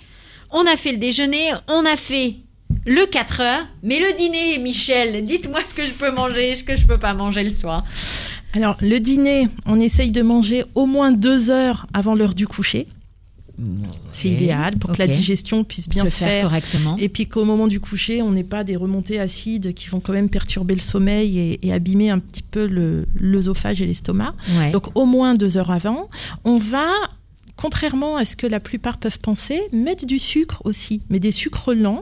on 0.52 0.66
a 0.66 0.76
fait 0.76 0.91
le 0.91 0.97
déjeuner, 0.97 1.54
on 1.68 1.86
a 1.86 1.95
fait 1.95 2.36
le 2.86 3.05
4 3.05 3.41
heures. 3.41 3.65
Mais 3.84 3.99
le 3.99 4.15
dîner, 4.17 4.59
Michel, 4.59 5.25
dites-moi 5.25 5.63
ce 5.63 5.73
que 5.73 5.86
je 5.86 5.91
peux 5.91 6.11
manger, 6.11 6.55
ce 6.55 6.63
que 6.63 6.75
je 6.75 6.86
peux 6.86 6.97
pas 6.97 7.13
manger 7.13 7.43
le 7.43 7.53
soir. 7.53 7.84
Alors, 8.53 8.75
le 8.82 8.99
dîner, 8.99 9.47
on 9.65 9.79
essaye 9.79 10.11
de 10.11 10.21
manger 10.21 10.63
au 10.75 10.86
moins 10.86 11.11
deux 11.11 11.51
heures 11.51 11.88
avant 11.93 12.15
l'heure 12.15 12.34
du 12.34 12.47
coucher. 12.47 12.88
C'est 14.11 14.29
idéal 14.29 14.77
pour 14.77 14.91
que 14.93 14.97
la 14.97 15.05
digestion 15.07 15.63
puisse 15.63 15.88
bien 15.88 16.03
se 16.05 16.09
se 16.09 16.15
faire 16.15 16.27
faire. 16.29 16.43
correctement. 16.45 16.97
Et 16.97 17.09
puis 17.09 17.27
qu'au 17.27 17.45
moment 17.45 17.67
du 17.67 17.79
coucher, 17.79 18.23
on 18.23 18.32
n'ait 18.32 18.43
pas 18.43 18.63
des 18.63 18.75
remontées 18.75 19.19
acides 19.19 19.73
qui 19.75 19.88
vont 19.89 19.99
quand 19.99 20.13
même 20.13 20.29
perturber 20.29 20.73
le 20.73 20.79
sommeil 20.82 21.38
et, 21.38 21.67
et 21.67 21.71
abîmer 21.71 22.09
un 22.09 22.17
petit 22.17 22.41
peu 22.41 22.65
le- 22.65 23.05
l'œsophage 23.13 23.79
et 23.82 23.86
l'estomac. 23.86 24.34
Ouais. 24.57 24.71
Donc 24.71 24.88
au 24.95 25.05
moins 25.05 25.36
deux 25.36 25.57
heures 25.57 25.69
avant, 25.69 26.09
on 26.43 26.57
va, 26.57 26.91
contrairement 27.56 28.18
à 28.18 28.26
ce 28.26 28.36
que 28.36 28.47
la 28.47 28.60
plupart 28.60 28.97
peuvent 28.97 29.20
penser, 29.20 29.62
mettre 29.72 30.06
du 30.06 30.20
sucre 30.20 30.62
aussi, 30.66 31.02
mais 31.10 31.20
des 31.20 31.32
sucres 31.32 31.74
lents. 31.74 32.02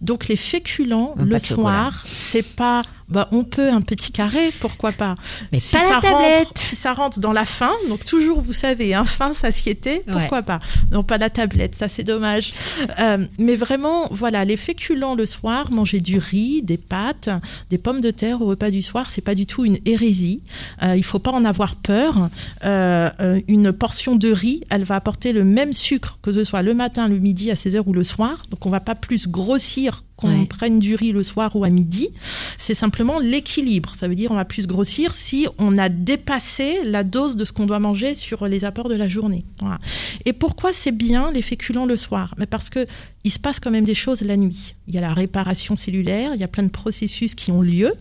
Donc 0.00 0.28
les 0.28 0.36
féculents 0.36 1.14
le 1.16 1.38
soir, 1.38 2.04
c'est 2.06 2.42
pas, 2.56 2.82
bah 3.08 3.28
on 3.32 3.44
peut 3.44 3.70
un 3.70 3.80
petit 3.80 4.12
carré, 4.12 4.52
pourquoi 4.60 4.92
pas. 4.92 5.16
Mais 5.52 5.60
si 5.60 5.76
pas 5.76 5.82
la 5.82 5.88
ça 5.88 6.00
tablette. 6.00 6.46
rentre, 6.46 6.60
si 6.60 6.76
ça 6.76 6.92
rentre 6.92 7.20
dans 7.20 7.32
la 7.32 7.44
faim, 7.44 7.72
donc 7.88 8.04
toujours 8.04 8.40
vous 8.40 8.52
savez, 8.52 8.94
un 8.94 9.04
faim 9.04 9.32
satiété, 9.32 10.02
pourquoi 10.10 10.42
pas. 10.42 10.60
Non 10.92 11.02
pas 11.02 11.18
la 11.18 11.30
tablette, 11.30 11.74
ça 11.74 11.88
c'est 11.88 12.04
dommage. 12.04 12.52
Euh, 12.98 13.26
mais 13.38 13.56
vraiment, 13.56 14.08
voilà, 14.10 14.44
les 14.44 14.56
féculents 14.56 15.14
le 15.14 15.26
soir, 15.26 15.70
manger 15.70 16.00
du 16.00 16.18
riz, 16.18 16.62
des 16.62 16.78
pâtes, 16.78 17.30
des 17.70 17.78
pommes 17.78 18.00
de 18.00 18.10
terre 18.10 18.42
au 18.42 18.46
repas 18.46 18.70
du 18.70 18.82
soir, 18.82 19.08
c'est 19.10 19.20
pas 19.20 19.34
du 19.34 19.46
tout 19.46 19.64
une 19.64 19.78
hérésie. 19.84 20.42
Euh, 20.82 20.96
il 20.96 21.04
faut 21.04 21.18
pas 21.18 21.32
en 21.32 21.44
avoir 21.44 21.76
peur. 21.76 22.28
Euh, 22.64 23.40
une 23.48 23.72
portion 23.72 24.16
de 24.16 24.30
riz, 24.30 24.62
elle 24.70 24.84
va 24.84 24.96
apporter 24.96 25.32
le 25.32 25.44
même 25.44 25.72
sucre 25.72 26.18
que 26.22 26.32
ce 26.32 26.44
soit 26.44 26.62
le 26.62 26.74
matin, 26.74 27.08
le 27.08 27.18
midi, 27.18 27.50
à 27.50 27.54
16h 27.54 27.82
ou 27.86 27.92
le 27.92 28.04
soir. 28.04 28.44
Donc 28.50 28.66
on 28.66 28.70
va 28.70 28.80
pas 28.80 28.94
plus 28.94 29.28
grossir 29.28 30.02
qu'on 30.18 30.40
Ouais. 30.40 30.46
prenne 30.46 30.80
du 30.80 30.94
riz 30.96 31.12
le 31.12 31.22
soir 31.22 31.54
ou 31.56 31.64
à 31.64 31.70
midi. 31.70 32.10
C'est 32.58 32.74
simplement 32.74 33.18
l'équilibre. 33.20 33.94
Ça 33.96 34.08
veut 34.08 34.14
dire 34.16 34.30
on 34.32 34.34
va 34.34 34.44
plus 34.44 34.66
grossir 34.66 35.14
si 35.14 35.46
on 35.58 35.78
a 35.78 35.88
dépassé 35.88 36.80
la 36.84 37.04
dose 37.04 37.36
de 37.36 37.44
ce 37.44 37.52
qu'on 37.52 37.64
doit 37.66 37.78
manger 37.78 38.14
sur 38.14 38.46
les 38.46 38.64
apports 38.64 38.88
de 38.88 38.96
la 38.96 39.08
journée. 39.08 39.44
Voilà. 39.60 39.78
Et 40.26 40.32
pourquoi 40.32 40.72
c'est 40.72 40.92
bien 40.92 41.30
les 41.32 41.40
féculents 41.42 41.86
le 41.86 41.96
soir? 41.96 42.34
Mais 42.36 42.46
Parce 42.46 42.68
que 42.68 42.86
il 43.24 43.30
se 43.30 43.38
passe 43.38 43.60
quand 43.60 43.70
même 43.70 43.84
des 43.84 43.94
choses 43.94 44.20
la 44.22 44.36
nuit. 44.36 44.74
Il 44.88 44.94
y 44.94 44.98
a 44.98 45.00
la 45.00 45.14
réparation 45.14 45.76
cellulaire, 45.76 46.32
il 46.34 46.40
y 46.40 46.44
a 46.44 46.48
plein 46.48 46.64
de 46.64 46.68
processus 46.70 47.34
qui 47.34 47.50
ont 47.52 47.62
lieu. 47.62 47.94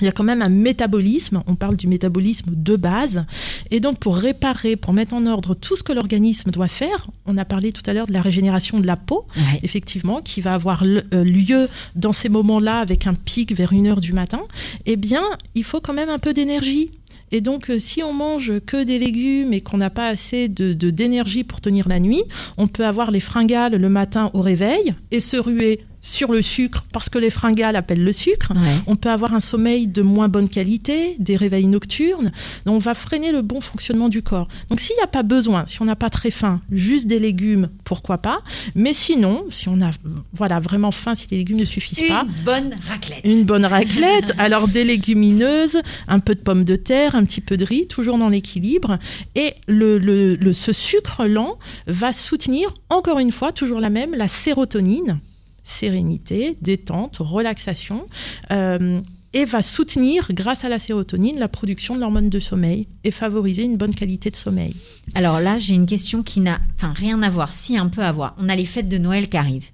Il 0.00 0.04
y 0.04 0.08
a 0.08 0.12
quand 0.12 0.24
même 0.24 0.42
un 0.42 0.48
métabolisme, 0.48 1.42
on 1.46 1.54
parle 1.54 1.76
du 1.76 1.86
métabolisme 1.86 2.50
de 2.52 2.76
base, 2.76 3.24
et 3.70 3.78
donc 3.78 3.98
pour 3.98 4.16
réparer, 4.16 4.74
pour 4.76 4.92
mettre 4.92 5.14
en 5.14 5.24
ordre 5.26 5.54
tout 5.54 5.76
ce 5.76 5.82
que 5.84 5.92
l'organisme 5.92 6.50
doit 6.50 6.66
faire, 6.68 7.08
on 7.26 7.38
a 7.38 7.44
parlé 7.44 7.70
tout 7.72 7.82
à 7.86 7.92
l'heure 7.92 8.06
de 8.08 8.12
la 8.12 8.20
régénération 8.22 8.80
de 8.80 8.86
la 8.86 8.96
peau, 8.96 9.24
Ouais. 9.36 9.60
effectivement, 9.62 10.20
qui 10.20 10.40
va 10.40 10.54
avoir 10.54 10.82
euh, 10.84 11.00
lieu 11.24 11.68
dans 11.94 12.12
ces 12.12 12.28
moments-là 12.28 12.80
avec 12.80 13.06
un 13.06 13.14
pic 13.14 13.54
vers 13.54 13.72
une 13.72 13.86
heure 13.86 14.00
du 14.00 14.12
matin, 14.12 14.40
eh 14.86 14.96
bien, 14.96 15.22
il 15.54 15.62
faut 15.64 15.80
quand 15.80 15.94
même 15.94 16.08
un 16.08 16.18
peu 16.18 16.32
d'énergie. 16.34 16.90
Et 17.32 17.40
donc, 17.40 17.70
euh, 17.70 17.78
si 17.78 18.02
on 18.02 18.12
mange 18.12 18.52
que 18.66 18.84
des 18.84 18.98
légumes 18.98 19.52
et 19.52 19.60
qu'on 19.60 19.78
n'a 19.78 19.90
pas 19.90 20.08
assez 20.08 20.48
de 20.48 20.72
de- 20.72 20.90
d'énergie 20.90 21.44
pour 21.44 21.60
tenir 21.60 21.88
la 21.88 22.00
nuit, 22.00 22.22
on 22.58 22.66
peut 22.68 22.86
avoir 22.86 23.10
les 23.10 23.20
fringales 23.20 23.76
le 23.76 23.88
matin 23.88 24.30
au 24.34 24.40
réveil 24.40 24.94
et 25.10 25.20
se 25.20 25.36
ruer 25.36 25.80
sur 26.00 26.32
le 26.32 26.42
sucre 26.42 26.84
parce 26.92 27.08
que 27.08 27.16
les 27.18 27.30
fringales 27.30 27.76
appellent 27.76 28.04
le 28.04 28.12
sucre. 28.12 28.52
Ouais. 28.54 28.74
On 28.86 28.94
peut 28.94 29.08
avoir 29.08 29.32
un 29.32 29.40
sommeil 29.40 29.86
de 29.86 30.02
moins 30.02 30.28
bonne 30.28 30.50
qualité, 30.50 31.16
des 31.18 31.34
réveils 31.34 31.66
nocturnes. 31.66 32.30
Donc, 32.66 32.74
on 32.74 32.78
va 32.78 32.92
freiner 32.92 33.32
le 33.32 33.40
bon 33.40 33.62
fonctionnement 33.62 34.10
du 34.10 34.20
corps. 34.20 34.46
Donc, 34.68 34.80
s'il 34.80 34.94
n'y 34.96 35.02
a 35.02 35.06
pas 35.06 35.22
besoin, 35.22 35.64
si 35.66 35.80
on 35.80 35.86
n'a 35.86 35.96
pas 35.96 36.10
très 36.10 36.30
faim, 36.30 36.60
juste 36.70 37.06
des 37.06 37.18
légumes, 37.18 37.70
pourquoi 37.84 38.18
pas. 38.18 38.40
Mais 38.74 38.92
sinon, 38.92 39.44
si 39.48 39.70
on 39.70 39.80
a 39.80 39.92
voilà 40.34 40.60
vraiment 40.60 40.90
faim, 40.92 41.14
si 41.14 41.26
les 41.30 41.38
légumes 41.38 41.56
ne 41.60 41.64
suffisent 41.64 42.06
pas, 42.06 42.26
Une 42.28 42.44
bonne 42.44 42.74
raclette. 42.86 43.20
une 43.24 43.44
bonne 43.44 43.64
raclette, 43.64 44.34
alors 44.38 44.68
des 44.68 44.84
légumineuses, 44.84 45.78
un 46.06 46.18
peu 46.18 46.34
de 46.34 46.40
pommes 46.40 46.64
de 46.64 46.76
terre, 46.76 47.03
un 47.12 47.24
petit 47.24 47.40
peu 47.40 47.56
de 47.56 47.64
riz, 47.64 47.86
toujours 47.86 48.18
dans 48.18 48.28
l'équilibre. 48.28 48.98
Et 49.34 49.54
le, 49.68 50.52
ce 50.52 50.72
sucre 50.72 51.26
lent 51.26 51.58
va 51.86 52.12
soutenir, 52.12 52.74
encore 52.88 53.18
une 53.18 53.32
fois, 53.32 53.52
toujours 53.52 53.80
la 53.80 53.90
même, 53.90 54.14
la 54.14 54.28
sérotonine, 54.28 55.20
sérénité, 55.64 56.56
détente, 56.60 57.18
relaxation. 57.20 58.06
euh, 58.50 59.00
et 59.34 59.44
va 59.44 59.62
soutenir, 59.62 60.28
grâce 60.30 60.64
à 60.64 60.68
la 60.68 60.78
sérotonine, 60.78 61.38
la 61.38 61.48
production 61.48 61.96
de 61.96 62.00
l'hormone 62.00 62.30
de 62.30 62.38
sommeil 62.38 62.86
et 63.02 63.10
favoriser 63.10 63.64
une 63.64 63.76
bonne 63.76 63.94
qualité 63.94 64.30
de 64.30 64.36
sommeil. 64.36 64.76
Alors 65.16 65.40
là, 65.40 65.58
j'ai 65.58 65.74
une 65.74 65.86
question 65.86 66.22
qui 66.22 66.38
n'a 66.38 66.60
rien 66.80 67.20
à 67.20 67.30
voir, 67.30 67.52
si 67.52 67.76
un 67.76 67.88
peu 67.88 68.02
à 68.02 68.12
voir. 68.12 68.36
On 68.38 68.48
a 68.48 68.54
les 68.54 68.64
fêtes 68.64 68.88
de 68.88 68.96
Noël 68.96 69.28
qui 69.28 69.36
arrivent. 69.36 69.68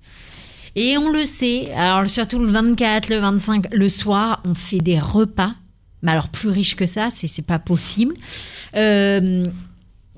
Et 0.76 0.96
on 0.96 1.10
le 1.10 1.26
sait, 1.26 1.72
alors 1.72 2.08
surtout 2.08 2.38
le 2.38 2.46
24, 2.46 3.10
le 3.10 3.18
25, 3.18 3.66
le 3.70 3.88
soir, 3.90 4.42
on 4.46 4.54
fait 4.54 4.78
des 4.78 4.98
repas. 4.98 5.54
Mais 6.02 6.12
alors 6.12 6.28
plus 6.28 6.48
riches 6.48 6.76
que 6.76 6.86
ça, 6.86 7.08
c'est 7.10 7.42
pas 7.42 7.58
possible. 7.58 8.14
Euh, 8.76 9.46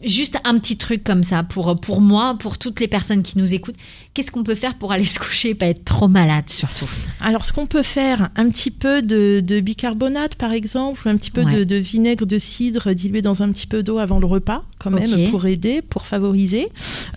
juste 0.05 0.39
un 0.45 0.59
petit 0.59 0.77
truc 0.77 1.05
comme 1.05 1.23
ça 1.23 1.43
pour, 1.43 1.79
pour 1.81 2.01
moi, 2.01 2.37
pour 2.39 2.59
toutes 2.59 2.81
les 2.81 2.89
personnes 2.89 3.23
qui 3.23 3.39
nous 3.39 3.55
écoutent. 3.55 3.77
Qu'est-ce 4.15 4.31
qu'on 4.31 4.43
peut 4.43 4.55
faire 4.55 4.75
pour 4.77 4.93
aller 4.93 5.05
se 5.07 5.19
coucher 5.19 5.51
et 5.51 5.55
pas 5.55 5.67
être 5.67 5.85
trop 5.85 6.09
malade 6.09 6.49
surtout? 6.51 6.89
Alors, 7.21 7.45
ce 7.45 7.53
qu'on 7.53 7.67
peut 7.67 7.83
faire, 7.83 8.29
un 8.37 8.51
petit 8.51 8.71
peu 8.71 9.01
de, 9.03 9.41
de 9.45 9.61
bicarbonate, 9.61 10.35
par 10.35 10.53
exemple, 10.53 11.01
ou 11.07 11.09
un 11.09 11.17
petit 11.17 11.31
peu 11.31 11.43
Ouais. 11.45 11.57
de, 11.57 11.65
de 11.65 11.77
vinaigre 11.77 12.27
de 12.27 12.39
cidre 12.39 12.93
dilué 12.95 13.23
dans 13.23 13.43
un 13.43 13.51
petit 13.51 13.67
peu 13.67 13.83
d'eau 13.83 13.99
avant 13.99 14.19
le 14.21 14.27
repas, 14.27 14.65
quand 14.79 14.91
même, 14.91 15.31
pour 15.31 15.47
aider, 15.47 15.81
pour 15.83 16.07
favoriser. 16.07 16.69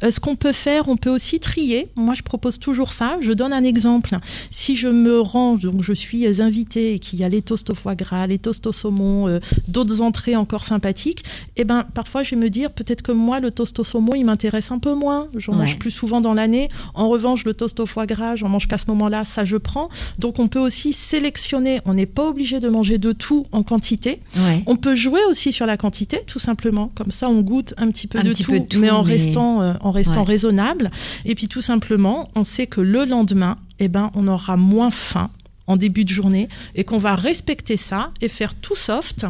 Euh, 0.03 0.09
ce 0.11 0.19
qu'on 0.19 0.35
peut 0.35 0.51
faire, 0.53 0.87
on 0.87 0.95
peut 0.97 1.09
aussi 1.09 1.39
trier. 1.39 1.89
Moi, 1.95 2.13
je 2.15 2.23
propose 2.23 2.59
toujours 2.59 2.93
ça. 2.93 3.17
Je 3.21 3.31
donne 3.33 3.53
un 3.53 3.63
exemple. 3.63 4.17
Si 4.51 4.75
je 4.75 4.87
me 4.87 5.19
rends, 5.19 5.55
donc 5.55 5.83
je 5.83 5.93
suis 5.93 6.25
invitée 6.41 6.93
et 6.93 6.99
qu'il 6.99 7.19
y 7.19 7.23
a 7.23 7.29
les 7.29 7.41
toasts 7.41 7.69
au 7.69 7.75
foie 7.75 7.95
gras, 7.95 8.25
les 8.27 8.39
toasts 8.39 8.65
au 8.67 8.71
saumon, 8.71 9.27
euh, 9.27 9.39
d'autres 9.67 10.01
entrées 10.01 10.35
encore 10.35 10.65
sympathiques, 10.65 11.23
eh 11.57 11.63
ben, 11.65 11.83
parfois, 11.93 12.23
je 12.23 12.31
vais 12.31 12.41
me 12.41 12.49
dire, 12.49 12.71
peut-être 12.75 13.01
que 13.01 13.11
moi, 13.11 13.39
le 13.39 13.51
toast 13.51 13.79
au 13.79 13.83
saumon, 13.83 14.13
il 14.15 14.23
m'intéresse 14.25 14.71
un 14.71 14.79
peu 14.79 14.93
moins. 14.93 15.27
J'en 15.35 15.53
Ouais. 15.53 15.59
mange 15.59 15.79
plus 15.79 15.91
souvent 15.91 16.21
dans 16.21 16.33
l'année. 16.33 16.69
En 16.93 17.09
revanche, 17.09 17.45
le 17.45 17.53
toast 17.53 17.79
au 17.79 17.85
foie 17.85 18.05
gras, 18.05 18.35
j'en 18.35 18.49
mange 18.49 18.67
qu'à 18.67 18.77
ce 18.77 18.85
moment-là, 18.87 19.23
ça 19.25 19.45
je 19.45 19.57
prends. 19.57 19.89
Donc 20.19 20.39
on 20.39 20.47
peut 20.47 20.59
aussi 20.59 20.93
sélectionner, 20.93 21.79
on 21.85 21.93
n'est 21.93 22.05
pas 22.05 22.27
obligé 22.27 22.59
de 22.59 22.69
manger 22.69 22.97
de 22.97 23.11
tout 23.11 23.45
en 23.51 23.63
quantité. 23.63 24.19
Ouais. 24.37 24.63
On 24.67 24.75
peut 24.75 24.95
jouer 24.95 25.21
aussi 25.29 25.51
sur 25.51 25.65
la 25.65 25.77
quantité, 25.77 26.19
tout 26.27 26.39
simplement. 26.39 26.91
Comme 26.95 27.11
ça, 27.11 27.29
on 27.29 27.41
goûte 27.41 27.73
un 27.77 27.89
petit 27.91 28.07
peu, 28.07 28.19
Un 28.19 28.23
de, 28.23 28.29
petit 28.29 28.43
tout, 28.43 28.51
peu 28.51 28.59
de 28.59 28.65
tout, 28.65 28.79
mais 28.79 28.89
en 28.89 29.03
mais- 29.03 29.13
restant, 29.13 29.61
euh, 29.61 29.73
en 29.81 29.91
restant 29.91 30.21
Ouais. 30.21 30.27
raisonnable. 30.33 30.91
Et 31.25 31.35
puis 31.35 31.47
tout 31.47 31.61
simplement, 31.61 32.29
on 32.35 32.43
sait 32.43 32.67
que 32.67 32.81
le 32.81 33.05
lendemain, 33.05 33.55
eh 33.79 33.87
ben, 33.87 34.11
on 34.15 34.27
aura 34.27 34.57
moins 34.57 34.89
faim 34.89 35.29
en 35.67 35.77
début 35.77 36.05
de 36.05 36.09
journée 36.09 36.47
et 36.75 36.83
qu'on 36.83 36.97
va 36.99 37.15
respecter 37.15 37.77
ça 37.77 38.11
et 38.21 38.27
faire 38.27 38.53
tout 38.53 38.75
soft. 38.75 39.25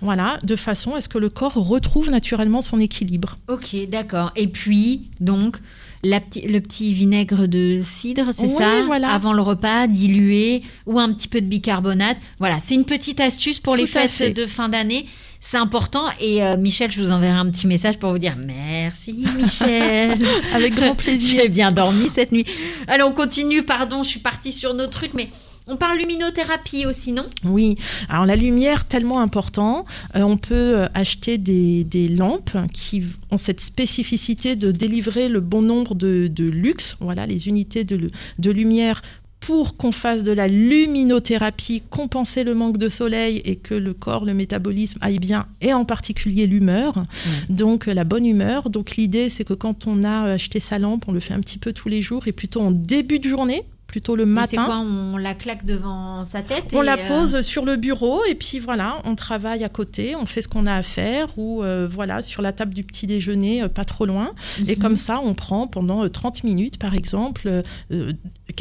Voilà, 0.00 0.38
de 0.42 0.56
façon 0.56 0.94
à 0.94 1.00
ce 1.00 1.08
que 1.08 1.18
le 1.18 1.28
corps 1.28 1.54
retrouve 1.54 2.10
naturellement 2.10 2.62
son 2.62 2.78
équilibre. 2.80 3.36
Ok, 3.48 3.76
d'accord. 3.88 4.32
Et 4.36 4.48
puis, 4.48 5.02
donc, 5.20 5.56
la 6.04 6.20
p'ti- 6.20 6.46
le 6.46 6.60
petit 6.60 6.92
vinaigre 6.92 7.46
de 7.48 7.80
cidre, 7.84 8.26
c'est 8.36 8.44
Oui, 8.46 8.54
ça 8.56 8.82
voilà. 8.86 9.10
Avant 9.10 9.32
le 9.32 9.42
repas, 9.42 9.86
dilué, 9.86 10.62
ou 10.86 10.98
un 11.00 11.12
petit 11.12 11.28
peu 11.28 11.40
de 11.40 11.46
bicarbonate. 11.46 12.18
Voilà, 12.38 12.58
c'est 12.64 12.74
une 12.74 12.84
petite 12.84 13.20
astuce 13.20 13.58
pour 13.60 13.76
les 13.76 13.84
Tout 13.86 13.92
fêtes 13.92 14.10
fait. 14.10 14.30
de 14.30 14.46
fin 14.46 14.68
d'année. 14.68 15.06
C'est 15.40 15.58
important. 15.58 16.06
Et 16.20 16.42
euh, 16.42 16.56
Michel, 16.56 16.90
je 16.90 17.00
vous 17.00 17.12
enverrai 17.12 17.36
un 17.38 17.48
petit 17.50 17.66
message 17.66 17.98
pour 17.98 18.10
vous 18.10 18.18
dire 18.18 18.36
merci, 18.44 19.24
Michel. 19.36 20.18
Avec 20.54 20.74
grand 20.74 20.94
plaisir. 20.96 21.42
J'ai 21.42 21.48
bien 21.48 21.70
dormi 21.72 22.08
cette 22.12 22.32
nuit. 22.32 22.46
Allez, 22.88 23.02
on 23.02 23.12
continue. 23.12 23.62
Pardon, 23.62 24.02
je 24.02 24.08
suis 24.08 24.20
partie 24.20 24.52
sur 24.52 24.74
nos 24.74 24.86
trucs, 24.86 25.14
mais 25.14 25.28
on 25.66 25.76
parle 25.76 25.98
luminothérapie 25.98 26.86
aussi, 26.86 27.12
non? 27.12 27.26
Oui, 27.44 27.76
alors 28.08 28.26
la 28.26 28.36
lumière, 28.36 28.86
tellement 28.86 29.20
important. 29.20 29.84
Euh, 30.14 30.22
on 30.22 30.36
peut 30.36 30.54
euh, 30.54 30.86
acheter 30.94 31.38
des, 31.38 31.84
des 31.84 32.08
lampes 32.08 32.56
qui 32.72 33.02
ont 33.30 33.38
cette 33.38 33.60
spécificité 33.60 34.56
de 34.56 34.70
délivrer 34.70 35.28
le 35.28 35.40
bon 35.40 35.62
nombre 35.62 35.94
de, 35.94 36.28
de 36.28 36.44
lux, 36.44 36.96
voilà, 37.00 37.26
les 37.26 37.48
unités 37.48 37.84
de, 37.84 37.96
lu- 37.96 38.10
de 38.38 38.50
lumière 38.50 39.02
pour 39.40 39.76
qu'on 39.76 39.92
fasse 39.92 40.22
de 40.24 40.32
la 40.32 40.48
luminothérapie, 40.48 41.82
compenser 41.90 42.42
le 42.42 42.54
manque 42.54 42.78
de 42.78 42.88
soleil 42.88 43.42
et 43.44 43.54
que 43.56 43.74
le 43.74 43.92
corps, 43.92 44.24
le 44.24 44.34
métabolisme 44.34 44.98
aille 45.02 45.18
bien, 45.20 45.46
et 45.60 45.72
en 45.72 45.84
particulier 45.84 46.46
l'humeur. 46.46 47.04
Donc 47.48 47.86
euh, 47.86 47.94
la 47.94 48.04
bonne 48.04 48.24
humeur. 48.26 48.70
Donc 48.70 48.96
l'idée, 48.96 49.28
c'est 49.28 49.44
que 49.44 49.54
quand 49.54 49.86
on 49.86 50.04
a 50.04 50.32
acheté 50.32 50.58
sa 50.58 50.78
lampe, 50.78 51.04
on 51.06 51.12
le 51.12 51.20
fait 51.20 51.34
un 51.34 51.40
petit 51.40 51.58
peu 51.58 51.72
tous 51.72 51.88
les 51.88 52.02
jours 52.02 52.26
et 52.26 52.32
plutôt 52.32 52.60
en 52.60 52.70
début 52.70 53.18
de 53.18 53.28
journée, 53.28 53.62
plutôt 53.96 54.14
le 54.14 54.26
matin. 54.26 54.66
quoi 54.66 54.76
On 54.80 55.16
la 55.16 55.34
claque 55.34 55.64
devant 55.64 56.26
sa 56.30 56.42
tête 56.42 56.64
On 56.74 56.82
et, 56.82 56.84
la 56.84 56.98
euh, 56.98 57.08
pose 57.08 57.40
sur 57.40 57.64
le 57.64 57.76
bureau 57.76 58.20
et 58.28 58.34
puis 58.34 58.58
voilà, 58.58 59.00
on 59.06 59.14
travaille 59.14 59.64
à 59.64 59.70
côté, 59.70 60.14
on 60.14 60.26
fait 60.26 60.42
ce 60.42 60.48
qu'on 60.48 60.66
a 60.66 60.74
à 60.74 60.82
faire 60.82 61.28
ou 61.38 61.62
euh, 61.62 61.88
voilà, 61.90 62.20
sur 62.20 62.42
la 62.42 62.52
table 62.52 62.74
du 62.74 62.84
petit 62.84 63.06
déjeuner, 63.06 63.62
euh, 63.62 63.68
pas 63.68 63.86
trop 63.86 64.04
loin. 64.04 64.32
Et 64.68 64.76
Mhm. 64.76 64.82
comme 64.82 64.96
ça, 64.96 65.18
on 65.24 65.32
prend 65.32 65.66
pendant 65.66 66.04
euh, 66.04 66.10
30 66.10 66.44
minutes 66.44 66.78
par 66.78 66.92
exemple. 66.92 67.62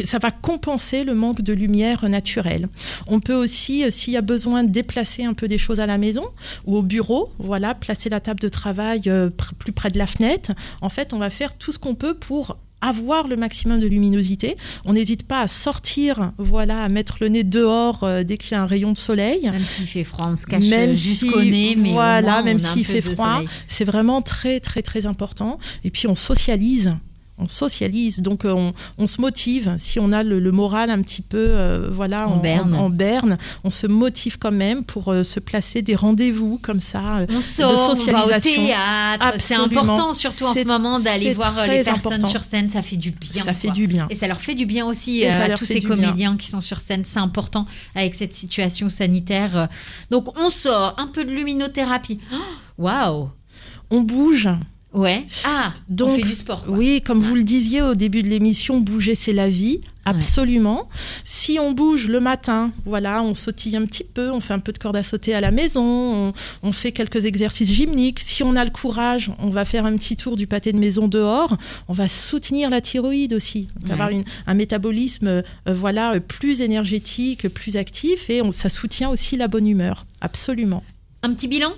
ça 0.06 0.20
va 0.20 0.32
compenser 0.32 1.04
le 1.04 1.14
manque 1.14 1.42
de 1.42 1.52
lumière 1.52 2.08
naturelle. 2.08 2.70
On 3.08 3.20
peut 3.20 3.36
aussi, 3.36 3.84
s'il 3.92 4.14
y 4.14 4.18
a 4.18 4.22
besoin, 4.22 4.64
déplacer 4.64 5.26
un 5.26 5.34
peu 5.34 5.50
des 5.50 5.58
choses 5.58 5.82
à 5.82 5.86
la 5.86 5.98
maison 5.98 6.24
ou 6.66 6.78
au 6.78 6.82
bureau, 6.82 7.34
voilà, 7.40 7.76
placer 7.76 8.10
la 8.10 8.22
table 8.22 8.40
de 8.40 8.50
travail 8.50 9.12
plus 9.58 9.74
près 9.74 9.92
de 9.92 9.98
la 9.98 10.08
fenêtre. 10.08 10.54
En 10.82 10.90
fait, 10.90 11.12
on 11.12 11.18
va 11.18 11.30
faire 11.30 11.58
tout 11.58 11.74
ce 11.74 11.80
qu'on 11.80 11.96
peut 11.96 12.14
pour 12.14 12.58
avoir 12.82 13.28
le 13.28 13.36
maximum 13.36 13.80
de 13.80 13.88
luminosité. 13.88 14.58
On 14.86 14.94
n'hésite 14.94 15.24
pas 15.28 15.42
à 15.42 15.48
sortir, 15.48 16.32
voilà, 16.38 16.84
à 16.84 16.90
mettre 16.90 17.18
le 17.22 17.30
nez 17.30 17.44
dehors 17.44 18.04
euh, 18.04 18.24
dès 18.24 18.38
qu'il 18.38 18.52
y 18.52 18.56
a 18.56 18.62
un 18.62 18.68
rayon 18.68 18.92
de 18.92 18.98
soleil. 18.98 19.42
Même 19.44 19.60
s'il 19.62 19.88
fait 19.88 20.04
froid, 20.04 20.28
on 20.32 20.36
se 20.36 20.46
cache 20.46 20.64
Même 20.66 20.92
euh, 20.92 20.94
jusqu'au 20.94 21.42
si- 21.42 21.52
nez, 21.52 21.76
mais 21.76 21.90
au 21.92 21.94
voilà, 21.94 22.32
moins, 22.34 22.44
même 22.44 22.60
s'il 22.60 22.86
fait 22.86 23.02
froid. 23.02 23.42
C'est 23.68 23.86
vraiment 23.86 24.22
très, 24.22 24.60
très, 24.60 24.82
très 24.82 25.06
important. 25.06 25.58
Et 25.84 25.90
puis, 25.92 26.08
on 26.08 26.16
socialise. 26.16 26.96
On 27.38 27.50
socialise, 27.50 28.22
donc 28.22 28.46
euh, 28.46 28.54
on, 28.54 28.74
on 28.98 29.08
se 29.08 29.20
motive. 29.20 29.76
Si 29.78 30.00
on 30.00 30.14
a 30.14 30.24
le, 30.24 30.40
le 30.40 30.52
moral 30.54 30.90
un 30.90 31.02
petit 31.02 31.22
peu, 31.22 31.38
euh, 31.50 31.90
voilà, 31.92 32.30
En 32.30 32.38
berne. 32.38 32.74
en 32.76 32.90
berne, 32.90 33.38
on 33.66 33.70
se 33.70 33.88
motive 33.88 34.38
quand 34.40 34.54
même 34.54 34.86
pour 34.86 35.12
euh, 35.12 35.24
se 35.24 35.42
placer 35.42 35.82
des 35.82 35.96
rendez-vous 35.96 36.60
comme 36.62 36.80
ça. 36.80 37.18
euh, 37.18 37.26
On 37.30 37.42
sort, 37.42 37.74
on 37.74 37.76
va 37.76 37.92
au 37.92 37.96
socialisation. 37.98 38.66
théâtre. 38.68 39.36
C'est 39.40 39.56
important, 39.56 40.14
surtout 40.14 40.46
en 40.46 40.54
ce 40.54 40.64
moment, 40.64 40.98
d'aller 41.02 41.34
voir 41.34 41.68
les 41.68 41.84
personnes 41.84 42.14
important. 42.14 42.28
sur 42.30 42.42
scène. 42.44 42.70
Ça 42.70 42.82
fait 42.82 42.96
du 42.96 43.12
bien. 43.12 43.44
ça 43.44 43.54
fait 43.54 43.72
du 43.72 43.86
bien. 43.88 44.08
Et 44.10 44.16
ça 44.16 44.28
leur 44.28 44.40
fait 44.40 44.56
du 44.56 44.66
bien 44.66 44.86
aussi 44.86 45.26
à 45.26 45.50
tous 45.56 45.66
ces 45.66 45.82
bien. 45.82 45.90
comédiens 45.90 46.38
qui 46.38 46.48
sont 46.48 46.62
sur 46.62 46.80
scène. 46.80 47.04
C'est 47.06 47.20
important 47.20 47.66
avec 47.96 48.16
cette 48.16 48.34
situation 48.34 48.88
sanitaire. 48.90 49.68
Donc 50.10 50.34
on 50.40 50.50
sort 50.50 50.96
un 50.98 51.08
peu 51.08 51.26
de 51.26 51.32
luminothérapie. 51.32 52.20
Oh, 52.34 52.38
Waouh 52.78 53.30
On 53.92 54.02
bouge. 54.02 54.48
Ouais. 54.96 55.26
Ah, 55.44 55.74
Donc, 55.90 56.10
on 56.12 56.16
fait 56.16 56.22
du 56.22 56.36
sport. 56.36 56.64
quoi. 56.66 56.76
Oui, 56.78 57.02
comme 57.02 57.20
vous 57.20 57.36
le 57.36 57.44
disiez 57.44 57.82
au 57.82 57.96
début 57.96 58.24
de 58.24 58.30
l'émission, 58.30 58.80
bouger 58.80 59.14
c'est 59.14 59.34
la 59.34 59.50
vie, 59.50 59.82
absolument. 60.06 60.88
Si 61.26 61.58
on 61.60 61.74
bouge 61.74 62.08
le 62.08 62.20
matin, 62.22 62.72
voilà, 62.86 63.22
on 63.22 63.34
sautille 63.34 63.76
un 63.76 63.86
petit 63.86 64.06
peu, 64.06 64.32
on 64.32 64.40
fait 64.40 64.54
un 64.54 64.60
peu 64.60 64.72
de 64.72 64.78
corde 64.78 64.96
à 64.96 65.04
sauter 65.04 65.34
à 65.36 65.42
la 65.42 65.52
maison, 65.52 65.84
on, 65.84 66.34
on 66.64 66.72
fait 66.72 66.92
quelques 66.94 67.26
exercices 67.26 67.72
gymniques. 67.74 68.20
Si 68.22 68.42
on 68.44 68.56
a 68.56 68.64
le 68.64 68.72
courage, 68.72 69.32
on 69.40 69.50
va 69.50 69.66
faire 69.66 69.86
un 69.86 69.96
petit 69.98 70.16
tour 70.16 70.36
du 70.38 70.48
pâté 70.48 70.72
de 70.72 70.78
maison 70.80 71.08
dehors. 71.10 71.58
On 71.90 71.94
va 71.94 72.08
soutenir 72.08 72.70
la 72.70 72.80
thyroïde 72.82 73.34
aussi, 73.34 73.68
donc 73.76 73.88
Ouais. 73.88 73.92
avoir 73.94 74.10
une- 74.10 74.24
un 74.48 74.54
métabolisme, 74.54 75.28
euh, 75.28 75.42
voilà, 75.68 76.14
euh, 76.14 76.20
plus 76.22 76.62
énergétique, 76.62 77.50
plus 77.50 77.76
actif, 77.76 78.30
et 78.30 78.42
on- 78.42 78.52
ça 78.54 78.70
soutient 78.70 79.10
aussi 79.10 79.36
la 79.36 79.48
bonne 79.50 79.68
humeur, 79.68 80.06
absolument. 80.22 80.84
Un 81.24 81.34
petit 81.34 81.48
bilan? 81.50 81.74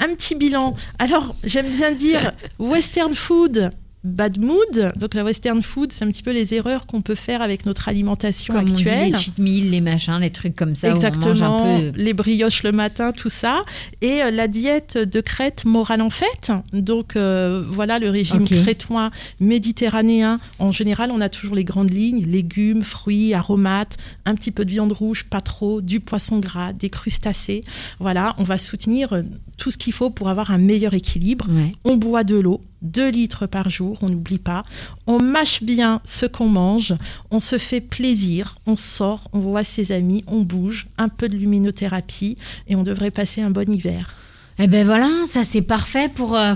Un 0.00 0.08
petit 0.14 0.34
bilan. 0.34 0.74
Alors, 0.98 1.34
j'aime 1.44 1.70
bien 1.70 1.92
dire 1.92 2.32
western 2.58 3.14
food 3.14 3.70
bad 4.04 4.38
mood. 4.38 4.92
Donc 4.96 5.14
la 5.14 5.24
western 5.24 5.62
food, 5.62 5.92
c'est 5.92 6.04
un 6.04 6.08
petit 6.08 6.22
peu 6.22 6.32
les 6.32 6.54
erreurs 6.54 6.86
qu'on 6.86 7.02
peut 7.02 7.14
faire 7.14 7.42
avec 7.42 7.66
notre 7.66 7.88
alimentation 7.88 8.54
Comme 8.54 8.68
on 8.68 8.70
dit, 8.72 8.82
actuelle. 8.88 9.10
les 9.12 9.16
cheat 9.16 9.38
meals, 9.38 9.70
les 9.70 9.80
machins, 9.80 10.18
les 10.20 10.30
trucs 10.30 10.54
comme 10.56 10.74
ça. 10.74 10.88
où 10.88 10.90
on 10.90 10.94
mange 10.94 11.04
Exactement, 11.04 11.76
un 11.76 11.80
peu. 11.92 11.92
les 11.96 12.12
brioches 12.14 12.62
le 12.62 12.72
matin, 12.72 13.12
tout 13.12 13.28
ça. 13.28 13.64
Et 14.00 14.22
euh, 14.22 14.30
la 14.30 14.48
diète 14.48 14.98
de 14.98 15.20
Crète 15.20 15.64
morale 15.64 16.00
en 16.00 16.10
fête. 16.10 16.52
Donc 16.72 17.16
euh, 17.16 17.64
voilà 17.68 17.98
le 17.98 18.10
régime 18.10 18.44
crétois 18.46 19.10
méditerranéen. 19.40 20.38
En 20.58 20.72
général, 20.72 21.10
on 21.10 21.20
a 21.20 21.28
toujours 21.28 21.54
les 21.54 21.64
grandes 21.64 21.92
lignes 21.92 22.24
légumes, 22.24 22.82
fruits, 22.82 23.34
aromates, 23.34 23.96
un 24.24 24.34
petit 24.34 24.50
peu 24.50 24.64
de 24.64 24.70
viande 24.70 24.92
rouge, 24.92 25.24
pas 25.24 25.40
trop, 25.40 25.80
du 25.80 26.00
poisson 26.00 26.38
gras, 26.38 26.72
des 26.72 26.90
crustacés. 26.90 27.62
Voilà, 27.98 28.34
on 28.38 28.44
va 28.44 28.58
soutenir 28.58 29.22
tout 29.58 29.70
ce 29.70 29.76
qu'il 29.76 29.92
faut 29.92 30.08
pour 30.08 30.30
avoir 30.30 30.50
un 30.50 30.56
meilleur 30.58 30.94
équilibre. 30.94 31.46
Ouais. 31.50 31.72
On 31.84 31.96
boit 31.96 32.24
de 32.24 32.36
l'eau, 32.36 32.62
2 32.82 33.10
litres 33.10 33.46
par 33.46 33.68
jour, 33.68 33.98
on 34.00 34.08
n'oublie 34.08 34.38
pas. 34.38 34.64
On 35.06 35.20
mâche 35.20 35.62
bien 35.62 36.00
ce 36.06 36.24
qu'on 36.24 36.48
mange, 36.48 36.94
on 37.30 37.40
se 37.40 37.58
fait 37.58 37.82
plaisir, 37.82 38.54
on 38.66 38.76
sort, 38.76 39.28
on 39.34 39.40
voit 39.40 39.64
ses 39.64 39.92
amis, 39.92 40.24
on 40.26 40.40
bouge, 40.40 40.86
un 40.96 41.08
peu 41.08 41.28
de 41.28 41.36
luminothérapie 41.36 42.38
et 42.68 42.76
on 42.76 42.82
devrait 42.82 43.10
passer 43.10 43.42
un 43.42 43.50
bon 43.50 43.70
hiver. 43.70 44.14
Eh 44.58 44.66
ben 44.66 44.86
voilà, 44.86 45.10
ça 45.26 45.44
c'est 45.44 45.62
parfait 45.62 46.08
pour. 46.08 46.36
euh, 46.36 46.54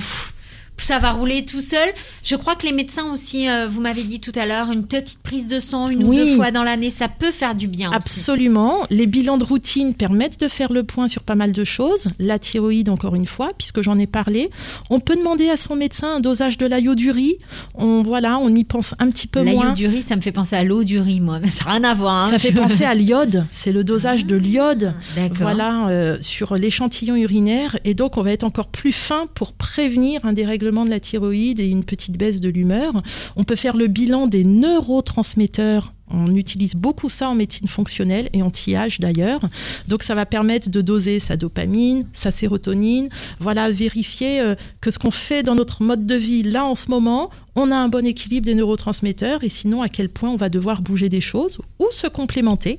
ça 0.79 0.99
va 0.99 1.12
rouler 1.12 1.45
tout 1.45 1.61
seul. 1.61 1.89
Je 2.25 2.35
crois 2.35 2.57
que 2.57 2.66
les 2.66 2.73
médecins 2.73 3.12
aussi, 3.12 3.49
euh, 3.49 3.68
vous 3.68 3.81
m'avez 3.81 4.03
dit 4.03 4.18
tout 4.20 4.33
à 4.35 4.47
l'heure, 4.47 4.70
une 4.73 4.85
petite 4.87 5.18
prise 5.20 5.47
de 5.47 5.61
sang 5.61 5.89
une 5.89 6.03
ou 6.05 6.09
Oui. 6.09 6.16
deux 6.16 6.37
fois 6.37 6.51
dans 6.51 6.64
l'année, 6.64 6.91
ça 6.91 7.09
peut 7.09 7.31
faire 7.31 7.55
du 7.55 7.68
bien 7.68 7.89
aussi. 7.91 7.97
Absolument. 7.97 8.79
Les 8.91 9.07
bilans 9.07 9.37
de 9.37 9.45
routine 9.45 9.95
permettent 9.95 10.41
de 10.41 10.49
faire 10.49 10.73
le 10.73 10.83
point 10.83 11.07
sur 11.09 11.23
pas 11.23 11.35
mal 11.37 11.53
de 11.53 11.64
choses. 11.64 12.09
La 12.18 12.39
thyroïde, 12.39 12.89
encore 12.89 13.14
une 13.14 13.27
fois, 13.27 13.51
puisque 13.57 13.83
j'en 13.83 13.99
ai 13.99 14.07
parlé. 14.07 14.51
On 14.91 14.99
peut 14.99 15.14
demander 15.14 15.51
à 15.51 15.57
son 15.57 15.77
médecin 15.77 16.16
un 16.16 16.20
dosage 16.20 16.59
de 16.59 16.66
l'ayodurie. 16.66 17.37
On, 17.75 18.03
voilà, 18.03 18.39
on 18.39 18.49
y 18.55 18.64
pense 18.64 18.95
un 18.99 19.09
petit 19.11 19.27
peu 19.29 19.43
moins. 19.43 19.66
L'ail 19.66 19.75
du 19.75 19.87
riz, 19.87 20.03
ça 20.03 20.16
me 20.16 20.20
fait 20.20 20.33
penser 20.33 20.57
à 20.57 20.64
l'eau 20.64 20.83
du 20.85 20.99
riz, 20.99 21.20
moi. 21.20 21.39
Mais 21.41 21.51
ça 21.51 21.64
n'a 21.66 21.70
rien 21.73 21.85
à 21.85 21.95
voir. 21.95 22.25
hein. 22.25 22.31
Ça 22.31 22.39
fait 22.39 22.53
penser 22.53 22.85
à 22.85 22.95
l'iode. 22.95 23.47
C'est 23.53 23.73
le 23.73 23.85
dosage 23.85 24.27
de 24.27 24.37
l'iode. 24.37 24.95
D'accord. 25.14 25.37
Voilà, 25.43 25.87
euh, 25.89 26.18
sur 26.20 26.57
l'échantillon 26.57 27.14
urinaire. 27.14 27.79
Et 27.85 27.95
donc, 27.95 28.16
on 28.16 28.23
va 28.23 28.33
être 28.33 28.45
encore 28.45 28.68
plus 28.68 28.93
fin 28.93 29.27
pour 29.35 29.53
prévenir 29.53 30.25
un 30.25 30.33
dérèglement 30.33 30.61
de 30.62 30.90
la 30.90 31.00
thyroïde 31.00 31.60
et 31.60 31.68
une 31.68 31.84
petite 31.84 32.16
baisse 32.16 32.40
de 32.40 32.48
l'humeur. 32.48 33.02
On 33.36 33.44
peut 33.44 33.56
faire 33.56 33.76
le 33.76 33.88
bilan 33.88 34.26
des 34.26 34.44
neurotransmetteurs. 34.44 35.92
On 36.12 36.34
utilise 36.36 36.74
beaucoup 36.74 37.10
ça 37.10 37.28
en 37.28 37.34
médecine 37.34 37.68
fonctionnelle 37.68 38.28
et 38.32 38.42
anti-âge 38.42 39.00
d'ailleurs. 39.00 39.40
Donc 39.88 40.02
ça 40.02 40.14
va 40.14 40.26
permettre 40.26 40.68
de 40.68 40.80
doser 40.80 41.20
sa 41.20 41.36
dopamine, 41.36 42.06
sa 42.12 42.30
sérotonine, 42.30 43.08
voilà, 43.40 43.70
vérifier 43.70 44.40
euh, 44.40 44.54
que 44.80 44.90
ce 44.90 44.98
qu'on 44.98 45.10
fait 45.10 45.42
dans 45.42 45.54
notre 45.54 45.82
mode 45.82 46.06
de 46.06 46.14
vie 46.14 46.42
là 46.42 46.64
en 46.64 46.74
ce 46.74 46.90
moment, 46.90 47.30
on 47.54 47.70
a 47.70 47.76
un 47.76 47.88
bon 47.88 48.06
équilibre 48.06 48.46
des 48.46 48.54
neurotransmetteurs 48.54 49.44
et 49.44 49.48
sinon 49.48 49.82
à 49.82 49.88
quel 49.88 50.08
point 50.08 50.30
on 50.30 50.36
va 50.36 50.48
devoir 50.48 50.80
bouger 50.80 51.08
des 51.08 51.20
choses 51.20 51.58
ou 51.78 51.86
se 51.90 52.06
complémenter. 52.06 52.78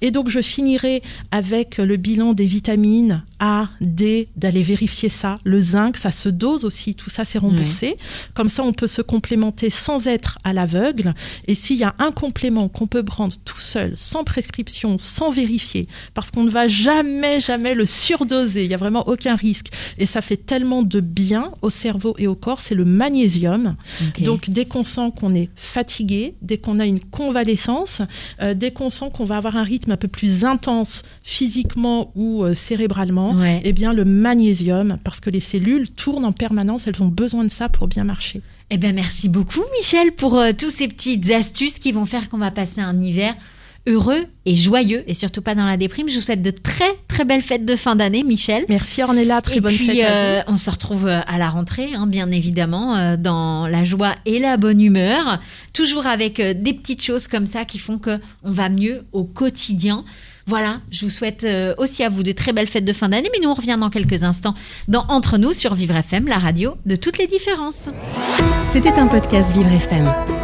Et 0.00 0.10
donc 0.10 0.28
je 0.28 0.40
finirai 0.40 1.02
avec 1.30 1.76
le 1.76 1.96
bilan 1.96 2.32
des 2.32 2.46
vitamines 2.46 3.22
A, 3.38 3.68
D, 3.80 4.28
d'aller 4.36 4.62
vérifier 4.62 5.10
ça. 5.10 5.38
Le 5.44 5.60
zinc, 5.60 5.96
ça 5.96 6.10
se 6.10 6.28
dose 6.30 6.64
aussi, 6.64 6.94
tout 6.94 7.10
ça 7.10 7.24
c'est 7.24 7.38
remboursé. 7.38 7.96
Comme 8.32 8.48
ça 8.48 8.62
on 8.64 8.72
peut 8.72 8.86
se 8.86 9.02
complémenter 9.02 9.68
sans 9.68 10.06
être 10.06 10.38
à 10.42 10.52
l'aveugle. 10.52 11.14
Et 11.46 11.54
s'il 11.54 11.76
y 11.76 11.84
a 11.84 11.94
un 11.98 12.10
complément 12.10 12.68
qu'on 12.74 12.86
peut 12.86 13.02
prendre 13.02 13.34
tout 13.46 13.58
seul, 13.60 13.92
sans 13.96 14.24
prescription, 14.24 14.98
sans 14.98 15.30
vérifier, 15.30 15.88
parce 16.12 16.30
qu'on 16.30 16.42
ne 16.44 16.50
va 16.50 16.68
jamais, 16.68 17.40
jamais 17.40 17.72
le 17.74 17.86
surdoser, 17.86 18.64
il 18.64 18.68
n'y 18.68 18.74
a 18.74 18.78
vraiment 18.78 19.08
aucun 19.08 19.36
risque. 19.36 19.68
Et 19.98 20.04
ça 20.06 20.20
fait 20.20 20.36
tellement 20.36 20.82
de 20.82 21.00
bien 21.00 21.52
au 21.62 21.70
cerveau 21.70 22.14
et 22.18 22.26
au 22.26 22.34
corps, 22.34 22.60
c'est 22.60 22.74
le 22.74 22.84
magnésium. 22.84 23.76
Donc 24.20 24.50
dès 24.50 24.66
qu'on 24.66 24.84
sent 24.84 25.12
qu'on 25.18 25.34
est 25.34 25.48
fatigué, 25.56 26.34
dès 26.42 26.58
qu'on 26.58 26.78
a 26.80 26.84
une 26.84 27.00
convalescence, 27.00 28.02
euh, 28.42 28.54
dès 28.54 28.72
qu'on 28.72 28.90
sent 28.90 29.06
qu'on 29.14 29.24
va 29.24 29.36
avoir 29.38 29.56
un 29.56 29.62
rythme 29.62 29.92
un 29.92 29.96
peu 29.96 30.08
plus 30.08 30.44
intense 30.44 31.02
physiquement 31.22 32.12
ou 32.14 32.42
euh, 32.44 32.54
cérébralement, 32.54 33.32
Ouais. 33.34 33.60
eh 33.64 33.72
bien 33.72 33.92
le 33.92 34.04
magnésium, 34.04 34.98
parce 35.04 35.20
que 35.20 35.30
les 35.30 35.40
cellules 35.40 35.90
tournent 35.90 36.24
en 36.24 36.32
permanence, 36.32 36.86
elles 36.86 37.02
ont 37.02 37.08
besoin 37.08 37.44
de 37.44 37.50
ça 37.50 37.68
pour 37.68 37.86
bien 37.88 38.04
marcher. 38.04 38.40
Eh 38.70 38.78
ben 38.78 38.94
merci 38.94 39.28
beaucoup 39.28 39.62
Michel 39.78 40.12
pour 40.12 40.38
euh, 40.38 40.52
tous 40.56 40.70
ces 40.70 40.88
petites 40.88 41.30
astuces 41.30 41.78
qui 41.78 41.92
vont 41.92 42.06
faire 42.06 42.30
qu'on 42.30 42.38
va 42.38 42.50
passer 42.50 42.80
un 42.80 42.98
hiver 43.00 43.34
heureux 43.86 44.24
et 44.46 44.54
joyeux 44.54 45.04
et 45.06 45.14
surtout 45.14 45.42
pas 45.42 45.54
dans 45.54 45.66
la 45.66 45.76
déprime. 45.76 46.08
Je 46.08 46.14
vous 46.14 46.20
souhaite 46.20 46.42
de 46.42 46.50
très 46.50 46.92
très 47.08 47.24
belles 47.24 47.42
fêtes 47.42 47.64
de 47.64 47.76
fin 47.76 47.96
d'année 47.96 48.22
Michel. 48.22 48.64
Merci 48.68 49.02
Ornella, 49.02 49.40
très 49.42 49.56
et 49.56 49.60
bonne 49.60 49.74
puis, 49.74 49.86
fête 49.86 50.04
à 50.04 50.10
euh, 50.10 50.42
on 50.46 50.56
se 50.56 50.70
retrouve 50.70 51.06
euh, 51.06 51.20
à 51.26 51.38
la 51.38 51.48
rentrée, 51.48 51.94
hein, 51.94 52.06
bien 52.06 52.30
évidemment, 52.30 52.96
euh, 52.96 53.16
dans 53.16 53.66
la 53.66 53.84
joie 53.84 54.14
et 54.26 54.38
la 54.38 54.56
bonne 54.56 54.80
humeur. 54.80 55.40
Toujours 55.72 56.06
avec 56.06 56.40
euh, 56.40 56.54
des 56.54 56.72
petites 56.72 57.02
choses 57.02 57.28
comme 57.28 57.46
ça 57.46 57.64
qui 57.64 57.78
font 57.78 57.98
que 57.98 58.18
on 58.42 58.52
va 58.52 58.68
mieux 58.68 59.04
au 59.12 59.24
quotidien. 59.24 60.04
Voilà, 60.46 60.80
je 60.90 61.06
vous 61.06 61.10
souhaite 61.10 61.44
euh, 61.44 61.74
aussi 61.78 62.02
à 62.02 62.10
vous 62.10 62.22
de 62.22 62.32
très 62.32 62.52
belles 62.52 62.66
fêtes 62.66 62.84
de 62.84 62.92
fin 62.92 63.08
d'année, 63.08 63.30
mais 63.32 63.42
nous 63.42 63.48
on 63.48 63.54
revient 63.54 63.78
dans 63.80 63.90
quelques 63.90 64.22
instants 64.22 64.54
dans 64.88 65.06
Entre 65.08 65.38
nous 65.38 65.52
sur 65.52 65.74
Vivre 65.74 65.96
FM, 65.96 66.26
la 66.26 66.38
radio 66.38 66.76
de 66.84 66.96
toutes 66.96 67.18
les 67.18 67.26
différences. 67.26 67.88
C'était 68.66 68.92
un 68.98 69.06
podcast 69.06 69.54
Vivre 69.56 69.72
FM. 69.72 70.43